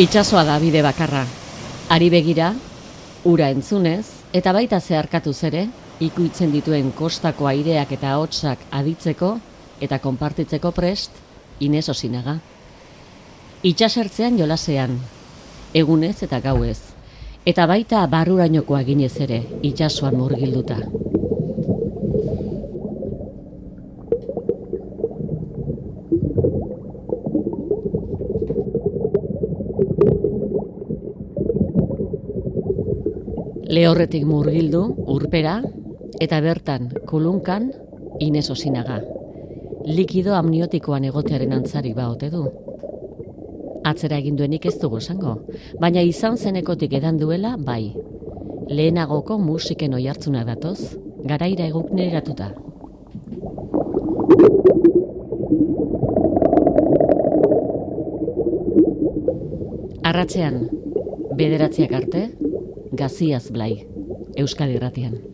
Itxasoa 0.00 0.46
da 0.48 0.54
bide 0.56 0.80
bakarra. 0.80 1.26
Ari 1.92 2.06
begira, 2.08 2.54
ura 3.28 3.50
entzunez, 3.52 4.06
eta 4.32 4.54
baita 4.56 4.78
zeharkatuz 4.80 5.34
ere, 5.44 5.66
ikuitzen 6.00 6.54
dituen 6.54 6.88
kostako 6.96 7.50
aireak 7.50 7.92
eta 7.98 8.14
hotsak 8.16 8.62
aditzeko 8.78 9.34
eta 9.84 9.98
konpartitzeko 10.00 10.72
prest, 10.72 11.20
Ines 11.60 11.92
Osinaga. 11.92 12.38
Itxasertzean 13.60 14.40
jolasean, 14.40 14.96
egunez 15.76 16.16
eta 16.24 16.40
gauez, 16.48 16.80
eta 17.44 17.68
baita 17.68 18.06
barrurainokoa 18.08 18.80
ginez 18.88 19.18
ere, 19.20 19.42
itxasoan 19.60 20.16
murgilduta. 20.16 20.80
Lehorretik 33.70 34.24
murgildu, 34.26 34.80
urpera, 35.14 35.60
eta 36.18 36.40
bertan, 36.42 36.88
kulunkan, 37.06 37.68
Ines 38.18 38.48
Osinaga. 38.50 38.96
Likido 39.86 40.34
amniotikoan 40.34 41.06
egotearen 41.06 41.54
antzari 41.54 41.92
ba 41.94 42.08
ote 42.10 42.32
du. 42.32 42.40
Atzera 43.86 44.18
egin 44.18 44.34
duenik 44.40 44.66
ez 44.66 44.74
dugu 44.82 44.98
esango, 44.98 45.36
baina 45.78 46.02
izan 46.02 46.34
zenekotik 46.36 46.98
edan 46.98 47.22
duela 47.22 47.54
bai. 47.70 47.94
Lehenagoko 48.66 49.38
musiken 49.38 49.94
oi 49.94 50.02
hartzuna 50.10 50.42
datoz, 50.50 50.96
garaira 51.30 51.70
eguk 51.70 51.94
neratuta. 51.94 52.50
Arratzean, 60.10 60.64
bederatziak 61.38 61.92
arte, 62.02 62.28
Gaziaz 62.92 63.50
Blai, 63.52 63.86
Euskadi 64.36 64.74
Irratian. 64.74 65.29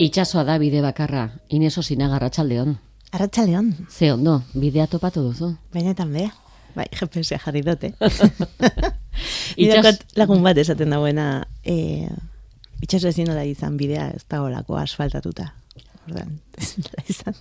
Itxasoa 0.00 0.46
da 0.48 0.54
bide 0.56 0.80
bakarra, 0.80 1.26
Ineso 1.52 1.82
Sinaga 1.84 2.16
Arratsaldeon. 2.16 2.78
Arratsaldeon. 3.12 3.66
Ze 3.92 4.08
ondo, 4.12 4.38
bidea 4.54 4.86
topatu 4.88 5.20
duzu. 5.26 5.50
Benetan 5.74 6.14
be. 6.14 6.30
Bai, 6.72 6.86
GPS 6.96 7.36
jarri 7.44 7.60
dute. 7.66 7.92
Itxas... 9.60 9.98
lagun 10.16 10.40
bat 10.46 10.56
esaten 10.56 10.94
dagoena, 10.94 11.26
eh, 11.68 12.08
itxaso 12.80 13.10
ezin 13.12 13.28
nola 13.28 13.44
izan 13.44 13.76
bidea 13.76 14.08
ez 14.14 14.24
da 14.24 14.40
olako 14.40 14.78
asfaltatuta. 14.80 15.50
Ordan, 16.08 16.38
ez 16.62 16.72
nola 16.80 17.04
izan. 17.04 17.36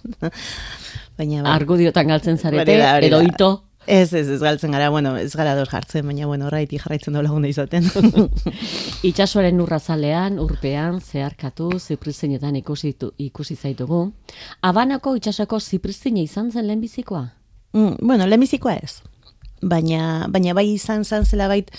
Baina 1.16 1.46
bai. 1.46 1.56
Argudiotan 1.56 2.12
galtzen 2.12 2.44
zarete, 2.44 2.76
edo 3.08 3.24
ito. 3.24 3.53
Ez, 3.89 4.11
ez, 4.13 4.27
ez 4.29 4.39
galtzen 4.44 4.72
gara, 4.75 4.91
bueno, 4.94 5.16
ez 5.17 5.31
gara 5.33 5.55
dor 5.57 5.67
jartzen, 5.72 6.05
baina, 6.05 6.27
bueno, 6.29 6.45
horraiti 6.45 6.77
jarraitzen 6.77 7.16
dola 7.16 7.25
lagunde 7.25 7.50
izaten. 7.50 7.88
Itxasoaren 9.09 9.59
urrazalean, 9.63 10.38
urpean, 10.44 11.00
zeharkatu, 11.01 11.72
ziprizinetan 11.79 12.55
ikusi, 12.59 12.94
tu- 13.01 13.13
ikusi 13.17 13.55
zaitugu. 13.55 14.01
Abanako 14.61 15.16
itxasoko 15.17 15.59
ziprizine 15.59 16.22
izan 16.28 16.51
zen 16.51 16.67
lehenbizikoa? 16.67 17.23
Mm, 17.73 17.95
bueno, 18.01 18.28
lehenbizikoa 18.28 18.75
ez. 18.83 18.99
Baina, 19.62 20.28
baina 20.31 20.53
bai 20.56 20.66
izan 20.72 21.03
zan 21.03 21.25
zela 21.25 21.50
bait, 21.52 21.72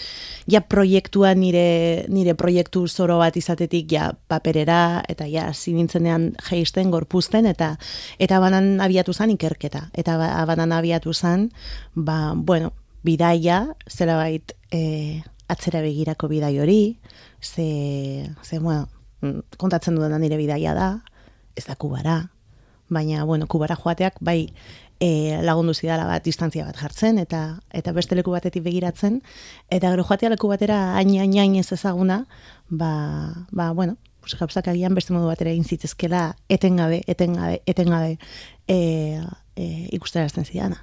ja 0.50 0.60
proiektua 0.60 1.32
nire, 1.34 2.04
nire 2.12 2.34
proiektu 2.36 2.86
zoro 2.88 3.16
bat 3.18 3.36
izatetik 3.36 3.92
ja 3.92 4.10
paperera, 4.28 5.02
eta 5.08 5.24
ja 5.30 5.48
zibintzenean 5.54 6.34
jeisten, 6.50 6.90
gorpuzten, 6.90 7.46
eta 7.46 7.76
eta 8.18 8.40
banan 8.40 8.80
abiatu 8.84 9.14
zan 9.16 9.32
ikerketa. 9.32 9.88
Eta 9.94 10.18
ba, 10.20 10.30
banan 10.50 10.72
abiatu 10.76 11.14
zan, 11.14 11.50
ba, 11.94 12.34
bueno, 12.36 12.74
bidaia, 13.02 13.64
zela 13.88 14.16
bait, 14.20 14.52
e, 14.70 15.22
atzera 15.50 15.80
begirako 15.82 16.28
bidai 16.28 16.58
hori, 16.60 16.98
ze, 17.40 18.30
ze 18.42 18.58
bueno, 18.58 18.88
mm, 19.22 19.56
kontatzen 19.56 19.96
dudana 19.96 20.18
nire 20.18 20.36
bidaia 20.36 20.74
da, 20.74 20.90
ez 21.56 21.64
da 21.66 21.74
kubara, 21.74 22.30
baina, 22.88 23.24
bueno, 23.24 23.46
kubara 23.46 23.76
joateak, 23.76 24.20
bai, 24.20 24.52
e, 25.00 25.40
lagundu 25.42 25.74
zidala 25.74 26.04
bat 26.06 26.24
distantzia 26.24 26.66
bat 26.68 26.76
jartzen, 26.76 27.18
eta 27.18 27.60
eta 27.72 27.94
beste 27.96 28.14
leku 28.18 28.34
batetik 28.36 28.62
begiratzen, 28.62 29.20
eta 29.72 29.90
gero 29.90 30.04
joatea 30.04 30.30
leku 30.34 30.52
batera 30.52 30.94
hain, 30.98 31.16
hain, 31.18 31.34
hain 31.40 31.56
ez 31.56 31.72
ezaguna, 31.72 32.26
ba, 32.68 33.46
ba 33.50 33.72
bueno, 33.72 33.96
pues, 34.20 34.36
gauzak 34.38 34.68
agian 34.68 34.94
beste 34.94 35.16
modu 35.16 35.32
batera 35.32 35.50
egin 35.50 35.64
zitzezkela 35.64 36.36
etengabe, 36.48 37.02
etengabe, 37.08 37.62
etengabe 37.66 38.18
e, 38.68 38.78
e, 39.56 39.66
ikusterazten 39.96 40.44
zidana. 40.44 40.78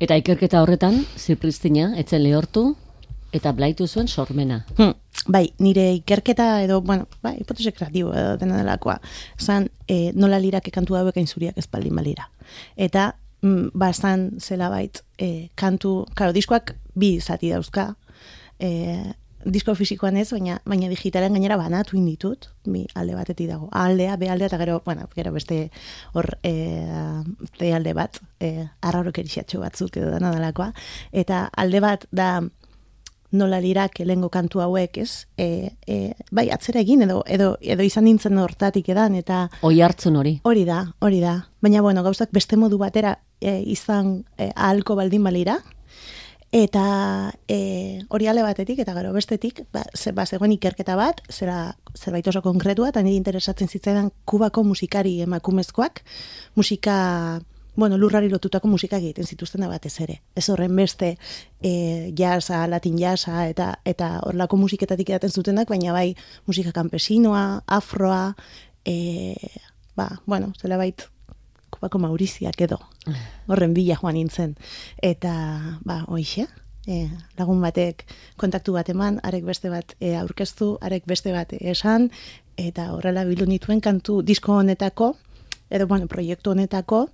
Eta 0.00 0.16
ikerketa 0.16 0.62
horretan, 0.62 1.02
zipriztina, 1.18 1.90
etzen 2.00 2.22
lehortu, 2.22 2.70
eta 3.36 3.52
blaitu 3.52 3.86
zuen 3.86 4.08
sormena. 4.08 4.62
Hmm, 4.78 4.94
bai, 5.28 5.50
nire 5.58 5.90
ikerketa 5.98 6.62
edo, 6.64 6.80
bueno, 6.80 7.08
bai, 7.22 7.36
hipotese 7.42 7.74
kreatibo 7.76 8.14
edo 8.16 8.36
dena 8.40 8.56
delakoa. 8.62 9.00
Zan, 9.36 9.68
e, 9.88 10.12
nola 10.14 10.38
lirak 10.40 10.70
kantu 10.72 10.96
hauek 10.96 11.18
hain 11.18 11.28
zuriak 11.28 11.58
ez 11.58 11.66
baldin 11.68 11.96
balira. 11.98 12.30
Eta, 12.76 13.10
mm, 13.42 13.68
ba, 13.74 13.92
zan 13.92 14.30
zela 14.40 14.68
bait, 14.72 15.02
e, 15.18 15.50
kantu, 15.54 16.06
karo, 16.14 16.32
diskoak 16.36 16.76
bi 16.94 17.16
zati 17.20 17.50
dauzka, 17.52 17.94
e, 18.58 19.12
disko 19.46 19.74
fisikoan 19.78 20.16
ez, 20.18 20.28
baina, 20.32 20.58
baina 20.66 20.88
digitalen 20.90 21.36
gainera 21.36 21.56
banatu 21.60 21.96
inditut, 21.98 22.48
bi 22.66 22.84
alde 22.98 23.14
batetik 23.14 23.48
dago. 23.50 23.68
Aldea, 23.70 24.16
be 24.18 24.30
aldea, 24.30 24.50
eta 24.50 24.58
gero, 24.58 24.80
bueno, 24.84 25.06
gero 25.14 25.32
beste 25.32 25.70
hor 26.14 26.32
e, 26.42 26.52
te 27.58 27.72
alde 27.74 27.94
bat, 27.94 28.18
e, 28.40 28.66
erixatxo 28.82 29.60
batzuk 29.62 29.96
edo 29.96 30.10
dana 30.10 30.32
delakoa. 30.34 30.72
Eta 31.12 31.46
alde 31.54 31.80
bat 31.80 32.08
da, 32.10 32.30
nola 33.32 33.60
lirak 33.60 34.00
lehengo 34.04 34.28
kantu 34.30 34.60
hauek, 34.60 34.98
ez? 34.98 35.26
E, 35.36 35.72
e, 35.86 36.14
bai, 36.30 36.48
atzera 36.50 36.80
egin 36.80 37.02
edo, 37.06 37.22
edo, 37.26 37.54
edo 37.60 37.86
izan 37.86 38.06
nintzen 38.06 38.38
hortatik 38.38 38.88
edan, 38.94 39.16
eta 39.18 39.46
Oi 39.66 39.80
hartzun 39.82 40.16
hori. 40.16 40.38
hori 40.44 40.64
da, 40.64 40.84
hori 41.00 41.20
da. 41.20 41.38
Baina, 41.60 41.82
bueno, 41.82 42.02
gauzak 42.02 42.30
beste 42.32 42.56
modu 42.56 42.78
batera 42.78 43.18
e, 43.40 43.60
izan 43.66 44.24
e, 44.38 44.50
ahalko 44.54 44.96
baldin 44.96 45.24
balira, 45.24 45.58
eta 46.52 47.32
e, 47.48 48.02
hori 48.08 48.28
ale 48.28 48.42
batetik, 48.42 48.78
eta 48.80 48.94
gero 48.94 49.12
bestetik, 49.12 49.64
ba, 49.72 49.82
ze, 49.94 50.12
ba, 50.12 50.26
zegoen 50.26 50.54
ikerketa 50.54 50.96
bat, 50.96 51.20
zera 51.28 51.76
zerbait 51.96 52.26
oso 52.28 52.42
konkretua, 52.42 52.92
eta 52.94 53.02
niri 53.02 53.18
interesatzen 53.18 53.68
zitzaidan 53.68 54.12
kubako 54.24 54.64
musikari 54.64 55.20
emakumezkoak, 55.26 56.04
musika 56.54 57.40
bueno, 57.76 57.98
lurrari 57.98 58.28
lotutako 58.28 58.68
musika 58.68 58.96
egiten 58.96 59.26
zituzten 59.26 59.60
da 59.60 59.68
batez 59.68 59.94
ere. 60.00 60.20
Ez 60.34 60.48
horren 60.50 60.74
beste 60.76 61.16
e, 61.60 62.12
jasa, 62.16 62.64
latin 62.66 62.96
jasa, 62.98 63.46
eta 63.48 63.74
eta 63.84 64.16
horlako 64.24 64.56
musiketatik 64.56 65.12
edaten 65.12 65.30
zutenak, 65.30 65.68
baina 65.68 65.92
bai 65.92 66.14
musika 66.46 66.72
campesinoa, 66.72 67.62
afroa, 67.66 68.34
e, 68.84 69.34
ba, 69.96 70.08
bueno, 70.26 70.52
zela 70.60 70.78
bait 70.80 71.04
kubako 71.70 71.98
mauriziak 71.98 72.60
edo, 72.64 72.80
horren 73.50 73.74
bila 73.74 73.98
joan 74.00 74.16
nintzen. 74.16 74.56
Eta, 75.02 75.34
ba, 75.84 76.00
hoixe, 76.08 76.46
e, 76.86 77.10
lagun 77.38 77.60
batek 77.60 78.06
kontaktu 78.40 78.72
bat 78.78 78.88
eman, 78.88 79.20
arek 79.26 79.44
beste 79.44 79.70
bat 79.70 79.92
e, 80.00 80.14
aurkeztu, 80.16 80.76
arek 80.80 81.04
beste 81.06 81.34
bat 81.36 81.52
esan, 81.60 82.08
eta 82.56 82.90
horrela 82.94 83.26
bildu 83.28 83.46
nituen 83.46 83.84
kantu 83.84 84.22
disko 84.24 84.56
honetako, 84.62 85.12
edo, 85.68 85.86
bueno, 85.90 86.08
proiektu 86.08 86.54
honetako, 86.54 87.06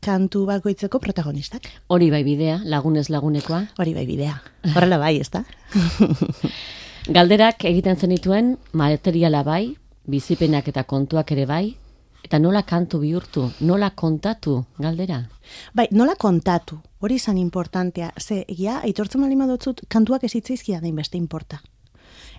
kantu 0.00 0.44
bakoitzeko 0.46 1.00
protagonistak. 1.02 1.68
Hori 1.88 2.10
bai 2.10 2.22
bidea, 2.24 2.60
lagunez 2.64 3.08
lagunekoa. 3.10 3.64
Hori 3.78 3.94
bai 3.94 4.06
bidea. 4.06 4.38
Horrela 4.74 4.98
bai, 4.98 5.18
ez? 5.20 5.30
Galderak 7.16 7.64
egiten 7.64 7.96
zenituen 7.96 8.56
materiala 8.72 9.42
bai, 9.42 9.76
bizipenak 10.08 10.68
eta 10.68 10.84
kontuak 10.84 11.32
ere 11.32 11.46
bai, 11.46 11.76
eta 12.24 12.38
nola 12.38 12.62
kantu 12.62 13.00
bihurtu, 13.00 13.46
nola 13.60 13.90
kontatu 13.96 14.58
galdera? 14.78 15.22
Bai, 15.74 15.86
nola 15.92 16.16
kontatu, 16.20 16.80
hori 17.00 17.16
izan 17.16 17.38
importantea, 17.38 18.12
ze, 18.20 18.44
egia, 18.48 18.80
aitortzen 18.84 19.22
malima 19.22 19.46
dutzut, 19.48 19.84
kantuak 19.88 20.24
ez 20.24 20.34
hitzaizkia 20.34 20.80
da 20.80 20.92
beste 20.92 21.16
importa. 21.16 21.62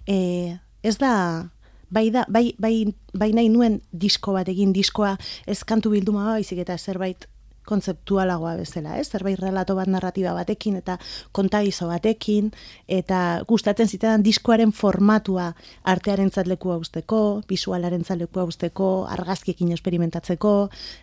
E, 0.05 0.57
ez 0.83 0.97
da, 0.97 1.49
bai, 1.89 2.09
da, 2.11 2.25
bai, 2.29 2.53
bai, 2.59 2.93
bai 3.13 3.31
nahi 3.33 3.49
nuen 3.49 3.81
disko 3.91 4.33
bat 4.33 4.47
egin 4.49 4.73
diskoa, 4.73 5.17
ez 5.47 5.63
kantu 5.63 5.89
bilduma 5.89 6.25
baizik 6.29 6.59
eta 6.59 6.77
zerbait 6.77 7.27
kontzeptualagoa 7.69 8.55
bezala, 8.59 8.97
ez? 8.99 9.07
Zerbait 9.11 9.39
relato 9.39 9.75
bat 9.77 9.89
narratiba 9.91 10.33
batekin 10.37 10.79
eta 10.79 10.97
kontaizo 11.35 11.89
batekin 11.89 12.51
eta 12.99 13.41
gustatzen 13.49 13.87
zitean 13.87 14.25
diskoaren 14.25 14.73
formatua 14.73 15.51
artearen 15.83 16.31
zatlekua 16.31 16.79
usteko, 16.81 17.41
visualaren 17.49 18.03
zatlekua 18.05 18.47
usteko, 18.49 18.89
argazkiekin 19.09 19.71
esperimentatzeko, 19.77 20.55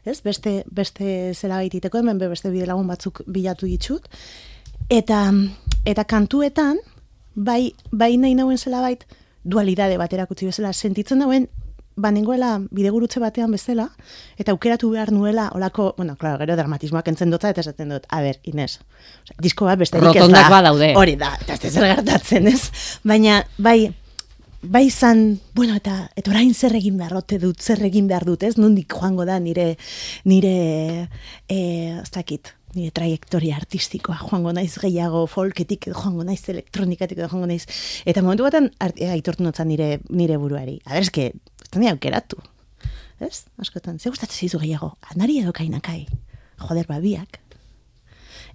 ez? 0.04 0.18
Beste 0.26 0.56
beste 0.72 1.12
zela 1.34 1.62
baititeko 1.62 2.02
hemen 2.02 2.18
beste 2.18 2.50
bide 2.50 2.66
lagun 2.66 2.90
batzuk 2.90 3.22
bilatu 3.26 3.70
ditut. 3.70 4.10
Eta 4.90 5.22
eta 5.86 6.04
kantuetan 6.04 6.82
bai 7.36 7.74
bai 7.92 8.16
nahi 8.16 8.34
nauen 8.34 8.58
zela 8.58 8.80
bait 8.80 9.06
dualidade 9.44 9.98
bat 9.98 10.12
erakutsi 10.12 10.48
bezala 10.48 10.72
sentitzen 10.72 11.22
dauen 11.22 11.48
ba 11.96 12.12
nengoela 12.12 12.56
bidegurutze 12.70 13.20
batean 13.20 13.52
bezala, 13.56 13.88
eta 14.36 14.52
aukeratu 14.52 14.90
behar 14.92 15.12
nuela, 15.12 15.48
olako, 15.56 15.94
bueno, 15.96 16.16
klaro, 16.20 16.38
gero 16.44 16.56
dramatismoak 16.58 17.08
entzen 17.08 17.32
dutza, 17.32 17.50
eta 17.54 17.64
esaten 17.64 17.94
dut, 17.94 18.08
a 18.12 18.20
ber, 18.24 18.40
Inez, 18.44 18.78
disko 19.42 19.68
bat 19.68 19.80
besterik 19.80 20.16
ez 20.16 20.26
da. 20.32 20.48
badaude. 20.52 20.92
Hori 20.96 21.16
da, 21.20 21.32
eta 21.40 21.56
ez 21.56 21.72
zer 21.72 21.88
gertatzen, 21.94 22.50
ez? 22.52 22.60
Baina, 23.04 23.40
bai, 23.56 23.78
bai 24.60 24.84
izan, 24.90 25.40
bueno, 25.56 25.78
eta, 25.80 26.02
eta 26.16 26.34
orain 26.34 26.52
zer 26.54 26.76
egin 26.76 27.00
behar 27.00 27.16
dut, 27.16 27.56
zer 27.64 27.82
egin 27.88 28.12
behar 28.12 28.28
dut, 28.28 28.44
ez? 28.44 28.56
Nundik 28.60 28.92
joango 28.92 29.24
da 29.24 29.40
nire, 29.40 29.72
nire, 30.28 30.54
e, 31.48 31.58
ez 31.96 32.12
dakit, 32.12 32.52
nire 32.76 32.92
trajektoria 32.94 33.56
artistikoa 33.56 34.16
joango 34.20 34.52
naiz 34.56 34.74
gehiago 34.82 35.24
folketik 35.30 35.88
joango 35.88 36.26
naiz 36.28 36.42
elektronikatik 36.52 37.22
joango 37.24 37.48
naiz 37.48 37.64
eta 38.04 38.22
momentu 38.24 38.46
baten 38.46 38.68
aitortu 39.12 39.46
notzan 39.46 39.70
nire 39.72 40.00
nire 40.10 40.36
buruari 40.42 40.78
a 40.84 40.96
ber 40.96 41.06
eske 41.06 41.30
ez 41.76 41.92
aukeratu. 41.92 42.42
Ez? 43.20 43.46
Askotan, 43.58 43.98
ze 43.98 44.10
gustatzen 44.10 44.38
zizu 44.38 44.58
gehiago? 44.58 44.96
Anari 45.14 45.40
edo 45.40 45.52
kainakai. 45.52 46.06
Joder, 46.60 46.86
babiak. 46.86 47.40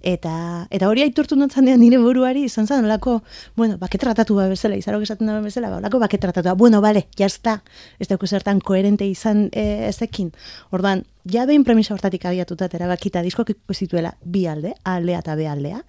Eta, 0.02 0.66
eta 0.74 0.88
hori 0.90 1.04
aitortu 1.04 1.36
notzan 1.38 1.68
nire 1.78 1.98
buruari, 2.02 2.42
izan 2.48 2.66
zen, 2.66 2.84
olako, 2.84 3.20
bueno, 3.56 3.76
baket 3.78 4.02
tratatu 4.02 4.34
ba 4.34 4.48
bezala, 4.50 4.74
izarok 4.76 5.04
esaten 5.06 5.30
da 5.30 5.38
bezala, 5.40 5.70
ba, 5.70 5.78
olako 5.78 6.00
baket 6.02 6.24
tratatu 6.24 6.48
ba, 6.48 6.54
bueno, 6.58 6.80
bale, 6.82 7.06
jazta, 7.18 7.60
ez 8.02 8.08
dauk 8.10 8.26
zertan 8.26 8.58
koherente 8.60 9.06
izan 9.06 9.46
e, 9.52 9.86
ezekin. 9.86 10.32
Ordan, 10.74 11.04
ja 11.30 11.46
behin 11.46 11.62
premisa 11.62 11.94
hortatik 11.94 12.26
abiatuta, 12.26 12.66
eta 12.66 12.90
bakita 12.90 13.22
diskok 13.22 13.54
zituela 13.72 14.16
bi 14.24 14.48
alde, 14.50 14.74
aldea 14.82 15.22
eta 15.22 15.38
be 15.38 15.46
aldea. 15.46 15.84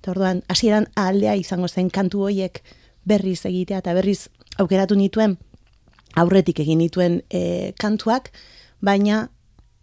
Eta 0.00 0.16
orduan, 0.16 0.42
hasieran 0.48 0.88
aldea 0.96 1.36
izango 1.36 1.68
zen 1.68 1.90
kantu 1.90 2.24
hoiek 2.24 2.62
berriz 3.04 3.44
egitea, 3.44 3.84
eta 3.84 3.92
berriz 3.92 4.30
aukeratu 4.56 4.96
nituen, 4.96 5.36
aurretik 6.16 6.60
egin 6.60 6.78
dituen 6.82 7.22
e, 7.30 7.72
kantuak, 7.80 8.32
baina 8.80 9.28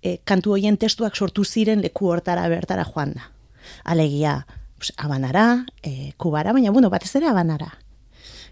e, 0.01 0.17
kantu 0.23 0.55
hoien 0.55 0.77
testuak 0.77 1.15
sortu 1.15 1.45
ziren 1.45 1.81
leku 1.81 2.09
hortara 2.11 2.47
bertara 2.49 2.85
joan 2.85 3.15
da. 3.15 3.31
Alegia, 3.83 4.45
pues, 4.77 4.93
abanara, 4.97 5.65
e, 5.83 6.13
kubara, 6.17 6.53
baina 6.53 6.71
bueno, 6.71 6.89
batez 6.89 7.15
ere 7.15 7.29
abanara. 7.29 7.73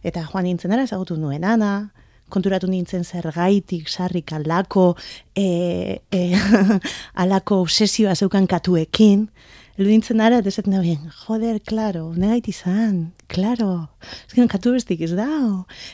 Eta 0.03 0.25
joan 0.27 0.47
nintzen 0.49 0.73
ara, 0.73 0.83
ezagutu 0.83 1.17
nuen 1.17 1.43
ana, 1.43 1.91
konturatu 2.33 2.67
nintzen 2.67 3.03
zer 3.05 3.29
gaitik, 3.35 3.87
sarrik 3.87 4.33
alako, 4.33 4.95
e, 5.35 6.01
e, 6.11 6.21
alako 7.23 7.61
obsesioa 7.63 8.15
zeukan 8.15 8.47
katuekin, 8.49 9.27
Elu 9.73 9.89
nintzen 9.89 10.21
ara, 10.21 10.43
desetan 10.45 10.75
da 10.75 10.83
bien, 10.83 11.07
joder, 11.23 11.55
klaro, 11.65 12.11
negait 12.13 12.45
izan, 12.51 13.07
klaro, 13.25 13.87
ezken 14.27 14.51
katu 14.51 14.75
bestik 14.75 15.01
ez 15.01 15.15
da, 15.17 15.25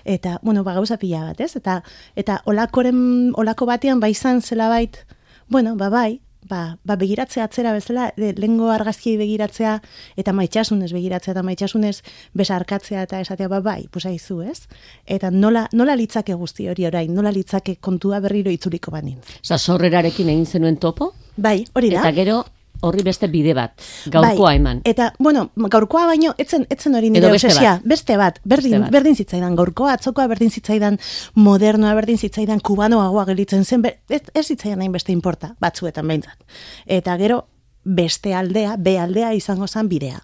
eta, 0.04 0.34
bueno, 0.44 0.66
ba, 0.68 0.74
gauza 0.76 0.98
pila 1.00 1.30
bat, 1.30 1.40
ez? 1.40 1.54
Eta, 1.56 1.78
eta 2.20 2.42
olakoren, 2.52 3.31
olako 3.40 3.70
batean, 3.70 4.02
ba, 4.04 4.10
izan 4.12 4.42
zela 4.44 4.68
bait, 4.68 5.00
bueno, 5.48 5.78
ba, 5.80 5.88
bai, 5.94 6.20
ba, 6.44 6.76
ba 6.84 7.00
begiratzea 7.00 7.48
atzera 7.48 7.72
bezala, 7.72 8.10
de, 8.20 8.34
lengo 8.36 8.68
argazkiei 8.74 9.16
begiratzea, 9.16 9.78
eta 10.20 10.36
maitxasunez 10.36 10.92
begiratzea, 10.92 11.38
eta 11.38 11.48
maitxasunez 11.48 11.96
besarkatzea, 12.36 13.08
eta 13.08 13.24
esatea, 13.24 13.48
ba, 13.48 13.64
bai, 13.64 13.88
pusa 13.88 14.12
izu, 14.12 14.42
ez? 14.44 14.66
Eta 15.08 15.31
nola, 15.31 15.70
nola 15.72 15.96
litzake 15.96 16.36
guzti 16.36 16.68
hori 16.68 16.92
orain, 16.92 17.16
nola 17.16 17.31
litzake 17.31 17.80
kontua 17.80 18.20
berriro 18.20 18.52
itzuliko 18.52 18.92
banin. 18.92 19.24
Osa, 19.40 19.56
sorrerarekin 19.56 20.36
egin 20.36 20.46
zenuen 20.46 20.84
topo? 20.84 21.14
Bai, 21.38 21.62
hori 21.72 21.96
da. 21.96 22.04
Eta 22.04 22.18
gero, 22.20 22.42
horri 22.81 23.04
beste 23.04 23.28
bide 23.28 23.54
bat, 23.58 23.74
gaurkoa 24.12 24.50
bai, 24.52 24.56
eman. 24.60 24.81
Eta, 24.88 25.12
bueno, 25.20 25.50
gaurkoa 25.72 26.06
baino, 26.10 26.34
etzen, 26.42 26.66
etzen 26.72 26.96
hori 26.96 27.12
nire 27.14 27.31
beste 27.34 27.52
bat. 27.56 27.84
beste 27.84 28.18
bat, 28.20 28.40
berdin, 28.48 28.88
berdin 28.92 29.18
zitzaidan 29.20 29.56
gaurkoa, 29.60 29.98
atzokoa 29.98 30.28
berdin 30.31 30.52
zitzaidan 30.52 31.00
modernoa, 31.36 31.94
berdin 31.98 32.18
zitzaidan 32.18 32.64
kubanoagoa 32.64 33.26
gelitzen 33.31 33.66
zen, 33.66 33.86
ez, 34.10 34.24
ez 34.34 34.46
zitzaidan 34.46 34.84
hain 34.86 34.96
beste 34.96 35.12
importa, 35.16 35.54
batzuetan 35.62 36.08
behintzat. 36.08 36.60
Eta 37.00 37.18
gero, 37.20 37.44
beste 37.84 38.34
aldea, 38.36 38.76
be 38.78 38.98
aldea 39.00 39.34
izango 39.34 39.68
zen 39.68 39.90
bidea. 39.90 40.20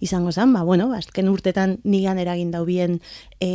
Izango 0.00 0.30
zen, 0.32 0.52
ba, 0.54 0.62
bueno, 0.62 0.92
azken 0.94 1.28
urtetan 1.28 1.78
nigan 1.84 2.18
eragin 2.22 2.52
daubien 2.54 3.00
e, 3.40 3.50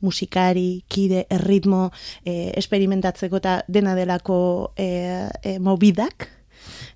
musikari, 0.00 0.82
kide, 0.88 1.26
erritmo, 1.30 1.90
e, 2.24 2.52
esperimentatzeko 2.58 3.38
eta 3.38 3.60
dena 3.68 3.94
delako 3.94 4.72
e, 4.76 5.28
e, 5.42 5.58
mobidak, 5.62 6.28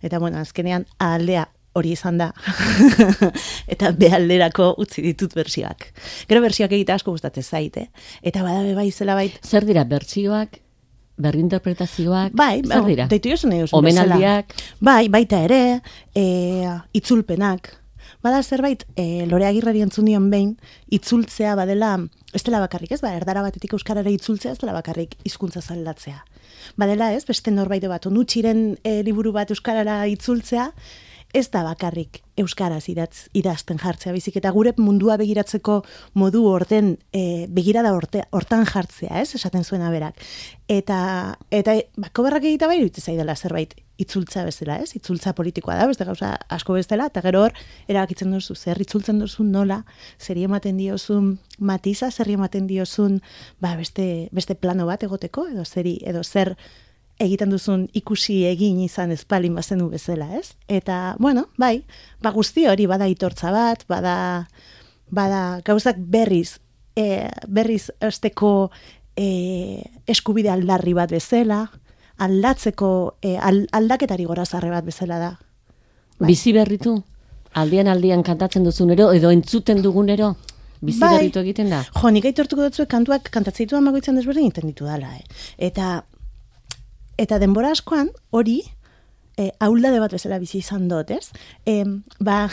Eta 0.04 0.20
bueno, 0.20 0.38
azkenean 0.38 0.84
aldea 1.00 1.46
hori 1.74 1.94
izan 1.96 2.18
da. 2.20 2.30
eta 3.74 3.90
behalderako 3.98 4.74
utzi 4.82 5.02
ditut 5.04 5.34
bersioak. 5.36 5.88
Gero 6.30 6.42
bersioak 6.44 6.74
egite 6.76 6.94
asko 6.94 7.14
gustatzen 7.14 7.46
zaite. 7.46 7.88
Eta 8.22 8.44
badabe 8.46 8.74
bai 8.76 8.90
zela 8.92 9.16
bait. 9.18 9.40
Zer 9.42 9.66
dira 9.66 9.86
bertsioak? 9.88 10.60
Berrinterpretazioak? 11.24 12.34
Bai, 12.34 12.62
zer 12.66 12.84
dira? 12.88 13.06
Deitu 13.10 13.30
jozu 13.30 13.50
nahi 13.50 13.66
Omenaldiak? 13.78 14.54
Bai, 14.82 15.06
baita 15.08 15.40
ere, 15.46 15.80
e, 16.14 16.24
itzulpenak. 16.98 17.70
Bada 18.24 18.40
zerbait, 18.42 18.82
e, 18.98 19.24
lore 19.30 19.46
agirrari 19.46 19.82
entzunion 19.84 20.26
behin, 20.32 20.54
itzultzea 20.96 21.54
badela, 21.58 21.94
ez 22.34 22.42
dela 22.42 22.62
bakarrik 22.62 22.96
ez, 22.96 23.00
ba, 23.04 23.12
erdara 23.14 23.44
batetik 23.46 23.76
euskarara 23.76 24.10
itzultzea 24.10 24.56
ez 24.56 24.60
dela 24.62 24.74
bakarrik 24.74 25.14
hizkuntza 25.28 25.62
zaldatzea 25.62 26.24
badela 26.80 27.12
ez, 27.14 27.24
beste 27.28 27.52
norbait 27.54 27.84
bat, 27.88 28.06
onutxiren 28.06 28.66
e, 28.82 29.00
liburu 29.06 29.32
bat 29.32 29.50
euskarara 29.54 30.02
itzultzea, 30.10 30.70
ez 31.34 31.48
da 31.50 31.64
bakarrik 31.66 32.22
euskaraz 32.38 32.84
idatz, 32.90 33.28
idazten 33.34 33.78
jartzea, 33.82 34.12
bizik 34.14 34.38
eta 34.38 34.52
gure 34.54 34.72
mundua 34.78 35.16
begiratzeko 35.18 35.80
modu 36.18 36.44
orden 36.50 36.94
e, 37.12 37.46
begirada 37.50 37.92
orte, 37.94 38.22
hortan 38.30 38.64
jartzea, 38.70 39.20
ez, 39.20 39.34
esaten 39.38 39.64
zuena 39.66 39.90
berak. 39.90 40.20
Eta, 40.70 40.98
eta 41.50 41.74
bako 42.00 42.26
berrak 42.28 42.46
egita 42.46 42.70
bai 42.70 42.78
zaidala 42.94 43.34
zerbait 43.34 43.74
itzultza 43.98 44.44
bezala, 44.46 44.78
ez, 44.82 44.94
itzultza 44.98 45.34
politikoa 45.34 45.76
da, 45.78 45.86
beste 45.90 46.06
gauza 46.06 46.32
asko 46.50 46.74
bezala, 46.78 47.06
eta 47.10 47.22
gero 47.22 47.44
hor, 47.44 47.58
erabakitzen 47.90 48.32
duzu, 48.34 48.54
zer 48.54 48.80
itzultzen 48.82 49.20
duzu 49.22 49.44
nola, 49.46 49.84
zer 50.18 50.38
ematen 50.42 50.78
diozun 50.78 51.36
matiza, 51.58 52.10
zer 52.10 52.30
ematen 52.34 52.66
diozun, 52.70 53.20
ba, 53.62 53.76
beste, 53.78 54.28
beste 54.32 54.54
plano 54.58 54.86
bat 54.90 55.02
egoteko, 55.06 55.46
edo 55.52 55.64
zeri, 55.64 55.98
edo 56.06 56.24
zer, 56.24 56.56
egiten 57.18 57.52
duzun 57.52 57.86
ikusi 57.94 58.42
egin 58.48 58.80
izan 58.84 59.12
espalin 59.14 59.54
bazenu 59.54 59.88
bezala, 59.92 60.26
ez? 60.38 60.54
Eta, 60.68 61.16
bueno, 61.18 61.46
bai, 61.58 61.84
ba 62.22 62.32
guzti 62.34 62.66
hori 62.66 62.86
bada 62.90 63.06
itortza 63.10 63.52
bat, 63.54 63.84
bada, 63.88 64.16
bada 65.10 65.60
gauzak 65.64 65.98
berriz, 65.98 66.58
e, 66.96 67.28
berriz 67.46 67.90
esteko 68.02 68.70
e, 69.16 69.82
eskubide 70.10 70.50
aldarri 70.50 70.94
bat 70.94 71.12
bezala, 71.14 71.64
aldatzeko 72.18 72.90
e, 73.22 73.36
aldaketari 73.38 74.26
gorazarre 74.26 74.70
bat 74.70 74.86
bezala 74.86 75.18
da. 75.18 75.34
Bai. 76.18 76.28
Bizi 76.30 76.54
berritu? 76.54 76.98
Aldian 77.54 77.88
aldian 77.90 78.22
kantatzen 78.26 78.64
duzunero 78.66 79.12
edo 79.14 79.30
entzuten 79.30 79.82
dugunero? 79.82 80.34
Bizi 80.84 81.00
bai. 81.00 81.30
egiten 81.30 81.70
da? 81.70 81.84
Jo, 81.94 82.10
nik 82.10 82.26
aitortuko 82.28 82.66
dutzu 82.66 82.86
kantuak 82.90 83.30
kantatzeitu 83.32 83.76
amagoitzen 83.78 84.18
desberdin 84.18 84.50
egiten 84.50 84.68
ditu 84.68 84.84
dala, 84.84 85.14
eh? 85.16 85.22
Eta 85.70 86.02
eta 87.18 87.38
denbora 87.38 87.70
askoan 87.74 88.10
hori 88.30 88.62
e, 89.36 89.50
auldade 89.60 90.00
bat 90.02 90.12
bezala 90.14 90.38
bizi 90.42 90.58
izan 90.58 90.88
dut, 90.88 91.10
ez? 91.10 91.30
E, 91.66 91.82
ba, 92.20 92.44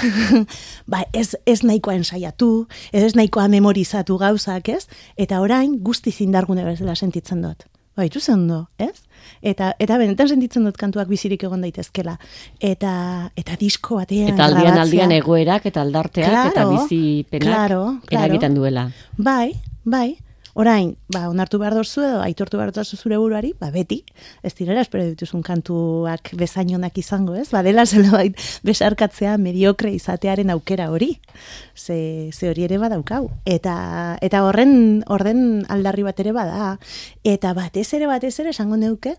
ba 0.91 1.03
ez, 1.13 1.35
ez 1.45 1.61
nahikoa 1.63 1.97
ensaiatu, 1.99 2.67
ez, 2.91 3.03
ez 3.03 3.13
nahikoa 3.17 3.47
memorizatu 3.51 4.17
gauzak, 4.21 4.69
ez? 4.69 4.87
Eta 5.17 5.41
orain 5.41 5.77
guzti 5.83 6.11
zindargune 6.11 6.65
bezala 6.67 6.95
sentitzen 6.95 7.43
dut. 7.45 7.67
Ba, 7.91 8.05
baitu 8.05 8.21
ondo, 8.31 8.67
ez? 8.79 9.03
Eta, 9.41 9.73
eta 9.79 9.97
benetan 9.99 10.29
sentitzen 10.31 10.63
dut 10.65 10.77
kantuak 10.79 11.09
bizirik 11.09 11.43
egon 11.43 11.61
daitezkela. 11.65 12.17
Eta, 12.59 12.93
eta 13.37 13.57
disko 13.59 13.99
batean 13.99 14.33
Eta 14.33 14.47
aldian 14.47 14.79
aldian 14.79 15.11
egoerak 15.11 15.67
eta 15.69 15.83
aldarteak 15.83 16.53
eta 16.53 16.65
bizipenak 16.69 17.47
claro, 17.47 17.83
claro. 18.07 18.25
eragiten 18.25 18.55
duela. 18.55 18.89
Bai, 19.17 19.53
bai. 19.83 20.15
Orain, 20.53 20.97
ba, 21.07 21.29
onartu 21.29 21.59
behar 21.61 21.73
dozu 21.77 22.03
edo, 22.03 22.19
aitortu 22.21 22.59
behar 22.59 22.73
dozu 22.75 22.97
zure 22.97 23.17
buruari, 23.17 23.53
ba, 23.59 23.69
beti, 23.71 24.01
ez 24.43 24.53
direla, 24.57 24.81
espero 24.83 25.05
dituzun 25.07 25.43
kantuak 25.47 26.33
bezainonak 26.35 26.97
izango, 26.99 27.35
ez? 27.39 27.47
Ba, 27.53 27.63
dela 27.63 27.85
zela 27.85 28.11
bait, 28.11 28.35
besarkatzea 28.67 29.37
mediokre 29.39 29.93
izatearen 29.95 30.51
aukera 30.51 30.89
hori. 30.91 31.13
Ze, 31.75 32.31
ze 32.33 32.49
hori 32.49 32.67
ere 32.67 32.77
badaukau. 32.81 33.29
Eta, 33.45 34.17
eta 34.21 34.43
horren, 34.43 35.03
orden 35.07 35.63
aldarri 35.69 36.03
bat 36.03 36.19
ere 36.19 36.35
bada. 36.35 36.77
Eta 37.23 37.53
batez 37.55 37.87
ere, 37.93 38.11
batez 38.11 38.37
ere, 38.43 38.51
esango 38.51 38.77
neuke, 38.77 39.15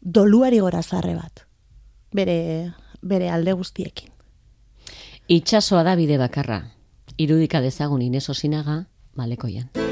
doluari 0.00 0.60
gora 0.64 0.82
zarre 0.82 1.14
bat. 1.14 1.44
Bere, 2.16 2.72
bere 3.02 3.28
alde 3.30 3.52
guztiekin. 3.52 4.12
Itxasoa 5.28 5.82
da 5.82 5.96
bide 5.98 6.16
bakarra. 6.22 6.62
Irudika 7.18 7.60
dezagun 7.60 8.04
Ines 8.04 8.28
Osinaga, 8.30 8.84
malekoian. 9.16 9.85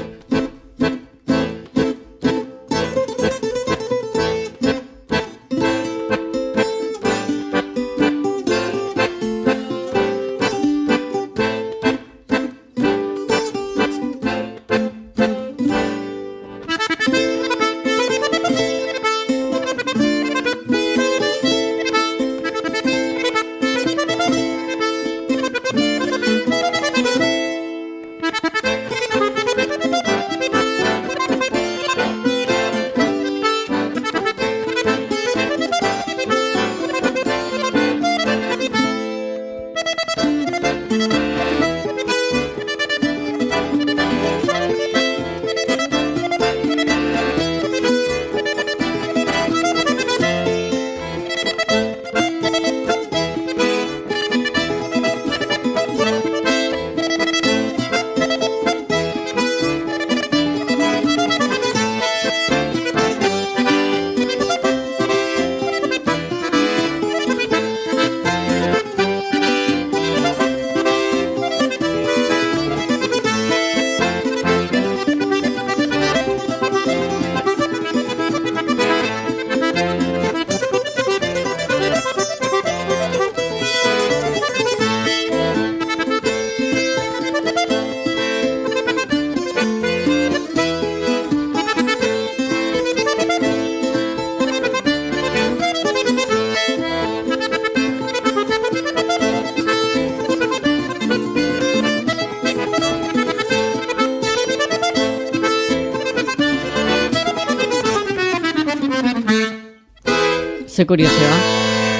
Ze 110.85 110.89
kuriosoa. 110.91 111.37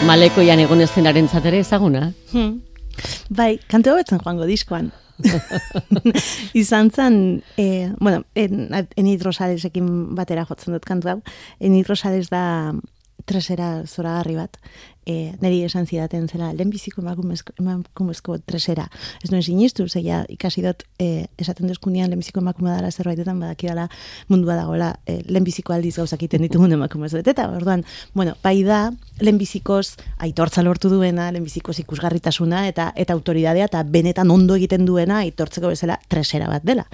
Malekoian 0.06 0.60
egon 0.62 0.84
estenaren 0.84 1.26
zatere 1.26 1.58
ezaguna. 1.64 2.12
Hmm. 2.30 2.60
Bai, 3.34 3.56
kantu 3.72 3.90
hau 3.90 3.96
etzen 3.98 4.20
joango 4.22 4.46
diskoan. 4.46 4.92
Izan 6.62 6.92
zen, 6.94 7.18
e, 7.58 7.90
bueno, 7.98 8.22
en, 8.36 8.68
en 8.70 9.90
batera 10.14 10.46
jotzen 10.46 10.78
dut 10.78 10.86
kantu 10.86 11.10
hau. 11.10 11.18
Enidrosales 11.58 12.30
da 12.30 12.76
tresera 13.26 13.70
zoragarri 13.86 14.36
bat, 14.38 14.60
e, 15.06 15.36
niri 15.42 15.62
esan 15.66 15.86
zidaten 15.86 16.28
zela, 16.28 16.52
lehenbiziko 16.54 17.02
emakumezko 17.02 18.38
tresera. 18.46 18.88
Ez 19.24 19.30
nuen 19.32 19.44
sinistu, 19.44 19.88
zeia 19.88 20.24
ikasi 20.34 20.64
dut 20.66 20.84
e, 21.00 21.28
esaten 21.42 21.70
duzkunian 21.70 22.10
lehenbiziko 22.10 22.42
emakume 22.42 22.74
dara 22.74 22.92
zerbaitetan 22.92 23.40
badakidala 23.42 23.88
mundua 24.30 24.58
dagoela 24.60 24.92
e, 25.06 25.20
lehenbiziko 25.30 25.74
aldiz 25.76 25.96
gauzak 26.00 26.26
iten 26.28 26.46
ditugun 26.48 26.74
emakumezko. 26.78 27.22
Eta 27.22 27.48
orduan, 27.54 27.86
bueno, 28.14 28.36
bai 28.44 28.58
da, 28.68 28.90
lehenbizikoz 29.22 29.96
aitortza 30.26 30.66
lortu 30.66 30.90
duena, 30.94 31.30
lehenbizikoz 31.32 31.78
ikusgarritasuna 31.86 32.66
eta 32.70 32.92
eta 32.96 33.14
autoridadea 33.14 33.70
eta 33.70 33.84
benetan 33.84 34.32
ondo 34.32 34.58
egiten 34.58 34.86
duena 34.86 35.22
aitortzeko 35.24 35.74
bezala 35.74 36.00
tresera 36.10 36.50
bat 36.52 36.66
dela. 36.66 36.88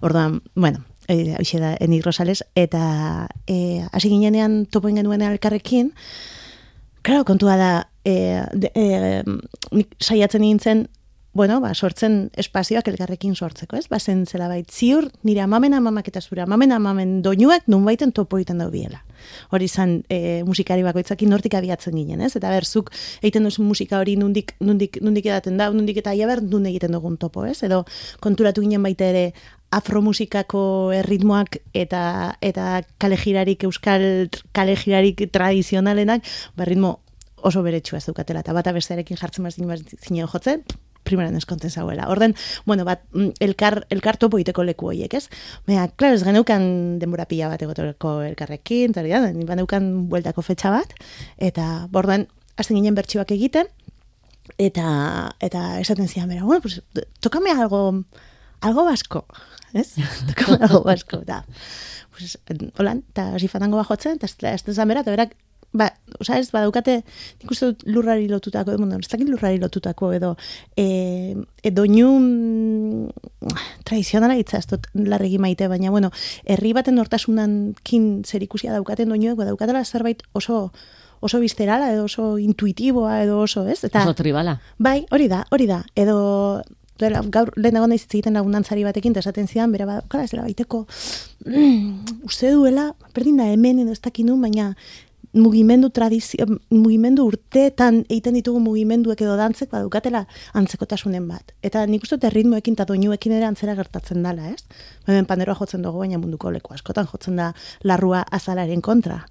Orduan, 0.00 0.40
bueno, 0.54 0.84
e, 1.08 1.34
da, 1.34 1.76
Enik 1.80 2.04
Rosales, 2.04 2.44
eta 2.54 3.28
e, 3.46 3.84
hasi 3.92 4.08
ginenean 4.12 4.66
topoen 4.66 5.00
genuen 5.00 5.22
elkarrekin, 5.22 5.94
Claro, 7.08 7.24
kontua 7.24 7.56
da, 7.56 7.88
e, 8.04 8.42
de, 8.52 8.70
e, 8.74 9.84
saiatzen 9.98 10.42
nintzen, 10.42 10.88
bueno, 11.32 11.60
ba, 11.62 11.70
sortzen 11.74 12.30
espazioak 12.36 12.90
elkarrekin 12.90 13.36
sortzeko, 13.36 13.78
ez? 13.78 13.86
Ba, 13.88 13.96
zen 13.96 14.26
zela 14.26 14.48
bait, 14.50 14.68
ziur, 14.68 15.06
nire 15.24 15.40
amamen 15.40 15.72
amamak 15.72 16.10
eta 16.10 16.20
zure 16.20 16.42
amamen 16.44 16.74
amamen 16.76 17.22
doinuak 17.22 17.64
nun 17.66 17.86
baiten 17.88 18.12
topo 18.12 18.36
egiten 18.36 18.60
daudiela. 18.60 19.04
Hori 19.50 19.68
izan 19.70 19.98
e, 20.08 20.42
musikari 20.46 20.84
bakoitzakin 20.86 21.30
nortik 21.30 21.54
abiatzen 21.58 21.96
ginen, 21.98 22.22
ez? 22.24 22.34
Eta 22.38 22.50
berzuk 22.54 22.92
egiten 23.22 23.48
duzu 23.48 23.66
musika 23.66 23.98
hori 24.00 24.16
nundik, 24.20 24.54
nundik, 24.60 25.00
nundik 25.04 25.28
edaten 25.30 25.58
da, 25.60 25.70
nundik 25.74 26.00
eta 26.02 26.14
iaber 26.14 26.42
nun 26.42 26.66
egiten 26.70 26.96
dugun 26.96 27.16
topo, 27.16 27.44
ez? 27.46 27.60
Edo 27.66 27.84
konturatu 28.24 28.64
ginen 28.64 28.82
baita 28.82 29.08
ere 29.12 29.32
afromusikako 29.74 30.62
erritmoak 30.96 31.58
eta 31.76 32.02
eta 32.40 32.80
kalejirarik 33.02 33.66
euskal 33.68 34.30
kalejirarik 34.56 35.26
tradizionalenak 35.32 36.24
berritmo 36.56 36.98
oso 37.42 37.62
beretsua 37.62 38.00
ez 38.00 38.06
dukatela 38.06 38.40
eta 38.40 38.56
bata 38.56 38.72
bestearekin 38.72 39.20
jartzen 39.20 39.44
bazin 39.44 39.68
zinen 40.00 40.26
jotzen 40.26 40.64
primeran 41.08 41.36
eskonten 41.38 41.72
zauela. 41.72 42.08
Orden, 42.12 42.34
bueno, 42.68 42.84
bat, 42.88 43.02
mm, 43.12 43.40
elkar, 43.44 43.80
elkar 43.94 44.18
topo 44.20 44.38
iteko 44.38 44.64
leku 44.66 44.92
horiek, 44.92 45.14
ez? 45.18 45.26
Mea, 45.70 45.88
klaro, 45.96 46.18
ez 46.18 46.24
geneukan 46.26 46.98
denbora 47.00 47.26
pila 47.30 47.50
bat 47.52 47.62
egoteko 47.64 48.18
elkarrekin, 48.28 48.92
eta 48.92 49.02
hori 49.02 49.14
da, 49.14 49.22
baneukan 49.48 49.90
bueltako 50.12 50.44
fetxa 50.46 50.72
bat, 50.74 50.94
eta 51.50 51.88
bordan, 51.94 52.28
azten 52.58 52.78
ginen 52.78 52.96
bertxibak 52.98 53.32
egiten, 53.36 53.70
eta, 54.58 54.88
eta 55.44 55.66
esaten 55.82 56.08
zian 56.08 56.28
bera, 56.28 56.44
bueno, 56.44 56.62
pues, 56.62 56.80
tokame 57.20 57.52
algo, 57.52 57.82
algo 58.60 58.84
basko, 58.84 59.24
ez? 59.72 59.92
Tokame 60.30 60.64
algo 60.68 60.82
basko, 60.86 61.22
da. 61.26 61.44
Pues, 62.16 62.38
holan, 62.78 63.04
eta 63.12 63.30
hasi 63.36 63.48
fatango 63.48 63.78
bajotzen, 63.78 64.18
eta 64.18 64.52
ez 64.52 64.62
da 64.66 64.84
bera, 64.84 65.04
eta 65.04 65.14
berak 65.14 65.36
ba, 65.72 65.90
oza 66.18 66.38
ez, 66.40 66.48
badaukate, 66.52 67.02
nik 67.42 67.52
uste 67.52 67.70
dut 67.70 67.84
lurrari 67.88 68.28
lotutako, 68.30 68.74
edo, 68.74 68.88
ez 68.98 69.10
dakit 69.10 69.28
lurrari 69.28 69.60
lotutako, 69.60 70.12
edo, 70.16 70.34
e, 70.76 71.36
edo 71.66 71.84
nio 71.86 72.08
tradizionala 73.84 74.38
itza, 74.40 74.62
ez 74.62 74.68
dut 74.70 74.88
larregi 74.94 75.38
maite, 75.38 75.68
baina, 75.68 75.92
bueno, 75.94 76.10
herri 76.44 76.72
baten 76.76 76.96
nortasunan 76.98 77.58
kin 77.84 78.24
zer 78.24 78.42
ikusia 78.46 78.72
daukaten 78.72 79.12
doinuek, 79.12 79.36
badaukatela 79.38 79.84
zerbait 79.84 80.24
oso, 80.32 80.72
oso 81.20 81.40
bizterala, 81.42 81.92
edo 81.92 82.08
oso 82.08 82.36
intuitiboa, 82.38 83.22
edo 83.26 83.42
oso, 83.44 83.66
ez? 83.68 83.82
Eta, 83.84 84.06
oso 84.06 84.16
tribala. 84.16 84.58
Bai, 84.78 85.02
hori 85.12 85.28
da, 85.28 85.44
hori 85.52 85.70
da, 85.70 85.84
edo, 85.96 86.18
Dela, 86.98 87.20
gaur 87.30 87.52
lehen 87.54 87.76
dago 87.76 87.86
nahiz 87.86 88.08
egiten 88.08 88.34
lagundantzari 88.34 88.82
batekin, 88.82 89.12
eta 89.14 89.22
esaten 89.22 89.46
zidan, 89.46 89.70
bera, 89.70 90.00
kala, 90.10 90.24
ez 90.26 90.32
dela 90.32 90.42
baiteko, 90.48 90.80
mm, 91.46 92.16
uste 92.28 92.50
duela, 92.50 92.88
berdin 93.14 93.38
da 93.38 93.46
hemen 93.52 93.84
edo 93.84 93.94
ez 93.94 94.00
dakinun, 94.02 94.40
baina 94.42 94.72
mugimendu 95.32 95.90
tradizio, 95.90 96.46
mugimendu 96.70 97.26
urteetan 97.28 98.02
egiten 98.08 98.38
ditugu 98.38 98.60
mugimenduek 98.64 99.20
edo 99.22 99.36
dantzek 99.36 99.70
badukatela 99.72 100.24
antzekotasunen 100.56 101.28
bat. 101.28 101.52
Eta 101.62 101.84
nik 101.86 102.06
uste 102.06 102.16
dut 102.16 102.32
ritmoekin 102.32 102.78
eta 102.78 102.86
doinuekin 102.88 103.36
ere 103.36 103.48
antzera 103.48 103.76
gertatzen 103.78 104.22
dala, 104.24 104.50
ez? 104.54 104.64
Hemen 105.06 105.28
panderoa 105.28 105.58
jotzen 105.58 105.84
dugu, 105.84 106.00
baina 106.04 106.18
munduko 106.18 106.52
leku 106.54 106.74
askotan 106.74 107.08
jotzen 107.10 107.36
da 107.36 107.52
larrua 107.84 108.24
azalaren 108.30 108.80
kontra. 108.80 109.22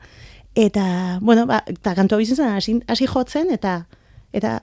Eta, 0.58 1.20
bueno, 1.22 1.46
ba, 1.50 1.62
eta 1.70 1.94
kantua 1.98 2.18
bizitzen 2.18 2.50
hasi, 2.50 2.80
hasi 2.88 3.06
jotzen, 3.10 3.52
eta, 3.54 3.84
eta 4.34 4.60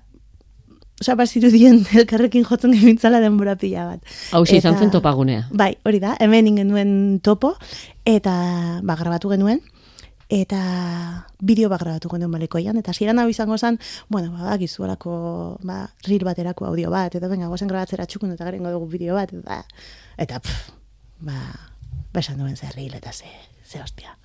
Osa, 1.03 1.17
baziru 1.19 1.49
dien 1.51 1.81
elkarrekin 1.99 2.45
jotzen 2.47 2.71
gibintzala 2.71 3.19
denbora 3.23 3.57
pila 3.59 3.89
bat. 3.89 4.13
Hau 4.33 4.45
izan 4.47 4.79
zen 4.79 4.93
topagunea. 4.95 5.49
Bai, 5.51 5.73
hori 5.85 5.99
da, 6.03 6.15
hemen 6.23 6.47
ingen 6.53 7.19
topo, 7.23 7.57
eta 8.07 8.35
ba, 8.87 8.95
grabatu 9.01 9.33
genuen, 9.33 9.59
eta 10.29 10.61
bideo 11.41 11.69
bat 11.69 11.83
grabatu 11.83 12.09
genuen 12.13 12.33
balekoian, 12.33 12.79
eta 12.81 12.93
ziren 12.93 13.19
hau 13.19 13.29
izango 13.29 13.59
zen, 13.59 13.79
bueno, 14.09 14.33
ba, 14.39 14.57
gizuelako, 14.61 15.59
ba, 15.63 15.85
ril 16.09 16.25
baterako 16.25 16.67
audio 16.71 16.91
bat, 16.91 17.15
eta 17.15 17.29
venga, 17.29 17.51
gozen 17.53 17.69
grabatzera 17.69 18.07
txukun, 18.07 18.33
eta 18.35 18.45
garen 18.49 18.65
dugu 18.65 18.89
bideo 18.91 19.15
bat, 19.19 19.33
eta, 19.33 19.63
eta 20.17 20.41
pff, 20.41 20.73
ba, 21.25 21.41
besan 22.15 22.39
duen 22.39 22.57
zer 22.57 22.75
ril, 22.77 22.95
eta 22.95 23.13
ze, 23.13 23.31
ze 23.67 23.83
hostia. 23.83 24.17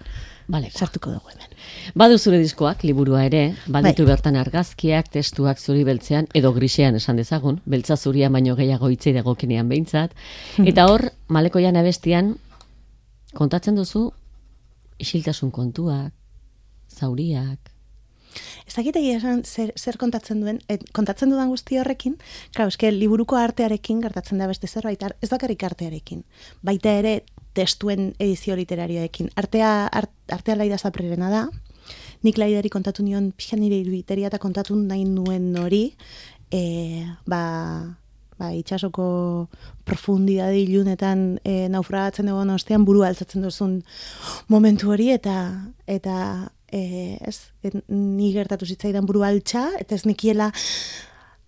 Vale, 0.49 0.71
sartuko 0.73 1.11
dugu 1.13 1.29
hemen. 1.29 1.51
Badu 1.93 2.17
zure 2.17 2.39
diskoak, 2.41 2.81
liburua 2.83 3.21
ere, 3.27 3.53
baditu 3.69 4.05
bai. 4.05 4.15
bertan 4.15 4.37
argazkiak, 4.39 5.11
testuak 5.13 5.59
zuri 5.61 5.83
beltzean, 5.85 6.25
edo 6.33 6.51
grisean 6.55 6.97
esan 6.97 7.21
dezagun, 7.21 7.59
beltza 7.69 7.97
zuria 7.97 8.31
baino 8.33 8.55
gehiago 8.57 8.89
itzei 8.89 9.13
dagokinean 9.13 9.69
behintzat. 9.69 10.15
Eta 10.71 10.87
hor, 10.89 11.11
malekoian 11.27 11.77
abestian, 11.77 12.33
kontatzen 13.37 13.77
duzu, 13.77 14.07
isiltasun 14.99 15.51
kontuak, 15.51 16.13
zauriak, 16.89 17.73
Ez 18.67 18.75
dakit 18.75 18.97
esan 18.99 19.41
zer, 19.43 19.71
zer 19.77 19.97
kontatzen 19.97 20.43
duen, 20.43 20.59
et, 20.69 20.83
kontatzen 20.93 21.31
dudan 21.33 21.49
guzti 21.49 21.79
horrekin, 21.81 22.17
klar, 22.53 22.69
eske, 22.69 22.91
liburuko 22.93 23.39
artearekin 23.39 24.03
gertatzen 24.03 24.41
da 24.41 24.47
beste 24.49 24.69
zerbait, 24.69 25.01
ez 25.01 25.29
bakarrik 25.31 25.63
artearekin. 25.65 26.21
Baita 26.65 26.93
ere 27.01 27.15
testuen 27.57 28.11
edizio 28.19 28.57
literarioekin. 28.59 29.31
Artea, 29.39 29.71
art, 29.87 30.13
artea 30.31 30.57
laida 30.59 30.77
zaprerena 30.77 31.31
da, 31.33 31.47
nik 32.23 32.37
laidari 32.37 32.69
kontatu 32.69 33.03
nion, 33.03 33.31
pixan 33.35 33.63
nire 33.63 33.79
iruiteria 33.81 34.29
eta 34.29 34.41
kontatu 34.41 34.77
nahi 34.77 35.07
nuen 35.09 35.49
hori, 35.57 35.83
e, 36.53 36.61
ba, 37.25 37.41
ba, 38.39 38.53
itxasoko 38.55 39.49
profundidade 39.85 40.61
ilunetan 40.63 41.39
e, 41.43 41.67
naufragatzen 41.71 42.31
egon 42.31 42.55
ostean 42.55 42.85
buru 42.87 43.03
altzatzen 43.03 43.43
duzun 43.43 43.81
momentu 44.47 44.93
hori 44.93 45.11
eta 45.11 45.35
eta 45.87 46.15
e, 46.71 47.17
ez, 47.25 47.51
ni 47.89 48.31
gertatu 48.33 48.65
zitzaidan 48.65 49.05
buru 49.09 49.23
altxa, 49.27 49.67
eta 49.81 49.97
ez 49.97 50.05
nikiela 50.07 50.51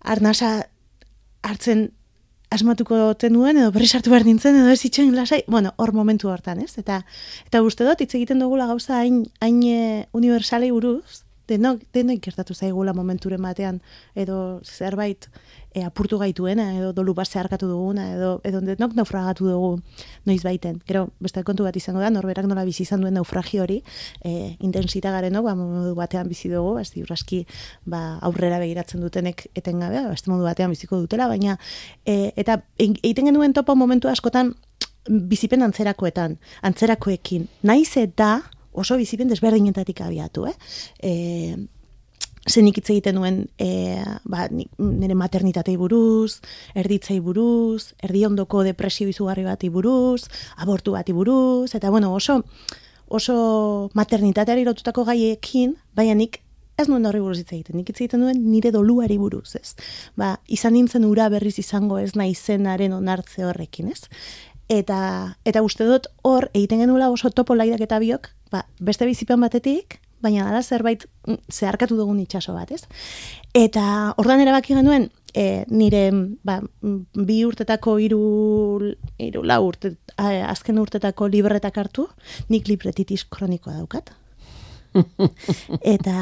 arnasa 0.02 0.54
hartzen 1.42 1.90
asmatuko 2.52 3.14
tenuen, 3.16 3.56
edo 3.56 3.72
berri 3.72 3.88
sartu 3.88 4.12
behar 4.12 4.26
nintzen, 4.28 4.58
edo 4.60 4.72
ez 4.74 4.82
itxoin 4.84 5.14
lasai, 5.16 5.40
bueno, 5.48 5.72
hor 5.80 5.94
momentu 5.96 6.28
hortan, 6.28 6.60
ez? 6.60 6.74
Eta, 6.78 7.00
eta 7.46 7.62
uste 7.64 7.86
dut, 7.88 8.02
hitz 8.04 8.12
egiten 8.18 8.42
dugula 8.42 8.68
gauza 8.68 8.98
hain, 9.00 9.22
hain 9.40 9.62
e, 9.64 9.78
universalei 10.18 10.70
buruz, 10.74 11.22
denok, 11.52 11.82
denok 11.94 12.22
gertatu 12.24 12.54
zaigula 12.54 12.94
momenturen 12.96 13.42
batean, 13.42 13.80
edo 14.18 14.60
zerbait 14.64 15.28
e, 15.74 15.82
apurtu 15.84 16.18
gaituena, 16.20 16.68
edo 16.76 16.92
dolu 16.96 17.14
bat 17.16 17.28
zeharkatu 17.28 17.68
duguna, 17.70 18.08
edo, 18.14 18.32
edo 18.48 18.60
denok 18.64 18.96
naufragatu 18.98 19.48
dugu 19.48 19.70
noiz 20.28 20.40
baiten. 20.44 20.80
Gero, 20.88 21.06
beste 21.22 21.44
kontu 21.46 21.66
bat 21.66 21.76
izango 21.76 22.02
da, 22.02 22.10
norberak 22.12 22.48
nola 22.48 22.64
bizi 22.68 22.84
izan 22.86 23.04
duen 23.04 23.16
naufragi 23.16 23.60
hori, 23.62 23.78
e, 24.24 24.56
intensita 24.60 25.12
garen 25.14 25.38
ba, 25.42 25.54
modu 25.58 25.94
batean 25.98 26.28
bizi 26.30 26.50
dugu, 26.52 26.76
ez 26.82 26.90
diurraski 26.94 27.44
ba, 27.84 28.18
aurrera 28.22 28.60
begiratzen 28.62 29.02
dutenek 29.04 29.46
etengabe, 29.58 30.04
beste 30.10 30.32
modu 30.32 30.46
batean 30.48 30.72
biziko 30.74 31.00
dutela, 31.00 31.28
baina, 31.30 31.58
e, 32.04 32.32
eta 32.36 32.60
egiten 32.78 33.30
genuen 33.30 33.56
topo 33.56 33.76
momentu 33.78 34.10
askotan, 34.12 34.54
bizipen 35.08 35.64
antzerakoetan, 35.66 36.36
antzerakoekin, 36.62 37.48
naiz 37.66 37.96
eta, 37.98 38.36
oso 38.72 38.96
bizipen 38.96 39.28
desberdinetatik 39.28 40.00
abiatu, 40.00 40.46
eh? 40.48 40.56
E, 40.98 41.12
zenik 42.50 42.80
hitz 42.80 42.88
egiten 42.90 43.20
duen 43.20 43.42
e, 43.60 44.02
ba, 44.24 44.48
nire 44.50 45.14
maternitatei 45.14 45.76
buruz, 45.78 46.40
erditzei 46.74 47.20
buruz, 47.22 47.92
erdi 48.02 48.24
ondoko 48.26 48.64
depresio 48.66 49.08
izugarri 49.08 49.44
bati 49.46 49.70
buruz, 49.70 50.26
abortu 50.56 50.96
bati 50.96 51.12
buruz, 51.12 51.74
eta 51.74 51.90
bueno, 51.90 52.12
oso, 52.14 52.42
oso 53.06 53.90
maternitateari 53.94 54.64
lotutako 54.66 55.04
gaiekin, 55.04 55.76
baina 55.94 56.16
nik 56.18 56.40
ez 56.80 56.88
nuen 56.88 57.06
horri 57.06 57.20
buruz 57.22 57.38
hitz 57.38 57.52
egiten, 57.52 57.76
nik 57.78 57.92
hitz 57.92 58.00
egiten 58.00 58.24
duen 58.24 58.42
nire 58.50 58.72
doluari 58.74 59.18
buruz, 59.20 59.54
ez? 59.60 59.76
Ba, 60.18 60.36
izan 60.48 60.74
nintzen 60.74 61.06
ura 61.06 61.28
berriz 61.30 61.58
izango 61.62 62.00
ez 62.00 62.16
nahi 62.18 62.34
zenaren 62.34 62.96
onartze 62.96 63.46
horrekin, 63.46 63.92
ez? 63.92 64.08
Eta, 64.72 65.36
eta 65.44 65.62
uste 65.62 65.86
dut 65.86 66.08
hor, 66.26 66.48
egiten 66.54 66.82
genuela 66.82 67.10
oso 67.12 67.30
topo 67.30 67.54
laidak 67.54 67.84
eta 67.84 68.00
biok, 68.02 68.32
ba, 68.52 68.66
beste 68.80 69.08
bizipen 69.08 69.40
batetik, 69.42 69.98
baina 70.22 70.46
dara 70.46 70.62
zerbait 70.62 71.04
mm, 71.26 71.50
zeharkatu 71.50 71.98
dugun 71.98 72.20
itxaso 72.22 72.54
bat, 72.54 72.70
ez? 72.70 72.84
Eta 73.58 74.14
ordan 74.22 74.42
erabaki 74.44 74.76
genuen, 74.76 75.08
e, 75.34 75.64
nire 75.72 76.04
ba, 76.46 76.60
mm, 76.62 77.26
bi 77.26 77.42
urtetako 77.48 77.98
iru, 78.02 78.22
iru 79.18 79.44
la 79.46 79.58
urte, 79.64 79.96
azken 80.16 80.80
urtetako 80.82 81.28
libretak 81.32 81.78
hartu, 81.78 82.08
nik 82.52 82.68
libretitis 82.70 83.24
kronikoa 83.28 83.80
daukat. 83.80 84.12
eta 85.94 86.16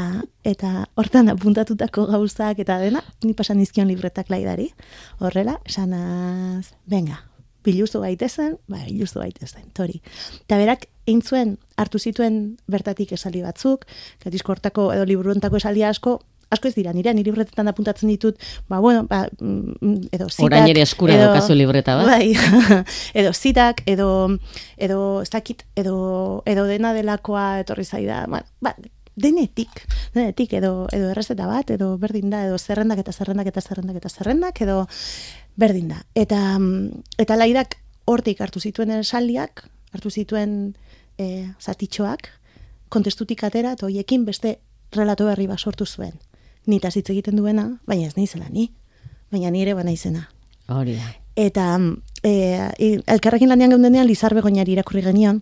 eta 0.46 0.68
hortan 0.94 1.32
apuntatutako 1.32 2.04
gauzak 2.12 2.60
eta 2.62 2.78
dena, 2.78 3.02
ni 3.26 3.34
pasan 3.34 3.60
izkion 3.64 3.90
libretak 3.90 4.30
laidari. 4.30 4.70
Horrela, 5.18 5.58
esanaz, 5.66 6.70
venga, 6.86 7.18
biluzu 7.64 8.01
gaitezen, 8.05 8.57
ba, 8.68 8.83
biluzu 8.87 9.20
gaitezen, 9.20 9.68
tori. 9.77 10.01
Eta 10.44 10.59
berak, 10.61 10.88
eintzuen, 11.11 11.57
hartu 11.81 11.99
zituen 11.99 12.40
bertatik 12.70 13.12
esali 13.16 13.42
batzuk, 13.44 13.87
gatizko 14.25 14.57
hortako 14.57 14.90
edo 14.94 15.07
liburuentako 15.09 15.61
esali 15.61 15.85
asko, 15.87 16.18
asko 16.51 16.68
ez 16.68 16.75
dira, 16.75 16.92
nire, 16.92 17.12
nire 17.14 17.31
libretetan 17.31 17.70
apuntatzen 17.70 18.11
ditut, 18.11 18.38
ba, 18.68 18.81
bueno, 18.83 19.05
ba, 19.11 19.23
mm, 19.38 20.11
edo 20.16 20.29
zitak... 20.29 20.46
Orain 20.49 20.68
ere 20.70 20.83
eskura 20.83 21.14
edo, 21.14 21.29
dokazu 21.31 21.55
libreta, 21.55 21.96
ba? 22.01 22.07
Bai, 22.11 22.35
edo 23.20 23.33
zitak, 23.33 23.85
edo, 23.90 24.09
edo, 24.77 25.01
ez 25.23 25.31
dakit, 25.31 25.64
edo, 25.79 26.42
edo 26.51 26.66
dena 26.70 26.92
delakoa 26.96 27.61
etorri 27.62 27.87
zaida, 27.87 28.25
bueno, 28.27 28.46
ba, 28.61 28.75
denetik, 29.20 29.85
denetik, 30.14 30.54
edo, 30.59 30.87
edo 30.92 31.11
errezeta 31.12 31.46
bat, 31.46 31.70
edo 31.70 31.92
berdin 32.00 32.30
da, 32.33 32.44
edo 32.48 32.59
zerrendak 32.59 33.02
eta 33.02 33.12
zerrendak 33.12 33.50
eta 33.52 33.61
zerrendak 33.61 34.00
eta 34.00 34.11
zerrendak, 34.11 34.61
edo, 34.64 34.87
berdin 35.61 35.92
da. 35.94 36.02
Eta, 36.14 36.40
mm, 36.59 37.04
eta 37.22 37.37
laidak 37.37 37.76
hortik 38.11 38.40
hartu 38.40 38.61
zituen 38.61 38.90
esaldiak, 38.98 39.64
hartu 39.92 40.11
zituen 40.11 40.74
e, 41.18 41.50
zatitxoak, 41.61 42.28
kontestutik 42.90 43.44
atera, 43.46 43.76
eta 43.76 43.87
hoiekin 43.87 44.24
beste 44.26 44.59
relato 44.92 45.28
berri 45.28 45.46
bat 45.46 45.61
sortu 45.61 45.87
zuen. 45.87 46.16
Nita 46.66 46.90
hitz 46.94 47.09
egiten 47.11 47.38
duena, 47.38 47.80
baina 47.87 48.09
ez 48.09 48.16
nizela 48.16 48.48
ni, 48.50 48.70
baina 49.30 49.50
nire 49.50 49.74
bana 49.74 49.92
izena. 49.94 50.28
Hori 50.70 50.96
da. 50.98 51.14
Eta 51.38 51.66
e, 52.22 52.33
elkarrekin 53.06 53.48
landean 53.48 53.76
geundenean 53.76 54.06
Lizar 54.06 54.35
Begoñari 54.35 54.74
irakurri 54.74 55.02
genion, 55.06 55.40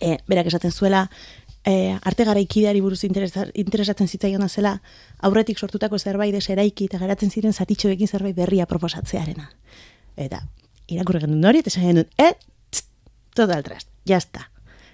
e, 0.00 0.18
berak 0.28 0.50
esaten 0.50 0.72
zuela, 0.72 1.08
e, 1.68 1.98
arte 2.02 2.24
garaikideari 2.24 2.80
buruz 2.80 3.02
interesatzen 3.04 4.08
zitzaiona 4.08 4.48
zela, 4.48 4.78
aurretik 5.20 5.58
sortutako 5.60 5.98
zerbait 5.98 6.32
deseraiki 6.34 6.88
eta 6.88 7.00
geratzen 7.02 7.30
ziren 7.30 7.52
zatitxoekin 7.52 8.08
zerbait 8.08 8.36
berria 8.36 8.66
proposatzearena. 8.66 9.50
Eta 10.16 10.42
irakurri 10.88 11.26
genuen 11.26 11.44
hori, 11.50 11.60
eta 11.60 11.72
esan 11.72 11.90
genuen, 11.90 12.08
eh, 12.16 12.32
total 13.36 13.66
trast, 13.66 13.90
jazta. 14.08 14.48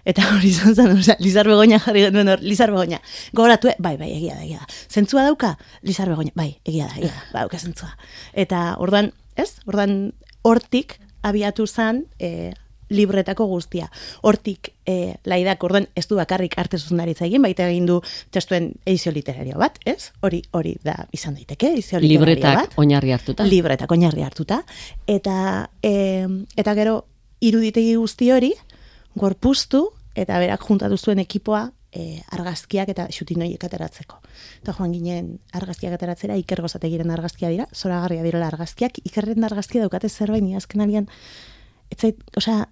Eta 0.04 0.26
hori 0.34 0.50
izan 0.50 0.74
zen, 0.74 0.98
oza, 0.98 1.16
Lizar 1.20 1.48
Begoña 1.48 1.78
jarri 1.80 2.02
genuen 2.08 2.28
hor, 2.28 2.42
Lizar 2.42 2.72
Begoña, 2.74 2.98
gogoratu, 3.32 3.70
bai, 3.78 3.94
bai, 3.96 4.10
egia 4.18 4.34
da, 4.34 4.42
egia 4.44 4.58
da. 4.60 4.66
Zentzua 4.90 5.22
dauka, 5.24 5.54
Lizar 5.82 6.10
Begoña, 6.10 6.34
bai, 6.37 6.50
egia 6.64 6.90
da, 6.90 6.98
egia 6.98 7.14
da, 7.14 7.22
bai, 7.30 7.46
dauka 7.46 7.62
zentzua. 7.62 7.94
Eta 8.34 8.66
orduan, 8.84 9.14
ez, 9.40 9.54
orduan, 9.64 10.12
hortik 10.44 10.98
abiatu 11.24 11.64
zen, 11.66 12.04
e, 12.18 12.52
libretako 12.88 13.47
guztia. 13.47 13.90
Hortik, 14.23 14.73
e, 14.87 15.16
laidak 15.25 15.62
orduan 15.64 15.88
ez 15.97 16.07
du 16.09 16.16
bakarrik 16.16 16.59
arte 16.61 16.79
zuzendaritza 16.79 17.27
egin, 17.27 17.42
baita 17.42 17.68
egin 17.68 17.87
du 17.87 18.01
testuen 18.35 18.73
edizio 18.85 19.12
literario 19.12 19.59
bat, 19.59 19.79
ez? 19.85 20.12
Hori 20.20 20.42
hori 20.53 20.77
da 20.85 20.97
izan 21.12 21.35
daiteke, 21.35 21.73
edizio 21.73 21.99
literario 21.99 22.35
Libretak 22.35 22.61
bat. 22.61 22.79
oinarri 22.79 23.12
hartuta. 23.12 23.44
Libretak 23.44 23.90
oinarri 23.90 24.23
hartuta. 24.23 24.62
Eta, 25.07 25.70
e, 25.83 26.27
eta 26.57 26.75
gero, 26.75 27.05
iruditegi 27.40 27.97
guzti 27.97 28.31
hori, 28.33 28.53
gorpuztu, 29.14 29.88
eta 30.14 30.38
berak 30.38 30.62
juntatu 30.66 30.97
zuen 30.99 31.18
ekipoa 31.23 31.68
e, 31.94 32.20
argazkiak 32.35 32.90
eta 32.90 33.07
xutinoiek 33.14 33.62
ateratzeko. 33.64 34.18
Eta 34.62 34.75
joan 34.77 34.92
ginen 34.94 35.31
argazkiak 35.55 35.94
ateratzera, 35.97 36.37
iker 36.40 36.62
gozategiren 36.64 37.12
argazkia 37.14 37.51
dira, 37.53 37.66
zoragarria 37.75 38.25
direla 38.27 38.51
argazkiak, 38.51 39.01
ikerren 39.07 39.47
argazkia 39.47 39.85
daukate 39.85 40.11
zerbait, 40.11 40.42
ni 40.44 40.57
azken 40.59 40.85
alian, 40.85 41.09
etzait, 41.94 42.18
osea, 42.37 42.66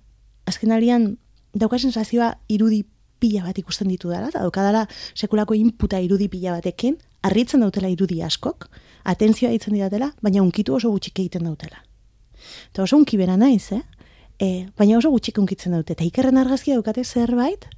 azken 0.51 0.75
alian, 0.75 1.13
dauka 1.55 1.79
sensazioa 1.79 2.35
irudi 2.53 2.83
pila 3.23 3.47
bat 3.47 3.59
ikusten 3.59 3.91
ditu 3.91 4.11
dela, 4.11 4.29
eta 4.33 4.43
daukadala 4.43 4.87
sekulako 5.15 5.55
inputa 5.55 6.01
irudi 6.03 6.29
pila 6.33 6.57
batekin, 6.57 6.99
harritzen 7.23 7.63
dautela 7.63 7.91
irudi 7.93 8.21
askok, 8.27 8.67
atentzioa 9.09 9.53
ditzen 9.55 9.77
didatela, 9.77 10.11
baina 10.23 10.43
unkitu 10.43 10.75
oso 10.75 10.91
gutxik 10.91 11.23
egiten 11.23 11.47
dautela. 11.47 11.85
Eta 12.73 12.83
oso 12.83 12.99
unki 12.99 13.19
bera 13.21 13.37
naiz, 13.39 13.71
eh? 13.77 13.83
E, 14.43 14.49
baina 14.79 14.99
oso 14.99 15.13
gutxik 15.13 15.39
unkitzen 15.39 15.77
dute. 15.77 15.95
Eta 15.95 16.05
ikerren 16.07 16.41
argazkia 16.41 16.75
daukate 16.79 17.05
zerbait, 17.05 17.69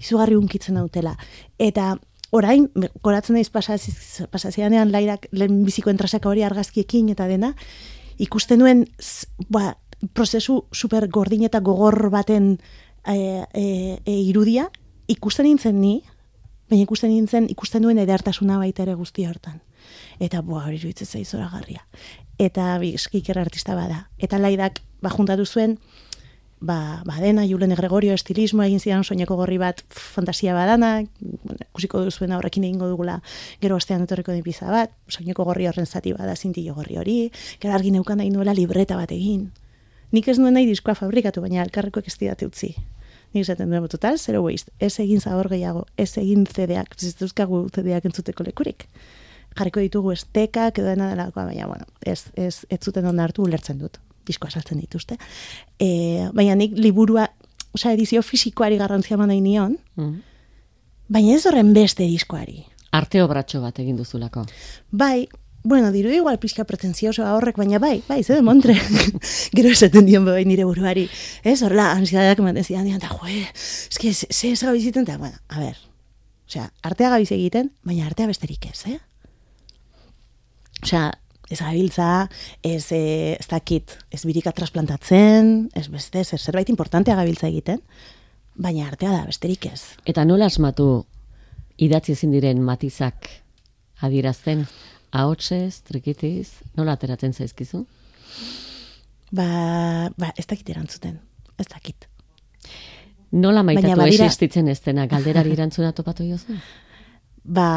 izugarri 0.00 0.38
unkitzen 0.40 0.78
dautela. 0.80 1.14
Eta 1.60 1.94
orain, 2.34 2.70
goratzen 3.04 3.36
naiz 3.36 3.50
pasazianean 3.52 4.92
lairak 4.94 5.28
lehen 5.32 5.62
biziko 5.66 5.92
entrasaka 5.92 6.30
hori 6.30 6.42
argazkiekin 6.46 7.12
eta 7.12 7.28
dena, 7.30 7.52
ikusten 8.18 8.62
nuen 8.62 8.84
ba, 9.50 9.74
prozesu 10.12 10.64
super 10.72 11.08
gordin 11.08 11.44
eta 11.44 11.60
gogor 11.60 12.10
baten 12.10 12.58
e, 13.06 13.44
e, 13.52 13.64
e, 14.04 14.12
irudia, 14.12 14.68
ikusten 15.08 15.46
nintzen 15.48 15.80
ni, 15.80 16.00
baina 16.70 16.84
ikusten 16.84 17.12
nintzen, 17.12 17.48
ikusten 17.52 17.84
duen 17.84 18.00
edertasuna 18.02 18.58
baita 18.58 18.84
ere 18.84 18.94
guzti 18.98 19.26
hortan. 19.28 19.60
Eta, 20.22 20.40
boa, 20.42 20.64
hori 20.64 20.78
zuitzen 20.78 21.06
zaizora 21.06 21.50
garria. 21.52 21.84
Eta, 22.40 22.78
bizkiker 22.80 23.38
artista 23.38 23.74
bada. 23.76 24.08
Eta 24.18 24.40
laidak, 24.40 24.80
ba, 25.02 25.12
juntatu 25.12 25.44
zuen, 25.44 25.76
ba, 26.64 27.02
ba 27.04 27.18
dena, 27.20 27.44
Julen 27.46 27.74
Gregorio 27.76 28.14
estilismo 28.14 28.64
egin 28.64 28.80
zidan 28.80 29.04
soineko 29.04 29.36
gorri 29.36 29.58
bat 29.60 29.82
fantasia 29.90 30.54
badana, 30.56 31.04
bueno, 31.20 31.66
kusiko 31.76 32.00
duzuen 32.06 32.32
horrekin 32.32 32.64
egingo 32.64 32.88
dugula 32.88 33.20
gero 33.60 33.76
astean 33.76 34.06
etorriko 34.06 34.32
den 34.32 34.42
pizza 34.46 34.70
bat, 34.72 34.94
soineko 35.08 35.44
gorri 35.44 35.68
horren 35.68 35.86
zati 35.86 36.14
bada 36.16 36.36
zintillo 36.36 36.74
gorri 36.74 36.96
hori, 36.96 37.18
gero 37.60 37.74
argi 37.74 37.92
neukan 37.92 38.22
nahi 38.22 38.32
nuela 38.32 38.56
libreta 38.56 38.96
bat 38.96 39.12
egin. 39.12 39.50
Nik 40.14 40.28
ez 40.30 40.38
nuen 40.38 40.54
nahi 40.54 40.68
diskoa 40.68 40.94
fabrikatu, 40.94 41.42
baina 41.42 41.62
elkarrekoek 41.64 42.06
ez 42.06 42.16
didate 42.20 42.46
utzi. 42.46 42.70
Nik 43.34 43.42
esaten 43.42 43.70
duen, 43.70 43.88
total, 43.90 44.18
zero 44.18 44.44
waste, 44.44 44.70
ez 44.78 44.94
egin 45.02 45.20
zabor 45.20 45.48
gehiago, 45.50 45.84
ez 45.98 46.12
egin 46.20 46.46
zedeak, 46.46 46.94
ez 47.02 47.16
duzkagu 47.18 47.64
zedeak 47.74 48.06
entzuteko 48.06 48.46
lekurik. 48.46 48.86
Jarriko 49.58 49.82
ditugu 49.82 50.12
estekak 50.14 50.78
edo 50.78 50.92
dena 50.92 51.10
delakoa, 51.10 51.48
baina, 51.50 51.66
bueno, 51.70 51.86
ez, 52.02 52.28
ez, 52.38 52.62
ez 52.70 52.80
zuten 52.82 53.06
ondartu 53.10 53.42
ulertzen 53.42 53.78
dut 53.82 53.98
diskoa 54.26 54.50
saltzen 54.50 54.80
dituzte. 54.80 55.18
E, 55.80 56.28
baina 56.36 56.56
nik 56.58 56.76
liburua, 56.80 57.26
osea, 57.74 57.92
edizio 57.92 58.22
fisikoari 58.24 58.78
garrantzia 58.80 59.18
nahi 59.20 59.40
nion, 59.44 59.76
mm. 59.96 60.14
baina 61.12 61.36
ez 61.36 61.44
horren 61.46 61.74
beste 61.76 62.06
diskoari. 62.08 62.62
Arte 62.94 63.22
obratxo 63.24 63.60
bat 63.60 63.78
egin 63.82 63.96
duzulako. 63.98 64.44
Bai, 64.90 65.26
bueno, 65.64 65.90
diru 65.92 66.12
igual 66.12 66.38
pixka 66.38 66.66
pretenzioso 66.68 67.24
horrek, 67.24 67.56
baina 67.56 67.80
bai, 67.80 68.02
bai, 68.06 68.22
ze 68.22 68.40
montre. 68.44 68.76
Gero 69.56 69.72
esaten 69.72 70.04
dion 70.06 70.26
bai 70.28 70.44
nire 70.44 70.66
buruari. 70.68 71.08
Ez, 71.42 71.62
horrela, 71.64 71.90
ansiadak 71.96 72.38
ematen 72.44 72.64
zidan 72.64 72.84
dian, 72.84 73.00
eta 73.00 73.08
joe, 73.08 73.40
eski, 73.88 74.12
ze 74.12 74.52
ez 74.52 74.60
gabiziten, 74.62 75.08
eta, 75.08 75.16
bueno, 75.18 75.40
a 75.48 75.64
ber, 75.64 75.80
osea, 76.46 76.68
artea 76.84 77.10
gabiz 77.16 77.30
egiten, 77.32 77.72
baina 77.82 78.04
artea 78.06 78.28
besterik 78.28 78.68
ez, 78.68 78.84
eh? 78.92 78.98
Osea, 80.84 81.08
ez 81.48 81.60
gabiltza, 81.62 82.28
ez, 82.62 82.84
e, 82.92 83.32
ez 83.40 83.48
dakit, 83.48 83.96
ez 84.12 84.24
birika 84.28 84.52
trasplantatzen, 84.52 85.70
ez 85.72 85.88
beste, 85.88 86.20
ez 86.20 86.40
zerbait 86.40 86.68
importantea 86.68 87.16
gabiltza 87.16 87.48
egiten, 87.48 87.80
baina 88.54 88.86
artea 88.86 89.16
da, 89.16 89.24
besterik 89.32 89.64
ez. 89.72 89.80
Eta 90.04 90.28
nola 90.28 90.52
asmatu 90.52 91.06
idatzi 91.80 92.12
ezin 92.12 92.36
diren 92.36 92.60
matizak 92.62 93.30
adierazten, 94.04 94.66
ahotsez, 95.14 95.82
trikitiz, 95.86 96.60
nola 96.76 96.98
ateratzen 96.98 97.32
zaizkizu? 97.32 97.84
Ba, 99.34 99.48
ba, 100.18 100.30
ez 100.36 100.46
dakit 100.50 100.70
erantzuten, 100.74 101.18
ez 101.58 101.68
dakit. 101.70 102.08
Nola 103.34 103.64
maitatu 103.66 103.96
badira... 103.96 104.26
existitzen 104.26 104.68
ez 104.70 104.80
dena, 104.84 105.08
galderari 105.10 105.54
erantzuna 105.56 105.92
topatu 105.96 106.26
jozu? 106.28 106.58
Ba, 107.44 107.68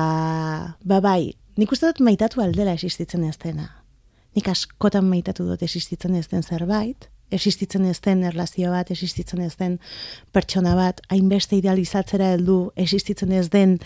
ba, 0.83 1.01
bai, 1.03 1.35
Nik 1.57 1.71
uste 1.73 1.89
dut 1.89 2.03
maitatu 2.05 2.41
aldela 2.43 2.75
existitzen 2.77 3.23
ez 3.25 3.35
dena. 3.41 3.71
Nik 4.37 4.49
askotan 4.51 5.07
maitatu 5.09 5.47
dut 5.47 5.63
existitzen 5.65 6.13
ez 6.15 6.27
den 6.29 6.43
zerbait, 6.45 7.07
existitzen 7.31 7.85
ez 7.89 7.99
den 8.03 8.23
erlazio 8.27 8.71
bat, 8.71 8.91
existitzen 8.91 9.41
ez 9.43 9.55
den 9.59 9.77
pertsona 10.35 10.75
bat, 10.77 11.01
hainbeste 11.11 11.57
idealizatzera 11.57 12.31
heldu, 12.35 12.71
existitzen 12.75 13.33
ez 13.35 13.47
den 13.53 13.77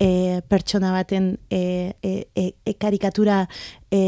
e, 0.00 0.40
pertsona 0.48 0.92
baten 0.96 1.36
e, 1.50 1.94
e, 2.02 2.14
e, 2.34 2.74
karikatura 2.80 3.44
e, 3.90 4.02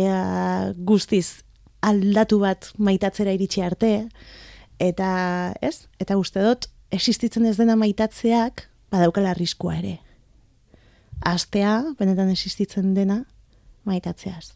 guztiz 0.77 1.43
aldatu 1.87 2.41
bat 2.43 2.73
maitatzera 2.79 3.33
iritsi 3.33 3.63
arte, 3.65 3.95
eta 4.81 5.11
ez, 5.63 5.87
eta 6.01 6.19
uste 6.21 6.43
dut 6.45 6.69
existitzen 6.91 7.47
ez 7.47 7.57
dena 7.61 7.79
maitatzeak 7.79 8.67
badaukala 8.91 9.31
arriskua 9.33 9.79
ere 9.79 9.99
astea, 11.21 11.95
benetan 11.99 12.31
existitzen 12.33 12.95
dena, 12.95 13.25
maitatzeaz. 13.85 14.55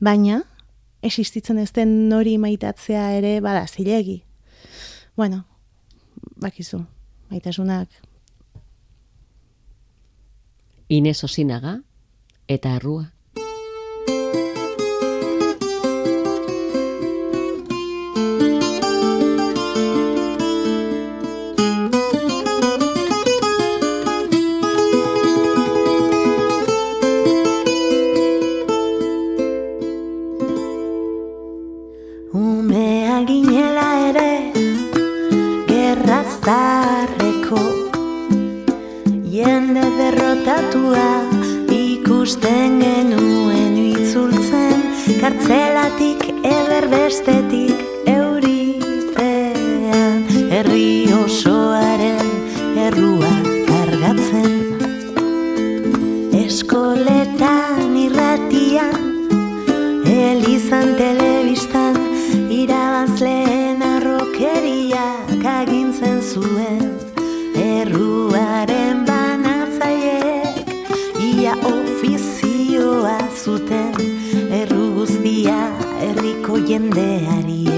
Baina, 0.00 0.42
existitzen 1.06 1.58
ez 1.58 1.70
den 1.72 2.08
nori 2.10 2.36
maitatzea 2.38 3.10
ere 3.18 3.38
bada 3.40 3.66
zilegi. 3.66 4.22
Bueno, 5.16 5.44
bakizu, 6.42 6.82
maitasunak. 7.30 7.88
Inez 10.88 11.22
Osinaga 11.24 11.80
eta 12.46 12.76
Errua. 12.76 13.15
gaurko 76.46 76.58
jendeari 76.68 77.75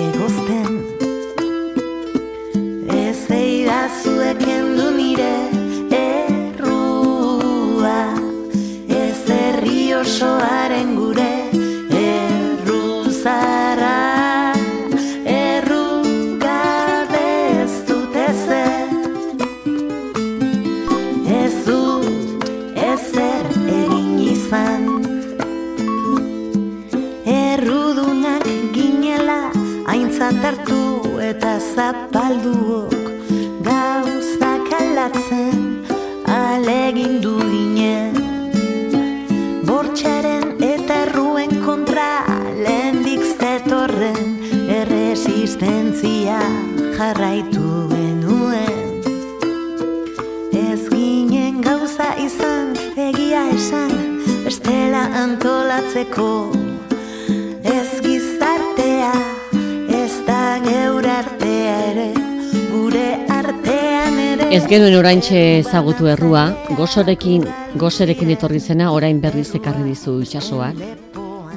oraintxe 65.09 65.38
ezagutu 65.62 66.05
errua, 66.12 66.42
gozorekin, 66.77 67.47
gozerekin 67.81 68.29
etorri 68.35 68.59
zena 68.61 68.90
orain 68.92 69.23
berriz 69.23 69.47
ekarri 69.57 69.87
dizu 69.87 70.18
itsasoak. 70.21 70.83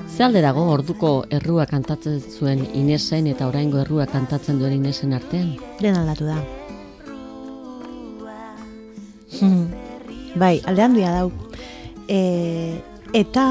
Ze 0.07 0.23
alde 0.23 0.39
dago 0.45 0.63
orduko 0.71 1.25
errua 1.27 1.65
kantatzen 1.67 2.21
zuen 2.21 2.61
Inesen 2.79 3.27
eta 3.27 3.49
oraingo 3.51 3.81
errua 3.81 4.05
kantatzen 4.07 4.55
duen 4.61 4.77
Inesen 4.77 5.11
artean? 5.19 5.51
Den 5.81 5.99
aldatu 5.99 6.29
da. 6.31 6.37
Hmm. 9.41 9.67
bai, 10.39 10.61
alde 10.63 10.87
handia 10.87 11.11
dau. 11.19 11.27
E, 12.07 12.79
eta, 13.11 13.45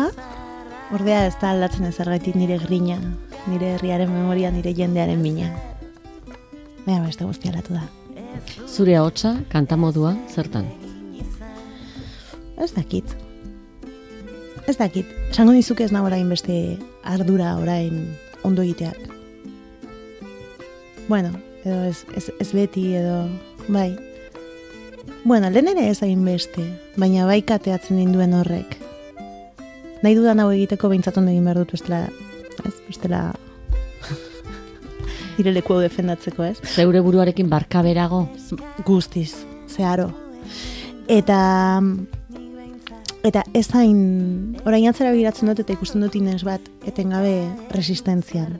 ordea 0.96 1.26
ez 1.26 1.36
da 1.42 1.52
aldatzen 1.52 1.84
ez 1.84 2.34
nire 2.34 2.56
grina, 2.56 2.96
nire 3.52 3.74
herriaren 3.74 4.08
memoria, 4.10 4.50
nire 4.50 4.72
jendearen 4.72 5.20
mina. 5.20 5.52
Baina 6.86 7.04
beste 7.04 7.26
guzti 7.26 7.52
aldatu 7.52 7.74
da. 7.74 7.99
Zure 8.70 8.94
ahotsa 8.96 9.34
kantamodua 9.50 10.14
zertan? 10.30 10.68
Ez 12.60 12.70
dakit. 12.76 13.16
Ez 14.68 14.76
dakit. 14.78 15.06
Sango 15.34 15.52
dizuke 15.56 15.82
ez 15.84 15.90
nago 15.90 16.06
orain 16.06 16.28
beste 16.30 16.78
ardura 17.02 17.56
orain 17.58 18.04
ondo 18.46 18.62
egiteak. 18.62 19.00
Bueno, 21.08 21.32
edo 21.64 21.82
ez, 21.88 22.04
ez, 22.14 22.30
ez 22.38 22.52
beti 22.54 22.92
edo 22.94 23.24
bai. 23.68 23.96
Bueno, 25.24 25.50
lehen 25.50 25.72
ere 25.74 25.88
ez 25.90 25.98
hain 26.06 26.22
beste, 26.24 26.62
baina 26.96 27.26
bai 27.26 27.40
kateatzen 27.42 27.98
ninduen 27.98 28.38
horrek. 28.38 28.78
Nahi 30.04 30.14
dudan 30.14 30.38
hau 30.40 30.50
egiteko 30.54 30.92
behintzat 30.92 31.18
ondo 31.18 31.34
egin 31.34 31.48
behar 31.48 31.64
dut 31.64 31.74
bestela, 31.74 32.04
ez, 32.62 32.76
bestela 32.86 33.24
nire 35.40 35.54
leku 35.56 35.74
hau 35.74 35.80
defendatzeko, 35.80 36.44
ez? 36.44 36.58
Zeure 36.68 37.00
buruarekin 37.04 37.48
barkaberago? 37.48 38.26
Guztiz, 38.84 39.32
zeharo. 39.68 40.10
Eta 41.08 41.40
eta 43.26 43.42
ez 43.56 43.66
hain 43.76 44.56
orain 44.64 44.86
atzera 44.88 45.12
begiratzen 45.12 45.50
dut 45.50 45.60
eta 45.60 45.74
ikusten 45.76 46.04
dut 46.04 46.14
inez 46.16 46.40
bat 46.46 46.64
etengabe 46.88 47.34
resistentzian 47.74 48.54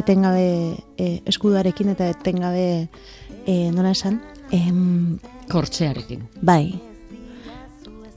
etengabe 0.00 0.78
e, 0.96 1.08
eskuduarekin 1.28 1.92
eta 1.92 2.08
etengabe 2.14 2.88
e, 3.44 3.56
nola 3.74 3.92
esan 3.92 4.20
em, 4.50 5.18
Kortxearekin. 5.52 6.24
bai 6.40 6.78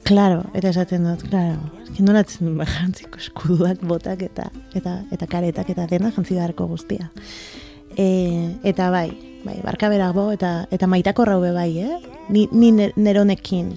Claro, 0.02 0.42
eta 0.58 0.72
esaten 0.74 1.04
dut, 1.06 1.22
claro. 1.30 1.60
Eski 1.86 2.04
nola 2.04 2.24
etzen 2.26 2.50
dut 2.50 2.68
jantziko 2.68 3.20
eskuduak, 3.22 3.84
botak 3.88 4.24
eta 4.26 4.48
eta 4.76 4.96
eta 5.14 5.28
karetak 5.30 5.70
eta 5.76 5.86
dena 5.92 6.10
jantzi 6.12 6.36
beharko 6.40 6.66
guztia. 6.72 7.12
E, 7.98 8.56
eta 8.64 8.90
bai, 8.92 9.10
bai, 9.44 9.58
barka 9.64 9.90
berago 9.90 10.32
eta 10.32 10.68
eta 10.72 10.88
maitako 10.88 11.26
raube 11.26 11.52
bai, 11.52 11.72
eh? 11.80 11.98
Ni, 12.30 12.48
ni 12.52 12.72
ne- 12.72 12.94
neronekin. 12.96 13.74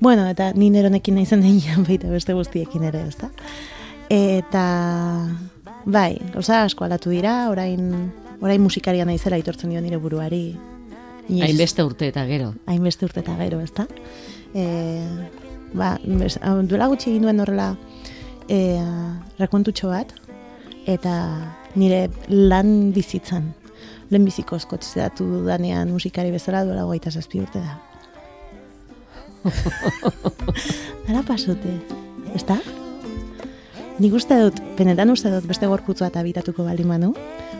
Bueno, 0.00 0.28
eta 0.28 0.52
ni 0.54 0.70
neronekin 0.70 1.14
naizen 1.18 1.42
denean 1.42 1.84
baita 1.88 2.08
beste 2.08 2.34
guztiekin 2.34 2.84
ere, 2.88 3.02
ezta? 3.08 3.30
Eta 4.08 4.64
bai, 5.84 6.18
gauza 6.32 6.62
asko 6.64 6.84
aldatu 6.86 7.10
dira, 7.10 7.48
orain 7.50 8.12
orain 8.40 8.62
musikaria 8.62 9.04
naizela 9.04 9.36
aitortzen 9.36 9.70
dio 9.70 9.80
nire 9.82 9.98
buruari. 9.98 10.56
Hainbeste 11.28 11.84
urte 11.84 12.08
eta 12.08 12.24
gero. 12.24 12.54
hainbeste 12.66 13.04
urte 13.04 13.20
eta 13.20 13.34
gero, 13.36 13.60
ezta? 13.60 13.86
E, 14.54 14.64
ba, 15.74 15.98
bez, 16.04 16.38
duela 16.70 16.86
gutxi 16.88 17.10
egin 17.10 17.26
duen 17.26 17.40
horrela 17.40 17.74
e, 18.48 18.78
rekontutxo 19.38 19.90
bat, 19.92 20.14
eta 20.86 21.14
nire 21.78 22.08
lan 22.28 22.90
bizitzan, 22.94 23.52
lehen 24.10 24.24
biziko 24.26 24.58
eskotzidatu 24.58 25.44
danean 25.46 25.92
musikari 25.94 26.32
bezala 26.34 26.64
duela 26.66 26.86
goita 26.88 27.10
zazpi 27.10 27.40
urte 27.44 27.62
da. 27.62 27.78
Dara 31.06 31.22
pasote, 31.26 31.76
ezta? 32.34 32.58
Nik 33.98 34.14
uste 34.14 34.36
dut, 34.44 34.60
benetan 34.78 35.10
uste 35.10 35.30
dut 35.32 35.46
beste 35.48 35.66
gorputzu 35.70 36.06
bat 36.06 36.18
abitatuko 36.20 36.66
baldin 36.66 36.90
manu, 36.90 37.14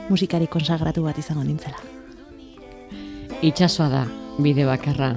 musikari 0.08 0.46
konsagratu 0.50 1.02
bat 1.06 1.18
izango 1.18 1.42
nintzela. 1.46 1.80
Itxasoa 3.42 3.88
da, 3.92 4.04
bide 4.42 4.66
bakarra, 4.66 5.14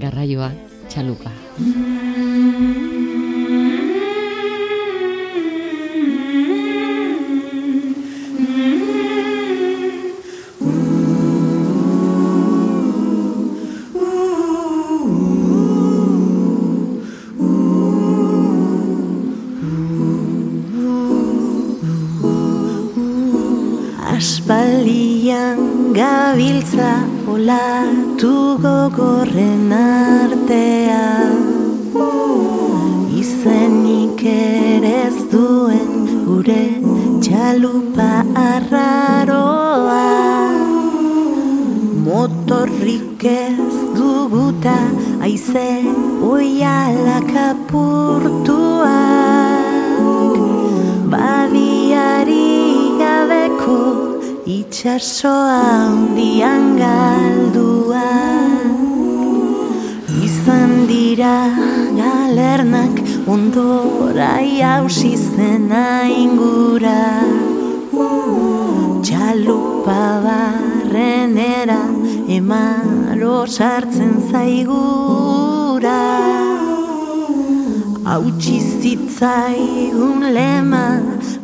garraioa, 0.00 0.52
txalupa. 0.88 1.32
txalupa 37.52 38.24
arraroa. 38.32 40.04
Motorrik 42.04 43.24
ez 43.28 43.76
duguta 43.96 44.76
aize 45.20 45.68
oialak 46.32 47.32
apurtuak 47.50 48.88
Badiari 51.12 52.48
gabeko 53.02 53.80
itxasoa 54.56 55.60
handian 55.60 56.64
galdua. 56.80 58.08
Izan 60.24 60.72
dira 60.88 61.36
galernak 62.00 62.96
ondora 63.28 64.34
jausi 64.40 65.12
emaro 72.52 73.46
sartzen 73.46 74.14
zaigura. 74.30 76.00
Hautsi 78.04 78.56
zitzaigun 78.80 80.20
lema 80.36 80.86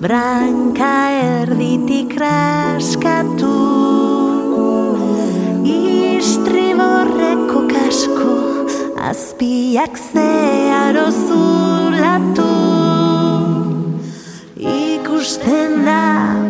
branka 0.02 0.94
erditik 1.40 2.16
raskatu. 2.22 3.54
Istriborreko 5.76 7.60
kasko 7.72 8.32
azpiak 9.10 9.94
zeharo 10.12 11.06
zulatu. 11.24 12.50
Ikusten 14.78 15.84
da 15.88 16.02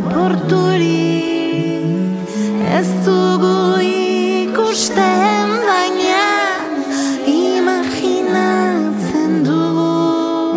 porturik 0.08 0.98
ez 2.78 2.88
dugu 3.04 3.47
ikusten 4.78 5.50
baina 5.66 6.54
imaginatzen 7.26 9.42
dugu 9.42 10.54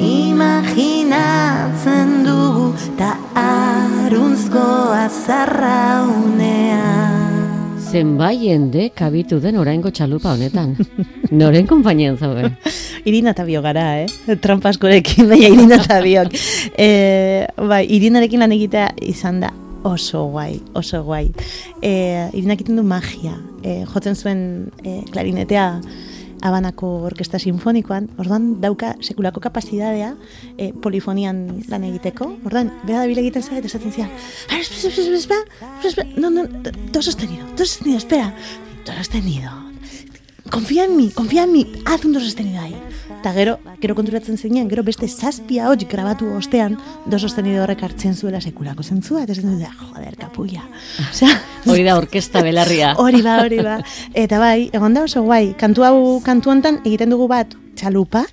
imaginatzen 0.00 2.24
dugu 2.24 2.72
ta 2.96 3.20
arunzko 3.36 4.96
azarraunean 5.04 7.20
Zenbai 7.92 8.40
jende 8.40 8.88
kabitu 8.96 9.44
den 9.44 9.60
oraingo 9.60 9.92
txalupa 9.92 10.32
honetan. 10.32 10.72
Noren 11.36 11.68
konpainian 11.68 12.16
zaude? 12.16 12.56
Irina 13.04 13.36
eta 13.36 13.44
gara, 13.44 14.00
eh? 14.00 14.08
Trampaskorekin, 14.40 15.28
baina 15.28 15.52
Irina 15.52 15.76
eta 15.84 16.00
biok. 16.00 16.32
E, 16.86 17.44
bai, 17.60 17.84
Irinarekin 17.92 18.40
lan 18.40 18.56
egitea 18.56 18.96
izan 19.12 19.44
da 19.44 19.52
oso 19.82 20.26
guai, 20.30 20.60
oso 20.74 21.02
guai. 21.04 21.30
E, 21.82 22.28
Irinak 22.32 22.60
egiten 22.60 22.78
du 22.78 22.84
magia. 22.86 23.36
E, 23.62 23.82
jotzen 23.88 24.16
zuen 24.16 24.42
e, 24.84 25.02
klarinetea 25.10 25.80
Abanako 26.42 26.88
Orkesta 27.06 27.38
Sinfonikoan, 27.38 28.08
orduan 28.18 28.60
dauka 28.60 28.96
sekulako 29.00 29.40
kapazidadea 29.44 30.12
e, 30.58 30.72
polifonian 30.72 31.62
lan 31.70 31.86
egiteko. 31.86 32.32
Orduan, 32.48 32.72
bera 32.86 33.04
da 33.04 33.22
egiten 33.22 33.42
zara 33.42 33.60
eta 33.62 33.70
esaten 33.70 33.92
zian, 33.92 34.10
"Ah, 34.50 34.58
espera, 34.58 34.90
espera, 35.18 35.42
espera, 35.84 36.08
no, 36.16 36.30
no, 36.30 36.46
do 36.46 37.02
sostenido, 37.02 37.46
do 37.56 37.64
sostenido, 37.64 37.98
espera, 37.98 38.34
do 38.84 38.92
sostenido, 38.92 39.71
confia 40.52 40.84
en 40.84 40.96
mi, 40.96 41.08
confia 41.10 41.44
en 41.44 41.52
mi, 41.52 41.72
haz 41.86 42.04
un 42.04 42.12
dos 42.12 42.36
ahí. 42.60 42.76
Eta 43.20 43.32
gero, 43.32 43.58
gero 43.80 43.94
konturatzen 43.94 44.36
zenean, 44.36 44.68
gero 44.68 44.82
beste 44.82 45.08
zazpia 45.08 45.70
hotz 45.70 45.86
grabatu 45.88 46.26
ostean, 46.36 46.76
dos 47.06 47.22
sostenido 47.22 47.62
horrek 47.62 47.82
hartzen 47.82 48.14
zuela 48.14 48.40
sekulako 48.40 48.82
zentzua, 48.82 49.22
eta 49.22 49.34
zen 49.34 49.48
dut, 49.48 49.64
joder, 49.78 50.16
kapuia. 50.16 50.66
Osea, 51.08 51.38
Hori 51.72 51.86
da 51.86 51.96
orkesta 51.96 52.42
belarria. 52.42 52.92
Hori 53.04 53.22
ba, 53.22 53.38
hori 53.40 53.62
ba. 53.64 53.78
Eta 54.12 54.38
bai, 54.42 54.68
egon 54.72 54.92
da 54.92 55.06
oso 55.08 55.22
guai, 55.22 55.54
kantu 55.58 55.86
hau 55.88 56.20
kantu 56.20 56.52
hontan 56.52 56.82
egiten 56.84 57.14
dugu 57.14 57.30
bat 57.32 57.56
txalupa, 57.78 58.26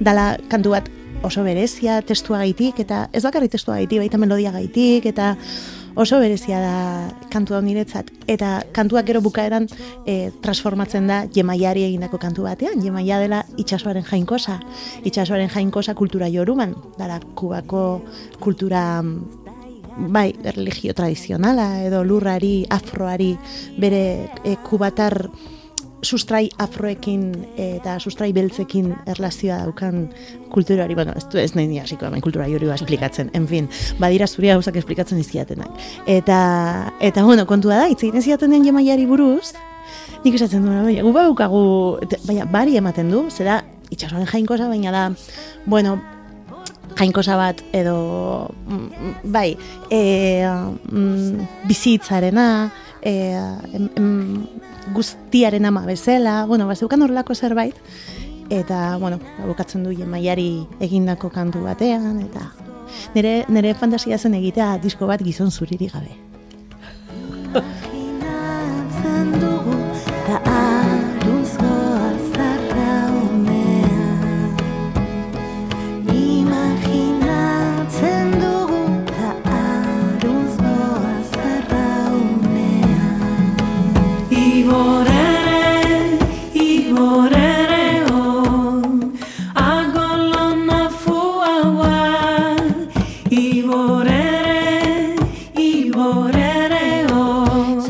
dala 0.00 0.32
kantu 0.50 0.74
bat 0.74 0.90
oso 1.22 1.44
berezia 1.46 2.00
testua 2.02 2.42
gaitik, 2.42 2.80
eta 2.82 3.06
ez 3.12 3.22
bakarrik 3.22 3.52
testua 3.52 3.78
gaitik, 3.78 4.02
baita 4.02 4.18
melodia 4.18 4.50
gaitik, 4.50 5.06
eta 5.06 5.36
oso 5.94 6.18
berezia 6.20 6.60
da 6.60 6.76
kantu 7.30 7.56
hau 7.56 7.62
niretzat. 7.62 8.10
Eta 8.30 8.62
kantuak 8.72 9.06
gero 9.06 9.20
bukaeran 9.24 9.68
e, 10.06 10.30
transformatzen 10.44 11.06
da 11.06 11.22
jemaiari 11.32 11.84
egindako 11.88 12.18
kantu 12.18 12.46
batean. 12.48 12.82
Jemaia 12.82 13.20
dela 13.22 13.44
itxasoaren 13.56 14.04
jainkosa. 14.08 14.58
Itxasoaren 15.04 15.50
jainkosa 15.52 15.94
kultura 15.94 16.30
joruman. 16.32 16.74
Dara, 16.98 17.20
kubako 17.34 18.02
kultura 18.40 19.02
bai, 19.96 20.32
religio 20.56 20.94
tradizionala 20.94 21.82
edo 21.84 22.02
lurrari, 22.04 22.66
afroari, 22.70 23.34
bere 23.78 24.30
e, 24.44 24.56
kubatar 24.64 25.28
sustrai 26.02 26.48
afroekin 26.58 27.30
eta 27.60 27.96
sustrai 28.00 28.32
beltzekin 28.34 28.90
erlazioa 29.06 29.62
daukan 29.66 30.08
kulturari, 30.52 30.96
bueno, 30.98 31.14
ez, 31.16 31.24
ez 31.38 31.52
nahi 31.56 31.78
hasiko 31.80 32.06
hemen 32.06 32.20
kultura 32.24 32.48
hori 32.50 32.68
ba 32.68 32.76
esplikatzen, 32.76 33.30
en 33.38 33.46
fin, 33.48 33.68
badira 34.02 34.26
zuri 34.26 34.50
gauzak 34.50 34.76
esplikatzen 34.82 35.20
izkiatenak. 35.22 35.70
Eta, 36.06 36.38
eta 37.00 37.24
bueno, 37.24 37.46
kontua 37.46 37.84
da, 37.84 37.90
hitz 37.90 38.02
egiten 38.02 38.22
ziaten 38.22 38.58
jemaiari 38.64 39.06
buruz, 39.06 39.52
nik 40.24 40.34
esatzen 40.34 40.66
duena, 40.66 40.82
baina, 40.86 41.04
gu 41.06 41.12
baukagu, 41.14 41.62
baina, 42.26 42.48
bari 42.50 42.76
ematen 42.80 43.10
du, 43.10 43.28
zera, 43.30 43.62
itxasoaren 43.94 44.26
jainkosa, 44.26 44.68
baina 44.68 44.92
da, 44.94 45.06
bueno, 45.66 46.00
jainkosa 46.98 47.38
bat 47.40 47.62
edo 47.72 48.50
mm, 48.66 49.14
bai 49.32 49.54
e, 49.88 50.44
mm, 50.44 51.46
bizitzarena 51.68 52.46
e, 53.00 53.12
em, 53.72 53.88
em, 53.96 54.44
guztiaren 54.94 55.64
ama 55.64 55.84
bezala 55.86 56.44
bueno, 56.46 56.66
ba, 56.66 56.74
zeukan 56.74 57.02
horrelako 57.02 57.34
zerbait 57.34 57.76
eta, 58.50 58.98
bueno, 58.98 59.18
bukatzen 59.46 59.84
du 59.84 59.94
maiari 60.06 60.66
egindako 60.80 61.30
kantu 61.30 61.62
batean 61.64 62.20
eta 62.20 62.50
nire, 63.14 63.44
nire 63.48 63.74
fantasia 63.74 64.18
zen 64.18 64.34
egitea 64.34 64.78
disko 64.82 65.06
bat 65.06 65.22
gizon 65.22 65.50
zuriri 65.50 65.88
gabe 65.92 66.12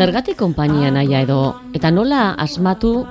Zergatik 0.02 0.34
konpainia 0.34 0.88
naia 0.90 1.20
edo, 1.22 1.36
eta 1.78 1.92
nola 1.94 2.32
asmatu 2.42 3.04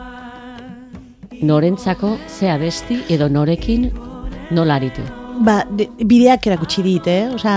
norentzako 1.40 2.18
zea 2.28 2.58
besti 2.60 2.98
edo 3.16 3.30
norekin 3.32 3.86
nola 4.52 4.76
aritu? 4.76 5.06
Ba, 5.40 5.62
bideak 5.72 6.50
erakutsi 6.50 6.84
dit, 6.84 7.08
eh? 7.08 7.30
Osa, 7.32 7.54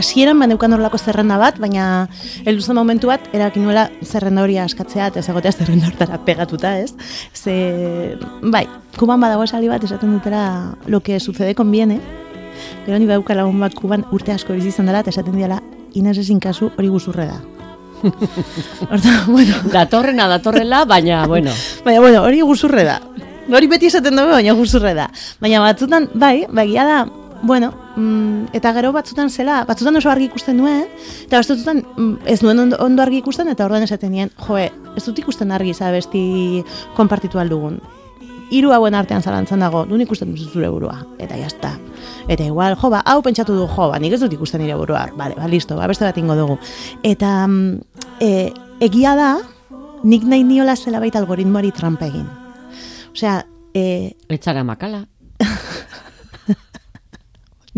hasieran 0.00 0.40
ban 0.40 0.54
eukan 0.56 0.72
horrelako 0.72 0.96
zerrenda 0.96 1.36
bat, 1.42 1.60
baina 1.60 2.06
elduzen 2.48 2.78
momentu 2.78 3.12
bat, 3.12 3.28
erakin 3.36 3.68
nuela 3.68 3.84
zerrenda 4.00 4.46
hori 4.46 4.56
askatzea, 4.64 5.10
eta 5.12 5.20
ezagotea 5.20 5.52
zerrenda 5.52 5.90
hortara 5.90 6.16
pegatuta, 6.24 6.72
ez? 6.80 6.94
Ze, 7.36 8.16
bai, 8.40 8.64
kuban 8.96 9.20
badago 9.20 9.44
esali 9.44 9.68
bat, 9.68 9.84
esaten 9.84 10.16
dutera 10.16 10.46
lo 10.86 11.02
que 11.04 11.20
sucede 11.20 11.54
conviene, 11.54 12.00
pero 12.86 12.98
ni 12.98 13.04
bauka 13.04 13.36
lagun 13.36 13.60
bat 13.60 13.76
kuban 13.76 14.08
urte 14.10 14.32
asko 14.32 14.56
izan 14.56 14.88
dela, 14.88 15.04
eta 15.04 15.12
esaten 15.12 15.36
diala, 15.36 15.60
Inez 15.94 16.20
ezin 16.22 16.38
kasu 16.38 16.70
hori 16.78 16.88
guzurre 16.88 17.26
da. 17.26 17.40
Horta, 18.02 19.24
bueno. 19.28 19.54
Datorrena, 19.72 20.28
datorrela, 20.28 20.84
baina, 20.84 21.26
bueno. 21.26 21.52
Baina, 21.84 22.00
bueno, 22.00 22.22
hori 22.22 22.40
guzurre 22.40 22.84
da. 22.84 23.00
Hori 23.50 23.66
beti 23.70 23.90
esaten 23.90 24.16
dugu, 24.16 24.36
baina 24.36 24.54
guzurre 24.58 24.94
da. 24.94 25.08
Baina 25.40 25.62
batzutan, 25.64 26.08
bai, 26.14 26.46
bagia 26.48 26.84
da, 26.86 26.98
bueno, 27.42 27.72
mm, 27.96 28.50
eta 28.56 28.72
gero 28.76 28.92
batzutan 28.92 29.30
zela, 29.30 29.64
batzutan 29.68 29.96
oso 29.96 30.10
argi 30.10 30.28
ikusten 30.30 30.58
duen, 30.60 30.84
eta 31.26 31.40
batzutan 31.40 31.84
mm, 31.96 32.12
ez 32.26 32.40
duen 32.40 32.66
ondo, 32.66 32.80
ondo 32.84 33.02
argi 33.02 33.22
ikusten, 33.24 33.48
eta 33.48 33.64
orduan 33.66 33.86
esaten 33.86 34.12
nien, 34.12 34.34
joe, 34.46 34.68
ez 34.96 35.06
dut 35.06 35.18
ikusten 35.24 35.52
argi, 35.56 35.74
zabesti, 35.74 36.28
konpartitu 36.96 37.40
aldugun 37.40 37.80
hiru 38.50 38.72
hauen 38.74 38.94
artean 38.98 39.22
zalantzan 39.22 39.62
dago, 39.62 39.84
nun 39.86 40.02
ikusten 40.02 40.34
duzu 40.34 40.50
zure 40.54 40.68
burua, 40.72 40.98
eta 41.22 41.38
jazta. 41.38 41.76
Eta 42.30 42.44
igual, 42.44 42.76
jo, 42.78 42.90
ba, 42.92 43.02
hau 43.06 43.20
pentsatu 43.22 43.54
du, 43.56 43.66
jo, 43.70 43.88
ba, 43.92 43.98
nik 44.02 44.16
ez 44.16 44.20
dut 44.22 44.34
ikusten 44.34 44.62
nire 44.62 44.76
burua, 44.78 45.06
bale, 45.16 45.36
ba, 45.38 45.46
listo, 45.50 45.78
ba, 45.78 45.86
beste 45.90 46.06
bat 46.06 46.18
ingo 46.18 46.36
dugu. 46.38 46.58
Eta 47.06 47.46
e, 48.20 48.50
egia 48.82 49.14
da, 49.18 49.30
nik 50.02 50.26
nahi 50.26 50.44
niola 50.46 50.76
zela 50.76 51.00
baita 51.02 51.22
algoritmoari 51.22 51.70
trampa 51.76 52.10
egin. 52.10 52.26
Osea, 53.14 53.40
e... 53.74 53.84
Etzara 54.32 54.64
makala. 54.66 55.04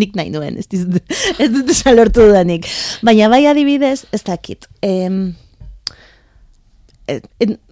nik 0.01 0.17
nahi 0.17 0.33
nuen, 0.33 0.57
ez 0.59 0.67
dut, 0.73 1.03
ez 1.37 1.51
dut 1.53 1.75
salortu 1.77 2.25
dudanik. 2.25 2.69
Baina 3.05 3.29
bai 3.33 3.45
adibidez, 3.51 4.07
ez 4.13 4.23
dakit. 4.25 4.69
E, 4.81 5.11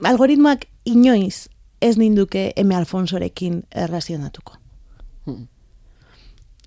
algoritmoak 0.05 0.69
inoiz 0.91 1.49
ez 1.81 1.97
ninduke 1.99 2.53
eme 2.57 2.77
Alfonsorekin 2.77 3.63
errazionatuko. 3.75 4.57
Hmm. 5.25 5.49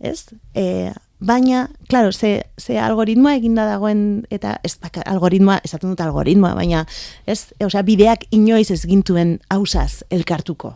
Ez? 0.02 0.26
E, 0.56 0.91
baina, 1.19 1.69
klaro, 1.88 2.12
ze, 2.12 2.43
ze 2.60 2.80
algoritmoa 2.80 3.36
eginda 3.38 3.65
dagoen, 3.69 4.26
eta 4.34 4.58
ez 4.63 4.76
baka, 4.82 5.04
algoritmoa, 5.08 5.60
esaten 5.63 5.93
dut 5.93 6.02
algoritmoa, 6.04 6.54
baina 6.58 6.84
ez, 7.26 7.54
e, 7.60 7.65
osea, 7.65 7.84
bideak 7.88 8.28
inoiz 8.36 8.69
ez 8.71 8.82
gintuen 8.89 9.38
hausaz 9.54 10.04
elkartuko. 10.10 10.73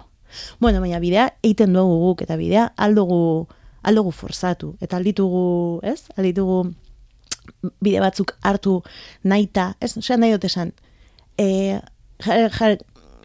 Bueno, 0.62 0.82
baina 0.84 1.00
bidea 1.04 1.30
eiten 1.44 1.74
dugu 1.74 1.98
guk, 2.06 2.24
eta 2.28 2.38
bidea 2.40 2.70
aldugu, 2.78 3.48
aldugu 3.84 4.12
forzatu, 4.12 4.76
eta 4.82 5.00
alditugu, 5.00 5.80
ez? 5.84 6.04
Alditugu 6.18 6.62
bide 7.82 8.00
batzuk 8.04 8.36
hartu 8.46 8.82
naita, 9.24 9.74
ez? 9.82 9.96
Osea, 9.98 10.20
nahi 10.22 10.36
dut 10.36 10.48
esan, 10.48 10.74
e, 11.40 11.80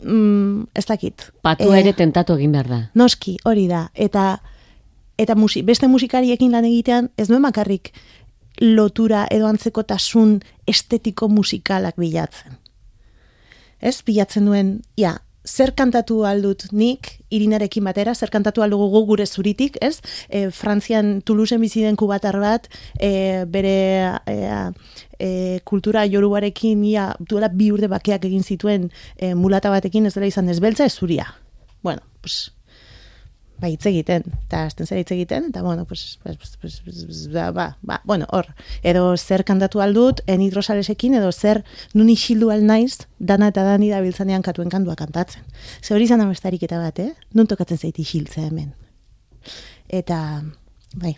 mm, 0.02 0.68
ez 0.74 0.86
dakit. 0.86 1.30
Patu 1.42 1.72
ere 1.72 1.92
eh, 1.94 1.96
tentatu 1.96 2.36
egin 2.38 2.52
behar 2.52 2.68
da. 2.68 2.80
Noski, 2.94 3.36
hori 3.44 3.68
da. 3.70 3.86
Eta 3.94 4.40
eta 5.22 5.36
musi, 5.38 5.62
beste 5.62 5.88
musikariekin 5.88 6.52
lan 6.52 6.66
egitean, 6.66 7.10
ez 7.16 7.28
duen 7.28 7.42
makarrik 7.44 7.92
lotura 8.60 9.26
edo 9.30 9.46
antzekotasun 9.48 10.40
estetiko 10.68 11.28
musikalak 11.28 11.98
bilatzen. 12.00 12.58
Ez, 13.82 14.00
bilatzen 14.06 14.46
duen, 14.46 14.74
ja, 14.98 15.16
zer 15.42 15.72
kantatu 15.74 16.22
aldut 16.26 16.68
nik 16.72 17.08
irinarekin 17.34 17.84
batera, 17.84 18.14
zer 18.14 18.30
kantatu 18.30 18.62
aldugu 18.62 19.02
gure 19.06 19.26
zuritik, 19.26 19.76
ez? 19.82 20.00
E, 20.28 20.50
Frantzian 20.50 21.20
Toulouse 21.22 21.58
bizi 21.58 21.82
den 21.82 21.96
kubatar 21.96 22.38
bat, 22.40 22.68
e, 23.00 23.44
bere 23.50 24.20
e, 24.26 24.36
e, 25.22 25.60
kultura 25.64 26.02
joruarekin 26.10 26.82
ia 26.88 27.12
duela 27.20 27.48
bi 27.52 27.70
urde 27.74 27.88
bakeak 27.92 28.26
egin 28.30 28.42
zituen 28.42 28.90
e, 29.16 29.34
mulata 29.38 29.70
batekin 29.70 30.08
ez 30.08 30.16
dela 30.16 30.26
izan 30.26 30.50
ezbeltza 30.50 30.88
ez 30.88 30.96
zuria. 30.98 31.28
Bueno, 31.82 32.02
pues, 32.20 32.50
ba, 33.62 33.70
hitz 33.70 33.86
egiten, 33.86 34.26
eta 34.46 34.64
azten 34.66 34.88
zer 34.88 34.98
hitz 34.98 35.12
egiten, 35.14 35.46
eta 35.50 35.62
bueno, 35.62 35.84
pues, 35.86 36.18
pues, 36.22 36.56
pues, 36.60 36.80
pues, 36.84 37.22
ba, 37.32 37.50
ba, 37.54 37.66
ba, 37.82 38.00
bueno, 38.04 38.26
hor, 38.30 38.48
edo 38.82 39.16
zer 39.16 39.44
kantatu 39.46 39.82
aldut, 39.84 40.22
enidrosalesekin, 40.26 41.14
edo 41.20 41.30
zer 41.32 41.62
nun 41.94 42.10
isildu 42.10 42.50
naiz, 42.60 43.06
dana 43.18 43.52
eta 43.54 43.62
dani 43.62 43.90
da 43.90 44.00
biltzanean 44.02 44.42
katuen 44.42 44.70
kandua 44.70 44.96
kantatzen. 44.96 45.42
Ze 45.82 45.94
hori 45.94 46.10
izan 46.10 46.20
amestarik 46.20 46.62
eta 46.62 46.78
bat, 46.82 46.98
eh? 46.98 47.12
Nun 47.34 47.46
tokatzen 47.46 47.78
zaiti 47.78 48.02
isiltze 48.02 48.48
hemen. 48.48 48.72
Eta, 49.88 50.42
bai, 50.96 51.16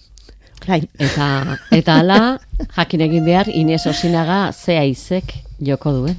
Right. 0.66 0.88
Eta, 0.98 1.59
eta 1.77 1.98
ala, 2.00 2.38
jakin 2.77 3.04
egin 3.04 3.27
behar, 3.27 3.50
Inez 3.52 3.83
Osinaga 3.90 4.46
zea 4.52 4.85
izek 4.88 5.35
joko 5.60 5.92
duen. 5.92 6.17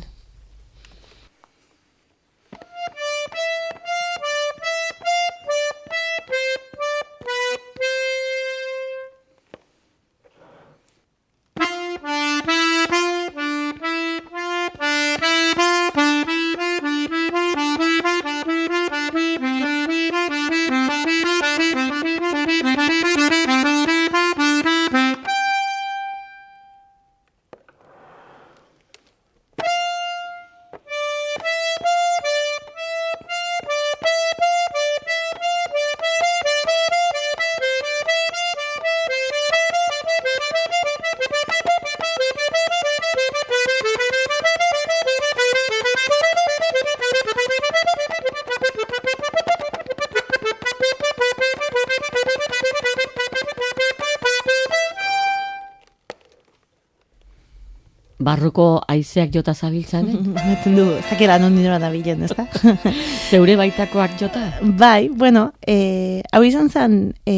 Barruko 58.35 58.65
haizeak 58.91 59.31
jota 59.33 59.55
zabiltzan, 59.55 60.09
eh? 60.11 60.19
Maten 60.35 60.75
du, 60.75 60.85
ez 60.99 61.05
dakela 61.07 61.39
non 61.39 61.55
nire 61.55 61.79
da 61.79 61.89
bilen, 61.93 62.25
ez 62.27 62.35
da? 62.35 62.45
Zeure 63.29 63.55
baitakoak 63.59 64.17
jota? 64.19 64.43
bai, 64.61 65.07
bueno, 65.09 65.51
e, 65.65 66.21
hau 66.35 66.43
izan 66.43 66.69
zen, 66.69 66.99
e, 67.25 67.37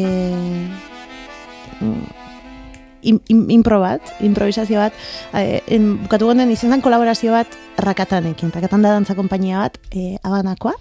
in, 3.02 3.20
in, 3.30 3.44
impro 3.54 3.80
bat, 3.84 4.14
improvisazio 4.26 4.82
bat, 4.82 4.96
e, 5.32 5.62
en, 5.76 5.94
bukatu 6.04 6.30
gonden 6.30 6.50
izan 6.54 6.74
zen 6.74 6.84
kolaborazio 6.84 7.34
bat 7.36 7.58
rakatanekin, 7.78 8.52
rakatan 8.54 8.82
da 8.82 8.96
dantza 8.96 9.16
kompainia 9.18 9.62
bat, 9.62 9.78
e, 9.94 10.16
abanakoa, 10.22 10.74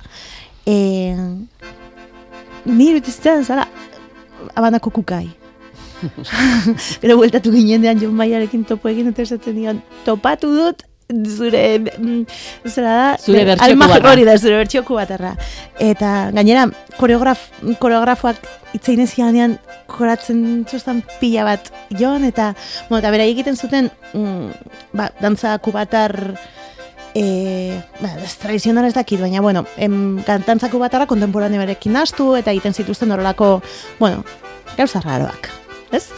e, 0.65 0.77
ni 2.67 2.93
betizitzen 2.97 3.45
zara, 3.45 3.67
abanako 4.57 4.97
kukai. 4.99 5.27
Gero 7.01 7.17
bueltatu 7.17 7.51
ginen 7.53 7.81
dean 7.81 7.99
Jon 8.01 8.13
Maiarekin 8.17 8.65
topo 8.69 8.89
egin 8.91 9.09
eta 9.13 9.23
esaten 9.25 9.55
nion, 9.57 9.81
topatu 10.05 10.51
dut 10.55 10.83
zure 11.07 11.61
mm, 11.79 12.23
zera 12.67 12.93
da 12.97 13.05
Zure 13.17 13.39
be- 13.45 13.53
bertsioku 13.53 13.69
alma- 13.71 13.87
batarra. 13.87 14.11
hori 14.11 14.25
da 14.27 14.33
zure 14.37 14.57
bertsioku 14.59 14.97
batarra 14.97 15.29
eta 15.79 16.09
gainera 16.35 16.65
koreograf, 16.99 17.45
koreografoak 17.79 18.41
itzein 18.75 18.99
ezianean 19.05 19.53
koratzen 19.87 20.65
zuztan 20.67 20.99
pila 21.21 21.45
bat 21.47 21.71
jon 21.95 22.25
eta 22.27 22.49
bueno, 22.89 22.99
eta 22.99 23.11
beraiek 23.15 23.37
egiten 23.37 23.55
zuten 23.55 23.87
mm, 24.11 24.51
ba, 24.99 25.07
dantza 25.23 25.55
kubatar 25.63 26.33
e, 27.15 27.79
ba, 28.01 28.11
ez 28.21 28.35
tradizional 28.41 28.85
ez 28.85 28.93
dakit, 28.93 29.21
baina, 29.23 29.39
bueno, 29.41 29.63
em, 29.77 30.19
dantzako 30.27 30.77
batarra 30.83 31.07
kontemporane 31.07 31.57
berekin 31.57 31.95
nastu, 31.95 32.33
eta 32.35 32.51
egiten 32.51 32.75
zituzten 32.77 33.09
horrelako, 33.15 33.61
bueno, 33.97 34.25
gauza 34.77 34.99
raroak. 35.01 35.47
Ez? 35.91 36.09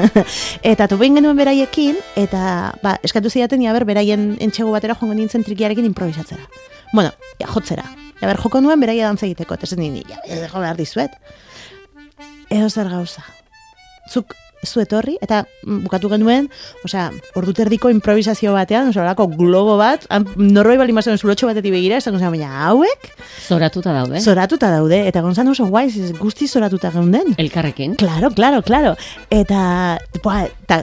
eta 0.72 0.86
topein 0.88 1.18
genuen 1.18 1.36
beraiekin, 1.36 1.98
eta 2.16 2.72
ba, 2.82 2.96
eskatu 3.04 3.30
zidaten, 3.30 3.62
ia 3.64 3.74
ber, 3.76 3.84
beraien 3.88 4.36
entxego 4.40 4.72
batera 4.72 4.96
joango 4.98 5.16
nintzen 5.18 5.44
trikiarekin 5.44 5.88
improvisatzera. 5.90 6.46
Bueno, 6.92 7.12
ja, 7.40 7.48
jotzera. 7.50 7.84
Ja, 8.20 8.28
ber, 8.28 8.40
joko 8.40 8.62
nuen 8.64 8.80
beraia 8.80 9.08
dantza 9.08 9.26
egiteko, 9.28 9.58
eta 9.58 9.68
esan 9.68 9.82
nini, 9.84 10.04
ja, 10.08 10.20
jo 10.24 10.62
behar 10.62 10.80
dizuet. 10.80 11.18
Edo 12.52 12.70
zer 12.70 12.88
gauza. 12.92 13.24
Zuk 14.12 14.34
zu 14.64 14.80
etorri, 14.80 15.16
eta 15.20 15.42
mm, 15.64 15.82
bukatu 15.86 16.08
genuen, 16.12 16.48
osea, 16.86 17.08
ordu 17.38 17.52
terdiko 17.56 17.90
improvisazio 17.90 18.52
batean, 18.54 18.88
osea, 18.92 19.02
olako 19.02 19.26
globo 19.34 19.76
bat, 19.80 20.06
norbait 20.36 20.78
bali 20.78 20.94
mazen 20.94 21.18
zulotxo 21.18 21.48
batetik 21.50 21.74
begira, 21.74 21.98
esan 21.98 22.18
zen, 22.18 22.30
baina 22.30 22.68
hauek, 22.68 23.10
Zoratuta 23.42 23.92
daude? 23.92 24.20
zoratuta 24.22 24.70
daude, 24.70 25.02
eta 25.08 25.22
gonzan 25.24 25.48
oso 25.48 25.66
guai, 25.66 25.88
ez 25.90 26.12
guzti 26.18 26.48
zoratuta 26.48 26.90
geunden. 26.94 27.34
Elkarrekin? 27.38 27.96
Claro, 27.96 28.30
claro, 28.30 28.62
claro. 28.62 28.94
Eta, 29.30 29.98
boa, 30.22 30.44
eta, 30.46 30.82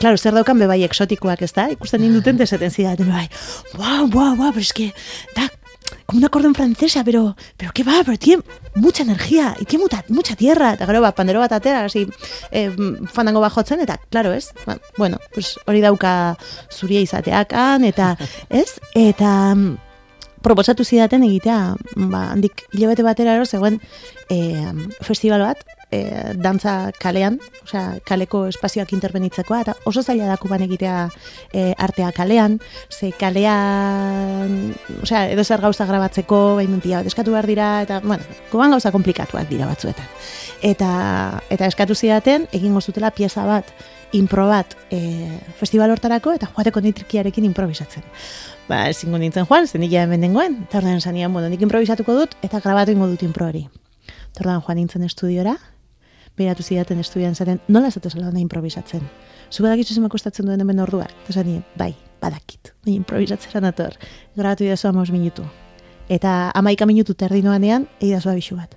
claro, 0.00 0.18
zer 0.18 0.34
daukan 0.34 0.58
bebai 0.58 0.82
exotikoak, 0.84 1.42
ez 1.46 1.52
da? 1.54 1.68
Ikusten 1.70 2.02
ninduten, 2.02 2.36
desaten 2.40 2.70
zidaten, 2.70 3.08
bai, 3.10 3.28
buah, 3.76 4.04
buah, 4.10 4.34
buah, 4.36 4.52
pero 4.52 4.66
es 4.66 4.72
que, 4.72 4.92
da, 5.36 5.46
como 6.06 6.18
un 6.18 6.24
acordeón 6.24 6.54
francesa, 6.54 7.04
pero, 7.04 7.36
pero 7.56 7.72
qué 7.72 7.82
va, 7.82 8.02
pero 8.04 8.18
tiene 8.18 8.42
mucha 8.74 9.02
energía, 9.02 9.56
y 9.58 9.64
tiene 9.64 9.84
mucha, 9.84 10.04
mucha 10.08 10.36
tierra, 10.36 10.74
eta 10.74 10.86
gero, 10.86 11.00
ba, 11.00 11.12
pandero 11.12 11.40
bat 11.40 11.52
atera, 11.52 11.84
así, 11.84 12.06
eh, 12.50 12.70
fandango 13.12 13.40
bat 13.40 13.52
jotzen, 13.52 13.80
eta, 13.80 14.00
claro, 14.10 14.32
ez? 14.32 14.52
Ba, 14.66 14.78
bueno, 14.96 15.18
pues 15.32 15.58
hori 15.66 15.80
dauka 15.80 16.36
zuria 16.70 17.00
izateakan, 17.00 17.84
eta, 17.84 18.16
ez? 18.48 18.80
Eta, 18.94 19.54
mm, 19.54 19.76
proposatu 20.42 20.84
zidaten 20.84 21.24
egitea, 21.24 21.76
ba, 21.96 22.30
handik 22.32 22.64
hilabete 22.72 23.04
batera 23.04 23.36
ero, 23.36 23.46
zegoen 23.46 23.80
e, 24.28 24.38
festival 25.04 25.44
bat, 25.44 25.64
e, 25.90 26.34
dantza 26.38 26.92
kalean, 26.98 27.38
osea, 27.64 27.98
kaleko 28.06 28.44
espazioak 28.50 28.92
interbenitzekoa, 28.94 29.60
eta 29.64 29.74
oso 29.90 30.02
zaila 30.02 30.28
da 30.30 30.36
kuban 30.40 30.62
egitea 30.66 30.96
e, 31.52 31.74
artea 31.78 32.10
kalean, 32.16 32.58
ze 32.88 33.12
kalean, 33.18 34.74
osea, 35.02 35.26
edo 35.34 35.44
zer 35.44 35.60
gauza 35.60 35.86
grabatzeko, 35.86 36.40
behin 36.60 36.80
pila 36.80 37.02
bat 37.02 37.10
eskatu 37.10 37.34
behar 37.34 37.48
dira, 37.50 37.70
eta, 37.86 38.00
bueno, 38.04 38.22
kuban 38.52 38.76
gauza 38.76 38.92
komplikatuak 38.94 39.48
dira 39.50 39.68
batzuetan. 39.70 40.06
Eta, 40.62 40.92
eta 41.50 41.66
eskatu 41.66 41.94
zidaten, 41.94 42.46
egingo 42.52 42.80
zutela 42.80 43.10
pieza 43.10 43.46
bat, 43.48 43.68
impro 44.12 44.46
bat 44.50 44.76
e, 44.90 45.00
festival 45.58 45.90
hortarako, 45.90 46.34
eta 46.38 46.50
joateko 46.54 46.82
nitrikiarekin 46.84 47.46
improvisatzen 47.46 48.06
ba, 48.70 48.84
ezingo 48.90 49.18
nintzen 49.18 49.48
joan, 49.48 49.66
zen 49.66 49.82
nik 49.82 49.90
ja 49.90 50.04
hemen 50.06 50.22
dengoen, 50.22 50.60
eta 50.68 50.78
ordean 50.78 51.02
zanian, 51.02 51.32
bueno, 51.34 51.50
nik 51.50 51.62
improvisatuko 51.66 52.14
dut, 52.14 52.36
eta 52.46 52.62
grabatu 52.62 52.94
ingo 52.94 53.08
dut 53.10 53.24
impro 53.26 53.48
hori. 53.50 53.64
Eta 54.30 54.44
ordean 54.44 54.62
joan 54.66 54.78
nintzen 54.78 55.06
estudiora, 55.08 55.56
beratu 56.36 56.62
zidaten 56.62 56.98
estudian 56.98 57.34
zaten, 57.34 57.60
nola 57.68 57.88
ez 57.88 57.94
dut 57.94 58.12
da 58.12 58.38
improvisatzen. 58.38 59.02
Zu 59.50 59.62
badakizu 59.62 59.94
zenbat 59.94 60.12
kostatzen 60.12 60.46
duen 60.46 60.60
hemen 60.60 60.78
ordua, 60.80 61.06
eta 61.24 61.32
zanien, 61.32 61.64
bai, 61.76 61.94
badakit, 62.20 62.74
baina 62.84 62.96
improvisatzera 62.96 63.60
nator, 63.60 63.96
grabatu 64.36 64.64
idazu 64.64 64.88
amos 64.88 65.10
minutu. 65.10 65.42
Eta 66.08 66.50
amaika 66.54 66.86
minutu 66.86 67.14
terdi 67.14 67.42
noanean, 67.42 67.86
eidazu 68.00 68.30
abixu 68.30 68.56
bat. 68.56 68.76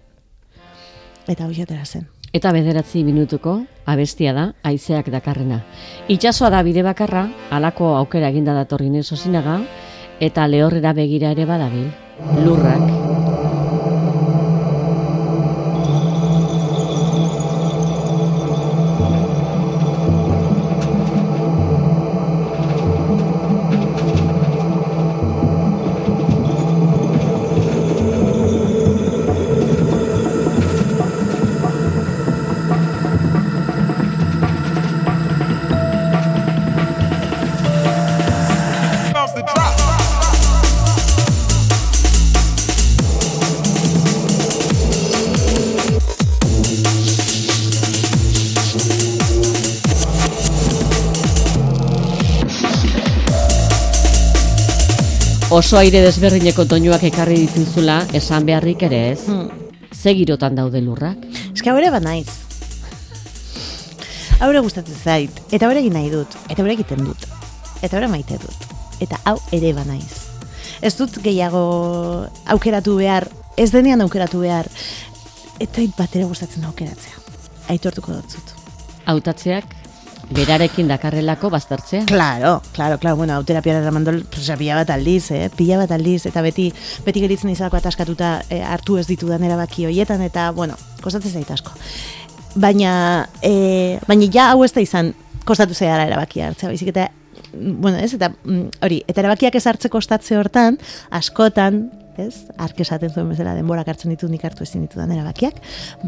Eta 1.28 1.46
hori 1.46 1.66
zen. 1.86 2.08
Eta 2.34 2.52
bederatzi 2.52 3.04
minutuko 3.04 3.60
abestia 3.86 4.34
da, 4.34 4.54
haizeak 4.64 5.10
dakarrena. 5.14 5.62
Itxasoa 6.08 6.50
da 6.50 6.64
bide 6.64 6.84
bakarra, 6.84 7.28
halako 7.52 7.96
aukera 7.96 8.30
eginda 8.34 8.54
datorrin 8.54 9.00
osinaga, 9.00 9.62
eta 10.20 10.48
lehorrera 10.48 10.94
begira 10.94 11.32
ere 11.32 11.46
badabil. 11.46 11.92
Lurrak. 12.46 13.23
Oso 55.74 55.80
aire 55.82 56.04
desberdineko 56.06 56.68
toinuak 56.70 57.02
ekarri 57.08 57.34
dituzula, 57.48 57.96
esan 58.14 58.44
beharrik 58.46 58.84
ere 58.86 59.00
ez. 59.16 59.24
Hmm. 59.26 59.48
Ze 59.90 60.12
girotan 60.14 60.54
daude 60.54 60.84
lurrak? 60.86 61.24
Eske 61.50 61.72
hau 61.72 61.80
ere 61.80 61.90
ba 61.90 61.98
naiz. 61.98 62.30
Hau 64.38 64.52
ere 64.52 64.62
gustatzen 64.62 65.02
zait, 65.02 65.42
eta 65.50 65.66
hau 65.66 65.74
egin 65.74 65.98
nahi 65.98 66.12
dut, 66.14 66.38
eta 66.46 66.62
hau 66.62 66.70
egiten 66.70 67.02
dut, 67.02 67.26
eta 67.82 67.98
hau 67.98 68.12
maite 68.14 68.38
dut, 68.38 68.70
eta 69.02 69.18
hau 69.26 69.40
ere 69.50 69.74
ba 69.74 69.82
naiz. 69.90 70.22
Ez 70.78 70.94
dut 70.94 71.18
gehiago 71.26 71.66
aukeratu 72.54 73.00
behar, 73.02 73.26
ez 73.58 73.72
denean 73.74 74.06
aukeratu 74.06 74.46
behar, 74.46 74.70
eta 75.58 75.90
bat 75.98 76.20
ere 76.22 76.30
gustatzen 76.30 76.70
aukeratzea. 76.70 77.18
Aitortuko 77.74 78.14
dut 78.20 78.38
zut. 78.38 78.54
Hautatzeak 79.10 79.74
berarekin 80.32 80.88
dakarrelako 80.88 81.50
baztertzea. 81.50 82.06
Claro, 82.06 82.62
claro, 82.74 82.98
claro, 83.00 83.18
bueno, 83.18 83.34
hau 83.34 83.44
terapiara 83.44 83.82
eramandol, 83.82 84.24
pues, 84.32 84.50
pila 84.58 84.76
bat 84.76 84.90
aldiz, 84.90 85.32
eh? 85.32 85.50
pila 85.56 85.78
bat 85.78 85.92
aldiz, 85.92 86.26
eta 86.30 86.42
beti, 86.42 86.70
beti 87.06 87.24
geritzen 87.24 87.52
izalako 87.52 87.78
ataskatuta 87.78 88.36
eh, 88.50 88.62
hartu 88.64 88.98
ez 88.98 89.08
ditudan 89.08 89.44
erabaki 89.44 89.88
hoietan, 89.90 90.22
eta, 90.22 90.52
bueno, 90.52 90.78
kostatzen 91.04 91.34
zait 91.34 91.52
asko. 91.52 91.74
Baina, 92.56 93.28
eh, 93.42 94.00
baina 94.08 94.30
ja 94.32 94.52
hau 94.52 94.64
ez 94.64 94.72
da 94.74 94.84
izan, 94.84 95.14
kostatu 95.46 95.74
zaiara 95.74 96.08
erabakia 96.08 96.52
hartzea, 96.52 96.70
baizik 96.72 96.94
eta, 96.94 97.10
mm, 97.52 97.76
bueno, 97.82 97.98
ez, 97.98 98.14
eta 98.14 98.32
mm, 98.32 98.80
hori, 98.86 99.04
eta 99.08 99.26
erabakiak 99.26 99.60
ez 99.60 99.66
hartzeko 99.68 99.98
kostatze 99.98 100.38
hortan, 100.40 100.80
askotan, 101.12 101.90
ez, 102.22 102.50
ark 102.62 102.80
esaten 102.84 103.12
zuen 103.12 103.30
bezala 103.32 103.56
denborak 103.58 103.88
hartzen 103.92 104.14
ditu 104.14 104.30
nik 104.32 104.44
hartu 104.46 104.66
ezin 104.66 104.86
ditudan 104.86 105.12
erabakiak, 105.16 105.60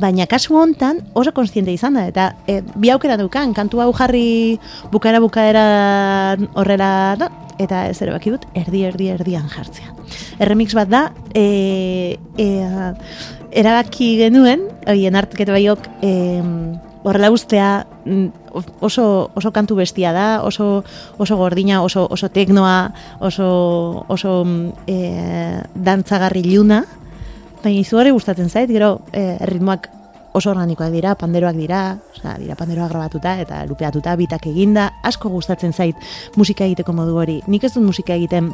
baina 0.01 0.27
kasu 0.29 0.57
hontan 0.59 1.01
oso 1.13 1.33
konstiente 1.35 1.73
izan 1.73 1.97
da, 1.97 2.05
eta 2.11 2.27
e, 2.47 2.61
bi 2.75 2.91
aukera 2.93 3.17
dukan, 3.21 3.53
kantu 3.57 3.81
hau 3.83 3.91
jarri 3.97 4.59
bukaera 4.93 5.21
bukaera 5.23 5.65
horrela 6.53 6.91
da, 7.19 7.29
eta 7.59 7.85
ez 7.89 7.99
erabaki 8.03 8.33
dut, 8.35 8.47
erdi, 8.57 8.83
erdi, 8.87 9.09
erdian 9.13 9.47
jartzea. 9.51 9.93
Erremix 10.43 10.73
bat 10.75 10.91
da, 10.91 11.05
e, 11.33 12.17
e, 12.37 12.49
erabaki 13.55 14.15
genuen, 14.19 14.67
oien 14.91 15.15
hartketa 15.15 15.55
baiok, 15.55 15.87
e, 16.03 16.11
horrela 17.05 17.29
ustea 17.31 17.85
mm, 18.05 18.27
oso, 18.81 19.29
oso 19.35 19.51
kantu 19.53 19.75
bestia 19.77 20.11
da, 20.11 20.41
oso, 20.41 20.83
oso 21.17 21.37
gordina, 21.37 21.83
oso, 21.83 22.07
oso 22.09 22.29
teknoa, 22.33 22.91
oso, 23.19 24.05
oso 24.09 24.41
e, 24.89 24.97
dantzagarri 25.75 26.41
luna, 26.49 26.81
baina 27.61 27.77
izugarri 27.77 28.09
gustatzen 28.15 28.49
zait, 28.49 28.71
gero 28.73 29.03
e, 29.13 29.37
ritmoak 29.45 29.91
oso 30.35 30.49
organikoak 30.49 30.91
dira, 30.91 31.13
panderoak 31.15 31.55
dira, 31.55 31.81
osea, 32.17 32.39
dira 32.41 32.57
panderoak 32.57 32.89
grabatuta 32.91 33.37
eta 33.39 33.61
lupeatuta, 33.69 34.17
bitak 34.19 34.49
eginda, 34.49 34.89
asko 35.05 35.29
gustatzen 35.29 35.73
zait 35.73 35.95
musika 36.35 36.65
egiteko 36.65 36.93
modu 36.93 37.21
hori. 37.21 37.37
Nik 37.47 37.69
ez 37.69 37.71
dut 37.77 37.85
musika 37.85 38.17
egiten 38.17 38.49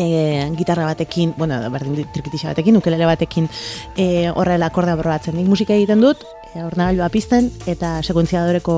e, 0.00 0.48
gitarra 0.56 0.88
batekin, 0.88 1.36
bueno, 1.36 1.60
berdin 1.70 2.08
trikitixa 2.14 2.54
batekin, 2.54 2.80
ukelele 2.80 3.06
batekin 3.06 3.46
e, 3.96 4.30
horrela 4.34 4.72
akordea 4.72 4.96
probatzen. 4.98 5.36
Nik 5.38 5.46
musika 5.52 5.76
egiten 5.76 6.02
dut, 6.02 6.24
e, 6.54 6.64
ordenagailua 6.64 7.08
pizten 7.12 7.50
eta 7.70 7.98
sekuentziadoreko 8.02 8.76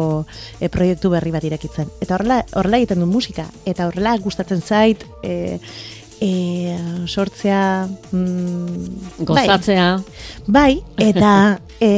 e, 0.61 0.69
proiektu 0.69 1.11
berri 1.13 1.33
bat 1.35 1.45
irekitzen. 1.45 1.91
Eta 2.01 2.17
horrela, 2.17 2.43
horrela 2.59 2.83
egiten 2.83 3.03
dut 3.03 3.11
musika, 3.13 3.47
eta 3.67 3.89
horrela 3.89 4.17
gustatzen 4.23 4.63
zait, 4.63 5.07
e, 5.23 5.59
e, 6.23 6.79
sortzea 7.07 7.89
mm, 8.13 9.25
gozatzea. 9.27 9.89
Bai, 10.47 10.83
bai 10.97 11.09
eta 11.09 11.33
e, 11.81 11.91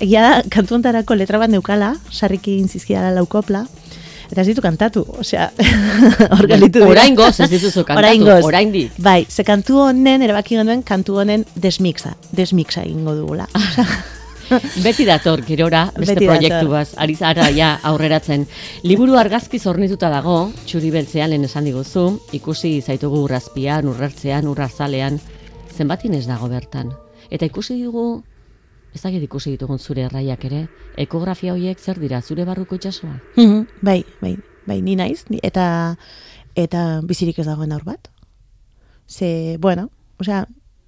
egia 0.00 0.24
da 0.24 0.32
kantuantarako 0.50 1.18
letra 1.18 1.40
bat 1.42 1.52
neukala 1.52 1.94
sarriki 2.10 2.58
inzizkiara 2.62 3.12
laukopla 3.16 3.66
eta 4.28 4.42
ez 4.42 4.48
ditu 4.50 4.60
kantatu, 4.60 5.06
osea 5.20 5.46
hor 6.36 6.48
galitu 6.50 6.82
dira. 6.82 6.90
Orain 6.92 7.16
goz 7.16 7.38
ez 7.40 7.48
dituzu 7.48 7.84
kantatu, 7.88 8.28
orain 8.44 8.72
di. 8.72 8.84
Bai, 9.00 9.22
ze 9.28 9.44
kantu 9.44 9.80
honen 9.86 10.24
erabaki 10.24 10.56
genuen 10.56 10.84
kantu 10.84 11.20
honen 11.22 11.46
desmixa 11.56 12.16
desmixa 12.32 12.84
egingo 12.84 13.16
dugula 13.16 13.48
Beti 14.84 15.04
dator, 15.04 15.42
girora, 15.44 15.88
beste 15.96 16.14
Beti 16.14 16.28
proiektu 16.28 16.70
baz, 16.70 16.94
ari 16.96 17.14
zara 17.14 17.48
ja 17.52 17.74
aurreratzen. 17.90 18.46
Liburu 18.86 19.18
argazki 19.20 19.58
zornituta 19.58 20.08
dago, 20.12 20.50
txuri 20.66 20.90
beltzean 20.94 21.30
lehen 21.30 21.44
esan 21.44 21.68
diguzu, 21.68 22.06
ikusi 22.36 22.78
zaitugu 22.80 23.24
urrazpian, 23.26 23.88
urrartzean, 23.90 24.48
urrazalean, 24.48 25.20
zenbatin 25.74 26.16
ez 26.16 26.24
dago 26.26 26.48
bertan. 26.48 26.94
Eta 27.30 27.46
ikusi 27.46 27.82
dugu, 27.82 28.22
ez 28.94 29.04
ikusi 29.04 29.50
ditugun 29.50 29.78
zure 29.78 30.06
erraiak 30.08 30.44
ere, 30.44 30.66
ekografia 30.96 31.52
horiek 31.52 31.78
zer 31.78 31.98
dira, 32.00 32.22
zure 32.22 32.44
barruko 32.44 32.74
itxasua? 32.74 33.20
Mm 33.36 33.66
bai, 33.82 34.04
bai, 34.20 34.36
bai, 34.66 34.80
ni 34.82 34.96
naiz, 34.96 35.24
eta, 35.42 35.96
eta 36.56 37.00
bizirik 37.04 37.38
ez 37.38 37.46
dagoen 37.46 37.72
aur 37.72 37.84
bat. 37.84 38.08
Ze, 39.08 39.56
bueno, 39.60 39.90
osea, 40.18 40.46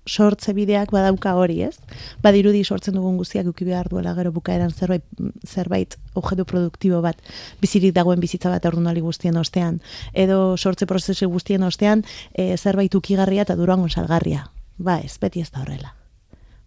sortze 0.08 0.52
bideak 0.56 0.90
badauka 0.92 1.34
hori, 1.36 1.60
ez? 1.62 1.76
Badirudi 2.22 2.64
sortzen 2.64 2.94
dugun 2.96 3.16
guztiak 3.20 3.46
uki 3.46 3.64
behar 3.64 3.88
duela 3.88 4.14
gero 4.16 4.32
bukaeran 4.32 4.70
zerbait, 4.70 5.04
zerbait 5.46 5.96
objektu 6.14 6.44
produktibo 6.44 7.00
bat 7.04 7.20
bizirik 7.60 7.94
dagoen 7.94 8.20
bizitza 8.20 8.50
bat 8.50 8.64
ordunali 8.66 9.00
guztien 9.00 9.36
ostean. 9.36 9.80
Edo 10.12 10.56
sortze 10.56 10.86
prozesu 10.86 11.28
guztien 11.28 11.62
ostean 11.62 12.04
e, 12.34 12.56
zerbait 12.56 12.94
ukigarria 12.94 13.42
eta 13.42 13.56
durango 13.56 13.88
salgarria. 13.88 14.50
Ba 14.78 14.98
ez, 15.04 15.18
beti 15.20 15.40
ez 15.40 15.50
da 15.50 15.62
horrela. 15.62 15.94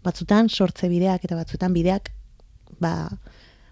Batzutan 0.03 0.49
sortze 0.49 0.89
bideak 0.89 1.23
eta 1.25 1.35
batzutan 1.35 1.73
bideak 1.73 2.11
ba, 2.79 3.09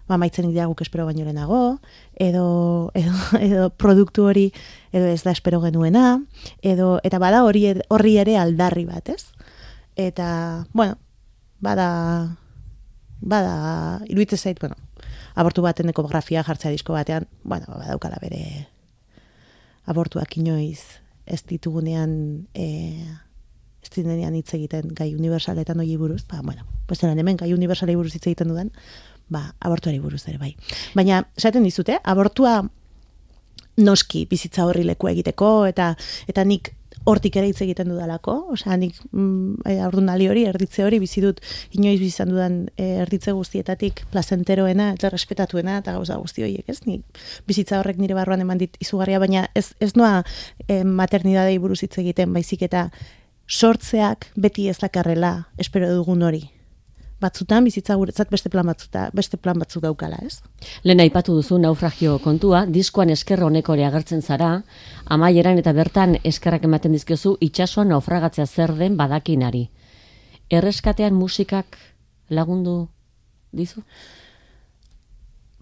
ba 0.08 0.18
maitzen 0.18 0.48
idea 0.50 0.66
guk 0.66 0.82
espero 0.82 1.06
baino 1.06 1.24
lehenago, 1.24 1.78
edo, 2.16 2.90
edo, 2.94 3.12
edo 3.46 3.68
produktu 3.70 4.26
hori 4.28 4.50
edo 4.92 5.06
ez 5.06 5.22
da 5.22 5.32
espero 5.32 5.60
genuena, 5.62 6.20
edo, 6.62 6.98
eta 7.04 7.20
bada 7.22 7.44
hori 7.44 7.68
horri 7.88 8.16
ere 8.20 8.36
aldarri 8.40 8.84
bat, 8.88 9.08
ez? 9.08 9.30
Eta, 9.96 10.66
bueno, 10.72 10.98
bada, 11.60 12.38
bada, 13.20 14.02
iruitze 14.08 14.36
zait, 14.36 14.60
bueno, 14.60 14.76
abortu 15.34 15.62
baten 15.62 15.88
ekografia 15.92 16.42
jartzea 16.44 16.70
disko 16.70 16.92
batean, 16.92 17.28
bueno, 17.44 17.66
badaukala 17.68 18.18
bere 18.20 18.68
abortuak 19.86 20.36
inoiz 20.38 21.00
ez 21.26 21.42
ditugunean 21.46 22.48
e, 22.54 22.66
ez 23.82 23.90
dinean 23.94 24.34
hitz 24.34 24.52
egiten 24.54 24.92
gai 24.94 25.12
universaletan 25.14 25.80
hori 25.80 25.96
buruz, 25.96 26.22
ba, 26.28 26.40
bueno, 26.42 26.66
pues 26.86 27.02
hemen 27.02 27.36
gai 27.36 27.52
universalei 27.54 27.96
buruz 27.96 28.14
hitz 28.14 28.26
egiten 28.26 28.48
duden, 28.48 28.70
ba, 29.28 29.54
abortuari 29.60 29.98
buruz 29.98 30.26
ere, 30.28 30.38
bai. 30.38 30.54
Baina, 30.94 31.26
esaten 31.36 31.64
dizute, 31.64 31.98
abortua 32.04 32.62
noski 33.76 34.26
bizitza 34.28 34.66
horri 34.66 34.84
leku 34.84 35.08
egiteko, 35.08 35.66
eta 35.66 35.94
eta 36.28 36.44
nik 36.44 36.74
hortik 37.04 37.36
ere 37.36 37.48
hitz 37.50 37.60
egiten 37.64 37.90
dudalako, 37.90 38.34
osea, 38.54 38.76
nik 38.80 38.98
mm, 39.10 39.62
e, 39.66 40.28
hori, 40.28 40.44
erditze 40.48 40.84
hori, 40.84 41.00
bizi 41.02 41.22
dut 41.24 41.40
inoiz 41.72 41.98
bizan 42.00 42.30
dudan 42.30 42.58
e, 42.76 42.88
erditze 43.04 43.32
guztietatik 43.32 44.04
plazenteroena 44.12 44.92
eta 44.94 45.10
respetatuena 45.10 45.78
eta 45.82 45.96
gauza 45.98 46.16
guzti 46.22 46.46
horiek, 46.46 46.68
ez? 46.68 46.80
Nik 46.86 47.22
bizitza 47.46 47.80
horrek 47.80 47.98
nire 47.98 48.14
barruan 48.14 48.40
eman 48.40 48.62
dit 48.62 48.76
izugarria, 48.80 49.20
baina 49.22 49.48
ez, 49.54 49.72
ez 49.80 49.92
noa 49.96 50.22
e, 50.68 50.82
maternidadei 50.84 51.58
buruz 51.58 51.82
hitz 51.82 51.96
egiten, 51.98 52.32
baizik 52.32 52.62
eta 52.68 52.88
sortzeak 53.48 54.30
beti 54.36 54.68
ez 54.70 54.78
dakarrela 54.80 55.48
espero 55.58 55.90
dugun 55.92 56.22
hori 56.22 56.46
batzutan 57.22 57.64
bizitza 57.64 57.94
guretzat 57.98 58.30
beste 58.30 58.50
plan 58.50 58.66
batzuta, 58.66 59.06
beste 59.14 59.38
plan 59.38 59.58
batzuk 59.58 59.84
daukala, 59.84 60.18
ez? 60.26 60.40
Lehen 60.84 61.00
aipatu 61.04 61.36
duzu 61.38 61.58
naufragio 61.62 62.18
kontua, 62.24 62.64
diskoan 62.66 63.12
eskerro 63.14 63.46
honeko 63.46 63.76
agertzen 63.78 64.22
zara, 64.22 64.62
amaieran 65.06 65.58
eta 65.58 65.72
bertan 65.72 66.18
eskerrak 66.24 66.64
ematen 66.68 66.92
dizkiozu 66.92 67.36
itsasoan 67.40 67.88
naufragatzea 67.94 68.46
zer 68.46 68.74
den 68.76 68.96
badakinari. 68.96 69.68
Erreskatean 70.50 71.14
musikak 71.14 71.78
lagundu 72.28 72.88
dizu? 73.52 73.82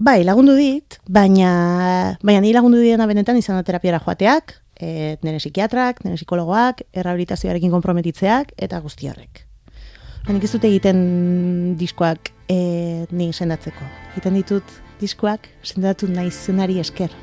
Bai, 0.01 0.23
lagundu 0.25 0.55
dit, 0.57 0.97
baina, 1.07 2.17
baina 2.25 2.41
ni 2.41 2.55
lagundu 2.57 2.81
diena 2.81 3.07
benetan 3.07 3.37
izan 3.37 3.59
da 3.61 3.67
terapiara 3.67 4.01
joateak, 4.01 4.57
e, 4.81 5.19
nire 5.21 5.37
psikiatrak, 5.43 6.01
nire 6.07 6.17
psikologoak, 6.17 6.87
errabilitazioarekin 6.97 7.75
komprometitzeak, 7.77 8.55
eta 8.57 8.81
guzti 8.81 9.13
horrek. 9.13 9.50
Hanik 10.29 10.45
ez 10.45 10.53
dut 10.53 10.65
egiten 10.69 10.99
diskoak 11.81 12.31
e, 12.51 13.07
ni 13.11 13.31
sendatzeko. 13.33 13.87
Egiten 14.13 14.37
ditut 14.37 14.75
diskoak 15.01 15.49
sendatu 15.65 16.09
nahi 16.11 16.31
zenari 16.31 16.79
esker. 16.83 17.15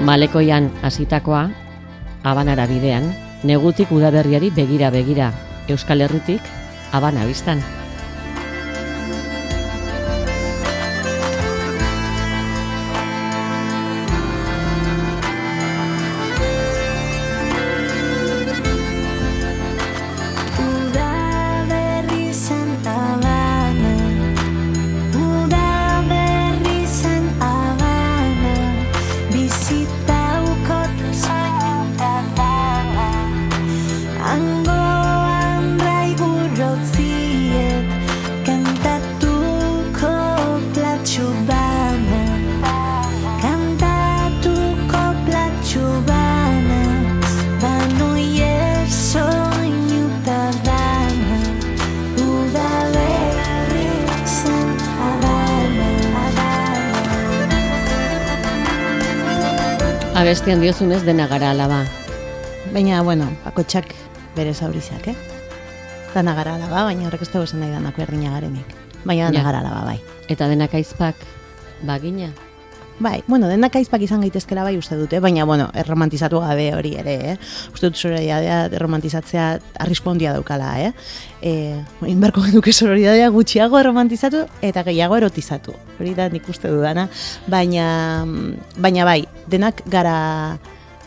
Malekoian 0.00 0.70
hasitakoa, 0.86 1.42
abanara 2.24 2.64
bidean, 2.70 3.10
negutik 3.44 3.92
udaberriari 3.92 4.48
begira-begira, 4.56 5.28
Euskal 5.68 6.00
Herritik, 6.06 6.40
abana 6.96 7.26
biztan. 7.28 7.60
Abestian 60.30 60.60
diozunez 60.62 61.00
dena 61.02 61.24
gara 61.26 61.48
alaba. 61.50 61.80
Baina, 62.70 63.00
bueno, 63.02 63.24
bakotxak 63.42 63.88
bere 64.36 64.52
zaurizak, 64.54 65.08
eh? 65.10 65.14
Dana 66.14 66.36
gara 66.38 66.52
alaba, 66.54 66.84
baina 66.86 67.08
horrek 67.08 67.24
ez 67.26 67.32
dago 67.32 67.48
esan 67.48 67.58
nahi 67.64 67.72
danak 67.74 67.98
berdina 67.98 68.30
garenik. 68.36 68.76
Baina 69.02 69.26
dana 69.26 69.42
gara 69.42 69.58
alaba, 69.64 69.80
bai. 69.88 69.96
Eta 70.30 70.46
denak 70.46 70.76
aizpak, 70.78 71.18
bagina? 71.82 72.30
Bai, 73.00 73.22
bueno, 73.26 73.48
denak 73.48 73.78
aizpak 73.78 74.02
izan 74.04 74.20
gaitezkela 74.20 74.60
bai 74.60 74.74
uste 74.76 74.96
dute, 75.00 75.22
baina, 75.24 75.46
bueno, 75.48 75.70
erromantizatu 75.72 76.42
gabe 76.44 76.66
hori 76.76 76.90
ere, 77.00 77.14
eh? 77.30 77.36
Uste 77.72 77.88
dut 77.88 77.96
zure 77.96 78.18
erromantizatzea 78.28 79.46
arrispo 79.80 80.12
handia 80.12 80.34
daukala, 80.36 80.74
eh? 80.84 80.90
E, 81.40 81.52
inbarko 82.10 82.44
genuke 82.44 82.74
sororidadea 82.74 83.30
gutxiago 83.32 83.80
erromantizatu 83.80 84.44
eta 84.60 84.84
gehiago 84.84 85.16
erotizatu. 85.16 85.72
Hori 85.96 86.12
da 86.18 86.28
nik 86.28 86.48
uste 86.52 86.68
dudana, 86.68 87.06
baina, 87.48 87.86
baina 88.76 89.08
bai, 89.08 89.24
denak 89.48 89.80
gara 89.88 90.58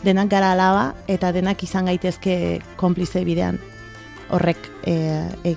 denak 0.02 0.28
gara 0.28 0.50
alaba 0.52 0.90
eta 1.08 1.30
denak 1.32 1.62
izan 1.62 1.86
gaitezke 1.86 2.60
konplize 2.76 3.22
bidean 3.24 3.62
horrek 4.34 4.68
e, 4.82 4.98
e, 5.46 5.56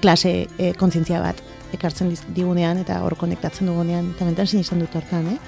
klase 0.00 0.48
e, 0.56 0.72
kontzientzia 0.80 1.20
bat 1.20 1.49
ekartzen 1.76 2.10
digunean 2.34 2.80
eta 2.82 3.00
hor 3.04 3.16
konektatzen 3.18 3.68
dugunean, 3.70 4.12
eta 4.14 4.26
mentan 4.28 4.46
sin 4.46 4.64
izan 4.64 4.82
dut 4.82 4.94
hortan, 4.94 5.28
eh? 5.34 5.38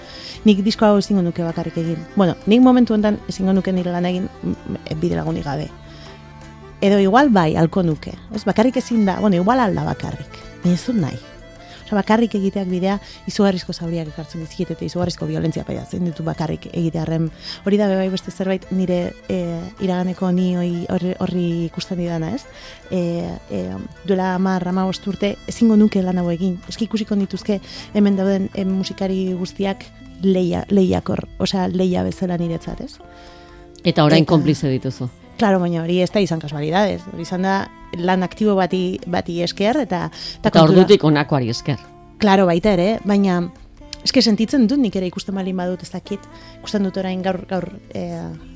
Nik 0.44 0.62
disko 0.66 0.86
hau 0.86 0.98
ezingo 0.98 1.22
nuke 1.22 1.44
bakarrik 1.46 1.78
egin. 1.82 2.04
Bueno, 2.16 2.36
nik 2.46 2.60
momentu 2.60 2.94
honetan 2.94 3.20
ezingo 3.28 3.52
nuke 3.52 3.72
nire 3.72 3.92
lan 3.94 4.06
egin 4.06 4.28
mm, 4.42 5.00
bide 5.00 5.18
lagunik 5.18 5.44
gabe. 5.44 5.68
Edo 6.82 6.98
igual 6.98 7.30
bai, 7.30 7.54
alko 7.56 7.84
nuke. 7.86 8.16
Ez, 8.34 8.44
bakarrik 8.44 8.76
ezin 8.76 9.04
da, 9.06 9.20
bueno, 9.20 9.36
igual 9.36 9.60
alda 9.60 9.84
bakarrik. 9.86 10.40
Baina 10.64 10.74
ez 10.74 10.86
dut 10.86 10.98
nahi. 10.98 11.31
Osa, 11.92 11.98
bakarrik 12.00 12.32
egiteak 12.38 12.68
bidea 12.70 12.94
izugarrizko 13.28 13.74
zauriak 13.76 14.08
ekartzen 14.08 14.40
dizkit 14.40 14.70
eta 14.72 14.84
izugarrizko 14.86 15.26
violentzia 15.28 15.64
paiatzen 15.68 16.06
ditu 16.06 16.24
bakarrik 16.24 16.70
egitearren. 16.72 17.28
Hori 17.66 17.76
da 17.76 17.88
bai 17.90 18.08
beste 18.08 18.32
zerbait 18.32 18.64
nire 18.72 19.12
e, 19.28 19.58
iraganeko 19.84 20.30
ni 20.32 20.54
horri, 20.56 21.12
horri 21.20 21.44
ikusten 21.66 22.00
didana, 22.00 22.32
ez? 22.32 22.46
E, 22.90 23.28
e, 23.50 23.60
duela 24.06 24.34
hamar, 24.38 24.64
ama 24.68 24.86
urte 24.88 25.34
ezingo 25.46 25.76
nuke 25.76 26.00
lan 26.02 26.18
hau 26.18 26.30
egin. 26.32 26.56
Eski 26.68 26.88
ikusiko 26.88 27.14
nituzke 27.14 27.60
hemen 27.92 28.16
dauden 28.16 28.48
em, 28.54 28.72
musikari 28.72 29.34
guztiak 29.36 29.84
leia, 30.22 30.64
leiakor, 30.70 31.26
osea 31.38 31.68
leia 31.68 32.06
bezala 32.08 32.38
niretzat, 32.40 32.80
ez? 32.80 32.96
Eta 33.84 34.04
orain 34.04 34.24
konplize 34.24 34.70
dituzu. 34.70 35.10
Claro, 35.36 35.60
baina 35.60 35.82
hori 35.82 36.00
ez 36.00 36.10
da 36.14 36.24
izan 36.24 36.40
kasualidades. 36.40 37.02
Hori 37.12 37.26
izan 37.26 37.44
da 37.44 37.66
lan 37.98 38.22
aktibo 38.22 38.54
bati, 38.58 39.00
bati 39.06 39.40
esker 39.42 39.82
eta... 39.84 40.06
Eta 40.40 40.50
kontura- 40.50 40.82
ordutik 40.82 41.04
onakoari 41.04 41.50
esker. 41.52 41.80
Claro, 42.22 42.46
baita 42.46 42.72
ere, 42.76 43.00
baina 43.04 43.40
eske 44.02 44.22
sentitzen 44.22 44.66
dut 44.70 44.80
nik 44.82 44.96
ere 44.98 45.06
ikusten 45.10 45.34
balin 45.36 45.56
badut 45.58 45.82
ez 45.84 45.90
dakit. 45.92 46.24
Ikusten 46.58 46.86
dut 46.86 46.98
orain 46.98 47.22
gaur 47.22 47.40
gaur 47.50 47.68
e, 47.94 48.02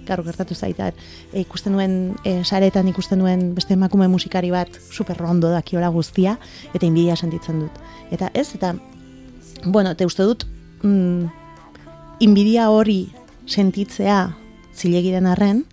gaur 0.07 0.23
gertatu 0.27 0.55
zaitat. 0.55 0.99
E, 1.33 1.43
ikusten 1.45 1.75
nuen 1.77 1.97
e, 2.25 2.41
saretan 2.45 2.89
ikusten 2.91 3.21
nuen 3.23 3.53
beste 3.55 3.77
emakume 3.77 4.09
musikari 4.11 4.51
bat 4.55 4.81
super 4.91 5.23
ondo 5.23 5.51
dakiola 5.55 5.91
guztia 5.95 6.37
eta 6.75 6.87
inbidia 6.87 7.17
sentitzen 7.17 7.63
dut. 7.65 7.81
Eta 8.11 8.31
ez 8.35 8.49
eta 8.59 8.75
bueno, 9.65 9.95
te 9.97 10.07
uste 10.07 10.27
dut 10.27 10.47
mm, 10.83 11.27
inbidia 12.21 12.71
hori 12.71 13.07
sentitzea 13.47 14.21
zilegi 14.75 15.13
den 15.15 15.27
arren 15.27 15.65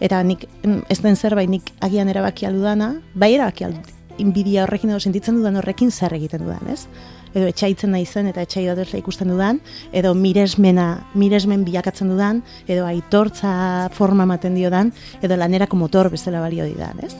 eta 0.00 0.22
nik 0.24 0.46
mm, 0.64 0.84
ez 0.88 1.00
den 1.04 1.16
zerbait 1.16 1.50
nik 1.50 1.72
agian 1.80 2.08
erabaki 2.08 2.46
aldudana, 2.46 2.94
bai 3.14 3.34
erabaki 3.36 3.68
aldut 3.68 3.96
inbidia 4.20 4.64
horrekin 4.64 4.92
edo 4.92 5.00
sentitzen 5.00 5.38
dudan 5.40 5.58
horrekin 5.60 5.90
zer 5.90 6.14
egiten 6.16 6.44
dudan, 6.44 6.68
ez? 6.72 6.84
Edo 7.30 7.46
etxaitzen 7.46 7.92
naizen 7.94 8.28
eta 8.30 8.42
etxai 8.42 8.64
dutela 8.66 8.98
ikusten 8.98 9.30
dudan, 9.30 9.60
edo 9.96 10.12
miresmena, 10.18 10.88
miresmen 11.14 11.64
bilakatzen 11.66 12.10
dudan, 12.10 12.42
edo 12.66 12.86
aitortza 12.88 13.52
forma 13.94 14.26
ematen 14.26 14.58
diodan, 14.58 14.92
edo 15.22 15.38
lanerako 15.38 15.78
motor 15.78 16.10
bezala 16.10 16.42
balio 16.42 16.66
didan, 16.66 17.00
ez? 17.06 17.14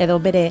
Edo 0.00 0.16
bere, 0.24 0.46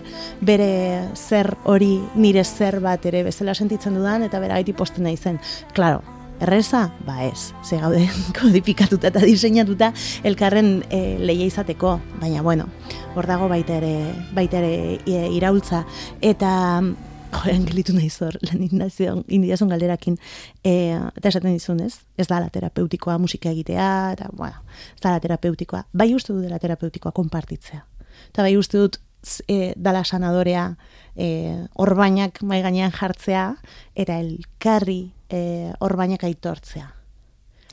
bere 0.45 1.07
zer 1.17 1.55
hori 1.65 1.95
nire 2.15 2.43
zer 2.45 2.77
bat 2.79 3.05
ere 3.09 3.23
bezala 3.25 3.57
sentitzen 3.57 3.97
dudan, 3.97 4.27
eta 4.27 4.39
bera 4.39 4.59
gaiti 4.61 4.77
posten 4.77 5.09
naizen. 5.09 5.41
Claro, 5.73 6.03
Erreza? 6.41 6.89
Ba 7.05 7.23
ez, 7.25 7.53
ze 7.63 7.77
gaude 7.77 8.07
kodifikatuta 8.39 9.11
eta 9.11 9.21
diseinatuta 9.21 9.91
elkarren 10.25 10.79
e, 10.89 11.19
leia 11.21 11.45
izateko, 11.45 11.99
baina 12.17 12.41
bueno, 12.41 12.65
hor 13.13 13.27
dago 13.29 13.45
baita 13.51 13.75
ere, 13.77 13.91
baita 14.33 14.57
ere 14.57 14.97
e, 15.05 15.19
iraultza, 15.37 15.83
eta 16.17 16.49
joren 17.37 17.67
gelitu 17.69 17.93
nahi 17.93 18.09
zor, 18.09 18.39
lan 18.41 18.65
indiazun 18.65 19.69
galderakin, 19.69 20.17
e, 20.65 20.73
eta 21.13 21.29
esaten 21.29 21.53
dizun 21.53 21.85
ez, 21.85 21.99
ez 22.17 22.25
da 22.25 22.41
terapeutikoa 22.49 23.19
musika 23.21 23.53
egitea, 23.53 23.91
eta 24.17 24.33
bueno, 24.33 24.65
ez 24.95 25.05
da 25.05 25.13
terapeutikoa, 25.21 25.85
bai 25.93 26.09
uste 26.17 26.33
dut 26.33 26.41
dela 26.49 26.57
terapeutikoa 26.57 27.13
konpartitzea, 27.21 27.85
eta 28.31 28.49
bai 28.49 28.55
uste 28.57 28.81
dut 28.81 28.97
e, 29.47 29.73
dala 29.77 30.03
sanadorea 30.03 30.71
e, 31.15 31.67
orbainak 31.77 32.41
mai 32.41 32.61
gainean 32.65 32.91
jartzea 32.91 33.45
eta 33.95 34.17
elkarri 34.17 35.11
e, 35.31 35.71
orbainak 35.79 36.23
aitortzea. 36.27 36.89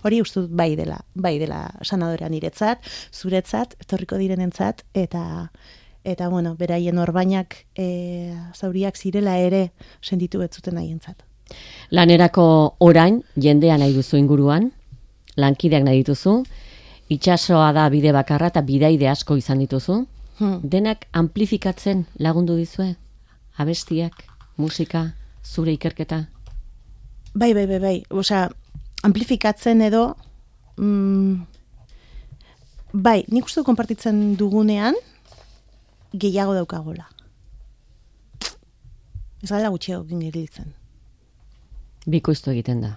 Hori 0.06 0.20
uste 0.22 0.44
dut 0.44 0.54
bai 0.54 0.76
dela, 0.78 1.00
bai 1.14 1.38
dela 1.40 1.64
sanadorea 1.82 2.28
niretzat, 2.30 2.84
zuretzat, 3.12 3.74
etorriko 3.82 4.16
direnentzat 4.16 4.84
eta 4.94 5.50
eta 6.08 6.28
bueno, 6.30 6.54
beraien 6.56 6.98
orbainak 6.98 7.56
e, 7.76 8.32
zauriak 8.54 8.96
zirela 8.96 9.36
ere 9.36 9.72
sentitu 10.00 10.38
betzuten 10.38 10.78
haientzat. 10.78 11.24
Lanerako 11.90 12.76
orain, 12.84 13.22
jendea 13.36 13.76
nahi 13.76 13.92
duzu 13.92 14.16
inguruan, 14.16 14.70
lankideak 15.36 15.82
nahi 15.84 16.04
dituzu, 16.04 16.44
itxasoa 17.12 17.72
da 17.72 17.88
bide 17.92 18.12
bakarra 18.12 18.48
eta 18.52 18.62
bidaide 18.62 19.08
asko 19.10 19.36
izan 19.36 19.58
dituzu, 19.64 20.04
Hmm. 20.38 20.60
denak 20.62 21.08
amplifikatzen 21.12 22.04
lagundu 22.22 22.54
dizue? 22.54 22.94
Abestiak, 23.58 24.22
musika, 24.56 25.14
zure 25.42 25.72
ikerketa? 25.74 26.28
Bai, 27.38 27.52
bai, 27.54 27.66
bai, 27.70 27.78
bai. 27.78 27.96
Osea, 28.10 28.48
amplifikatzen 29.06 29.82
edo 29.86 30.16
mm, 30.76 31.34
bai, 32.92 33.20
nik 33.30 33.46
uste 33.46 33.62
konpartitzen 33.66 34.34
dugunean 34.40 34.98
gehiago 36.12 36.56
daukagola. 36.56 37.06
Ez 39.38 39.52
gala 39.52 39.70
gutxiago 39.70 40.02
gingeritzen. 40.08 40.72
Bikoiztu 42.10 42.50
egiten 42.50 42.82
da. 42.82 42.96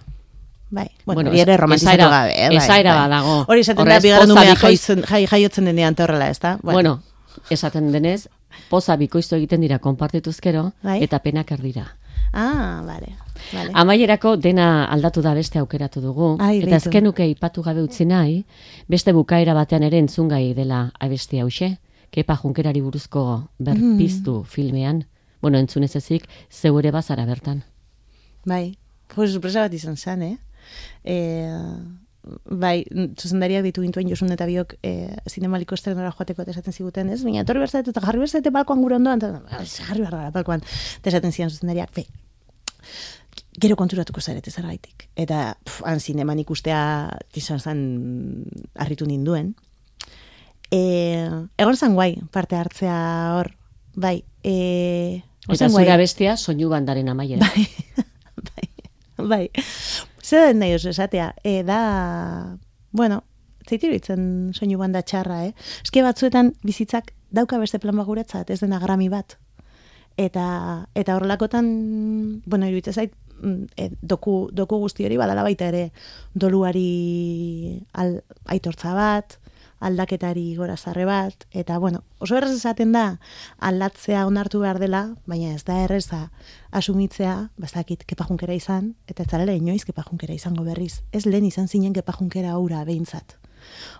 Bai, 0.72 0.88
bueno, 1.04 1.20
Bueno, 1.20 1.32
ere 1.38 1.56
romantizatu 1.60 2.08
gabe, 2.08 2.32
eh, 2.32 2.48
esaera 2.56 2.94
bai. 2.94 3.00
bat 3.02 3.10
dago. 3.10 3.34
Hori 3.46 3.60
esaten 3.60 3.90
da, 3.92 3.98
bigarren 4.00 4.30
umea 4.32 4.56
jaiotzen, 4.56 5.02
jai, 5.04 5.48
denean 5.66 5.92
eta 5.92 6.04
horrela, 6.04 6.30
ez 6.30 6.40
da? 6.40 6.56
Bueno, 6.62 7.02
esaten 7.50 7.92
denez, 7.92 8.28
poza 8.70 8.96
bikoiztu 8.96 9.36
egiten 9.36 9.60
dira 9.60 9.78
konpartituzkero, 9.78 10.72
Bai. 10.82 11.02
eta 11.04 11.18
penak 11.18 11.52
erdira. 11.52 11.98
Ah, 12.32 12.80
vale. 12.86 13.14
Vale. 13.52 13.70
Amaierako 13.74 14.36
dena 14.36 14.84
aldatu 14.84 15.22
da 15.22 15.34
beste 15.34 15.58
aukeratu 15.58 16.00
dugu, 16.00 16.36
Ai, 16.40 16.58
eta 16.58 16.66
beitu. 16.70 16.88
ezkenuke 16.88 17.26
ipatu 17.28 17.62
gabe 17.62 17.82
utzi 17.82 18.04
nahi, 18.06 18.44
beste 18.88 19.12
bukaera 19.12 19.54
batean 19.54 19.82
ere 19.82 19.98
entzungai 19.98 20.54
dela 20.54 20.92
abesti 21.00 21.40
hause, 21.40 21.78
kepa 22.10 22.36
junkerari 22.36 22.80
buruzko 22.80 23.48
berpiztu 23.58 24.40
Mm. 24.40 24.44
filmean, 24.44 25.04
bueno, 25.40 25.58
entzunez 25.58 25.96
ezik, 25.96 26.28
zeu 26.50 26.78
ere 26.78 26.90
bazara 26.90 27.24
bertan. 27.26 27.62
Bai, 28.44 28.76
pues 29.14 29.32
sorpresa 29.32 29.60
bat 29.60 29.72
izan 29.74 29.96
zen, 29.96 30.22
eh? 30.22 30.36
E, 31.04 31.48
bai, 32.46 32.84
zuzendariak 33.18 33.64
ditu 33.64 33.82
gintuen 33.82 34.08
Josun 34.08 34.30
eta 34.30 34.46
biok 34.46 34.76
e, 34.82 35.08
zinemaliko 35.28 35.74
estrenora 35.74 36.12
joateko 36.12 36.42
eta 36.42 36.50
esaten 36.52 36.72
ziguten, 36.72 37.10
ez? 37.10 37.22
Baina 37.24 37.40
etorri 37.42 37.58
berzate 37.60 37.90
eta 37.90 38.00
jarri 38.00 38.18
berzate 38.22 38.50
balkoan 38.50 38.80
gure 38.82 38.96
ondoan, 38.96 39.18
eta 39.18 39.42
"Ah, 39.50 39.62
ez, 39.62 39.80
jarri 39.80 40.00
behar 40.00 40.12
gara 40.12 40.30
balkoan. 40.30 40.62
Eta 41.00 41.10
esaten 41.10 41.32
zian 41.32 41.50
zuzendariak, 41.50 41.90
be, 41.94 42.06
gero 43.60 43.76
konturatuko 43.76 44.20
zarete 44.20 44.50
zergaitik. 44.50 45.08
Eta 45.16 45.56
pf, 45.64 45.82
han 45.84 46.00
zineman 46.00 46.40
ikustea 46.40 47.10
izan 47.36 47.60
zen 47.60 47.82
harritu 48.74 49.06
ninduen. 49.06 49.52
E, 50.72 51.28
egon 51.60 51.76
zan 51.76 51.94
guai 51.94 52.16
parte 52.32 52.56
hartzea 52.56 52.96
hor, 53.36 53.52
bai. 53.94 54.22
E, 54.42 55.22
Eta 55.50 55.68
zure 55.68 55.92
abestia 55.92 56.36
soinu 56.36 56.70
bandaren 56.70 57.08
amaiera. 57.10 57.48
Bai, 58.42 58.68
bai, 59.18 59.26
bai. 59.28 59.64
Zer 60.22 60.46
den 60.48 60.60
nahi 60.62 60.74
oso 60.76 60.88
esatea, 60.92 61.32
e, 61.42 61.62
da, 61.66 62.56
bueno, 62.92 63.22
zeitu 63.66 63.88
iruditzen 63.88 64.52
soinu 64.54 64.78
banda 64.78 65.02
txarra, 65.02 65.42
eh? 65.48 65.52
Eske 65.82 66.02
batzuetan 66.06 66.52
bizitzak 66.62 67.12
dauka 67.34 67.58
beste 67.58 67.80
plan 67.82 67.98
bat 67.98 68.06
guretzat, 68.06 68.50
ez 68.50 68.60
dena 68.62 68.78
grami 68.82 69.08
bat. 69.12 69.36
Eta, 70.20 70.46
eta 70.94 71.16
horrelakotan, 71.16 71.68
bueno, 72.46 72.68
iruditzen 72.68 72.94
zait, 72.94 73.14
e, 73.76 73.90
doku, 74.02 74.48
doku 74.52 74.78
guzti 74.78 75.06
hori 75.06 75.18
badala 75.20 75.42
baita 75.42 75.68
ere 75.68 75.90
doluari 76.34 77.80
al, 77.92 78.20
aitortza 78.46 78.94
bat, 78.94 79.38
aldaketari 79.82 80.54
gorazarre 80.54 81.04
bat, 81.04 81.46
eta 81.50 81.78
bueno, 81.82 82.04
oso 82.22 82.36
errez 82.38 82.54
esaten 82.54 82.92
da 82.94 83.18
aldatzea 83.58 84.24
onartu 84.28 84.62
behar 84.62 84.78
dela, 84.78 85.02
baina 85.26 85.50
ez 85.56 85.64
da 85.66 85.80
erreza 85.82 86.28
asumitzea, 86.70 87.50
bazakit 87.58 88.06
kepajunkera 88.06 88.54
izan, 88.54 88.94
eta 89.10 89.26
ez 89.26 89.30
zarela 89.30 89.56
inoiz 89.58 89.82
kepajunkera 89.88 90.38
izango 90.38 90.64
berriz. 90.64 91.02
Ez 91.12 91.26
lehen 91.26 91.48
izan 91.50 91.68
zinen 91.68 91.92
kepajunkera 91.98 92.54
aura 92.54 92.84
behintzat. 92.86 93.36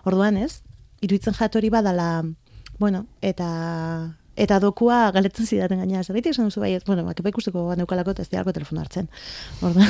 Orduan 0.07 0.39
ez, 0.39 0.63
iruditzen 1.01 1.35
jatori 1.35 1.69
badala, 1.73 2.23
bueno, 2.79 3.05
eta 3.21 3.49
eta 4.35 4.59
dokua 4.59 5.11
galetzen 5.13 5.45
zidaten 5.45 5.81
gaina, 5.83 6.03
zerbait 6.03 6.25
esan 6.31 6.49
duzu 6.49 6.63
baiet, 6.63 6.85
bueno, 6.87 7.05
ba, 7.05 7.13
kepa 7.13 7.29
ikusteko 7.29 7.75
neukalako 7.77 8.15
eta 8.15 8.23
ez 8.25 8.29
dialako 8.31 8.53
telefono 8.55 8.81
hartzen. 8.81 9.09
Orduan, 9.61 9.89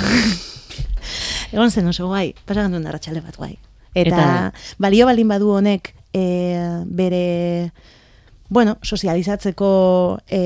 egon 1.55 1.71
zen 1.71 1.87
oso 1.87 2.07
guai, 2.11 2.33
pasagan 2.45 2.75
duen 2.75 2.87
arratxale 2.87 3.23
bat 3.23 3.37
guai. 3.39 3.55
Eta, 3.93 4.17
Eta- 4.17 4.51
balio 4.81 5.05
baldin 5.07 5.29
badu 5.31 5.53
honek 5.55 5.93
e, 6.13 6.25
bere, 6.85 7.71
bueno, 8.49 8.77
sozializatzeko 8.83 9.69
e, 10.27 10.41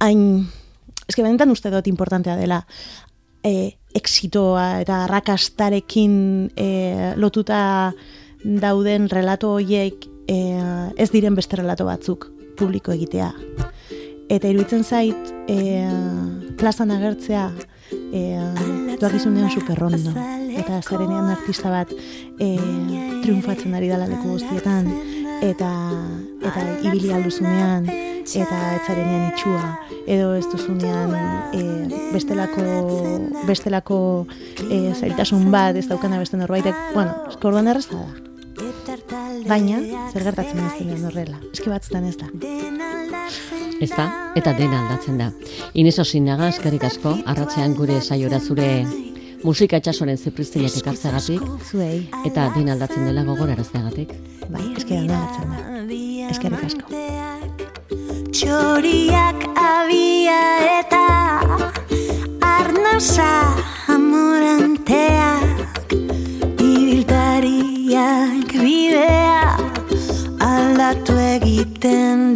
hain, 0.00 0.24
eske 1.06 1.22
benetan 1.22 1.52
uste 1.54 1.70
dut 1.70 1.86
importantea 1.88 2.36
dela 2.36 2.64
e, 3.44 3.76
exitoa 3.94 4.80
eta 4.82 5.04
arrakastarekin 5.04 6.14
e, 6.56 6.68
lotuta 7.20 7.92
dauden 8.42 9.08
relato 9.12 9.52
horiek 9.58 10.08
e, 10.28 10.38
ez 10.96 11.10
diren 11.10 11.34
beste 11.34 11.56
relato 11.56 11.86
batzuk 11.88 12.28
publiko 12.58 12.92
egitea. 12.92 13.32
Eta 14.32 14.48
iruditzen 14.48 14.84
zait, 14.84 15.32
e, 15.50 15.86
plazan 16.56 16.90
agertzea, 16.94 17.50
e, 18.12 18.96
duakizunean 19.00 19.50
superrondo. 19.50 20.14
Eta 20.52 20.80
zarenean 20.82 21.30
artista 21.32 21.70
bat 21.72 21.90
e, 21.92 22.48
triunfatzen 23.24 23.74
ari 23.74 23.90
dala 23.92 24.08
leku 24.08 24.36
guztietan, 24.36 24.88
eta 25.42 25.70
eta 26.42 26.64
ibili 26.86 27.12
alduzunean, 27.14 27.86
eta 28.22 28.58
etzarenean 28.78 29.30
itxua, 29.32 29.62
edo 30.06 30.34
ez 30.38 30.44
duzunean 30.52 31.14
e, 31.52 31.62
bestelako, 32.12 32.66
bestelako 33.48 34.00
e, 34.68 34.92
zailtasun 34.94 35.48
bat, 35.54 35.76
ez 35.76 35.88
daukana 35.90 36.20
beste 36.22 36.40
norbaitek, 36.40 36.92
bueno, 36.94 37.16
eskorduan 37.32 37.72
erreza 37.72 37.98
da. 37.98 38.31
Baina, 39.48 39.78
zer 40.12 40.24
gertatzen 40.26 40.60
ez 40.60 40.72
denean 40.78 41.04
horrela. 41.08 41.38
Eski 41.52 41.70
batzutan 41.72 42.04
ez 42.08 42.16
da. 42.20 42.28
Ez 43.82 43.90
da, 43.90 44.06
eta 44.38 44.52
dena 44.58 44.82
aldatzen 44.82 45.18
da. 45.20 45.30
Inez 45.78 45.96
osinaga, 46.02 46.50
eskerrik 46.52 46.84
asko, 46.88 47.16
arratzean 47.26 47.74
gure 47.78 48.00
saiora 48.00 48.40
zure 48.40 48.68
musika 49.42 49.80
etxasoren 49.80 50.18
zipristinak 50.18 50.76
ekartzeagatik. 50.82 51.42
Zuei. 51.70 52.06
Eta 52.28 52.50
dena 52.56 52.76
aldatzen 52.76 53.08
dela 53.08 53.24
gogor 53.26 53.50
arazteagatik. 53.56 54.14
Bai, 54.48 54.68
eski 54.76 55.00
dena 55.00 55.18
aldatzen 55.18 55.48
da. 55.50 55.58
Eskerrik 56.30 56.62
asko. 56.70 56.84
Txoriak 58.32 59.44
abia 59.60 60.40
eta 60.78 61.04
arnasa 62.52 63.32
egiten 71.84 72.31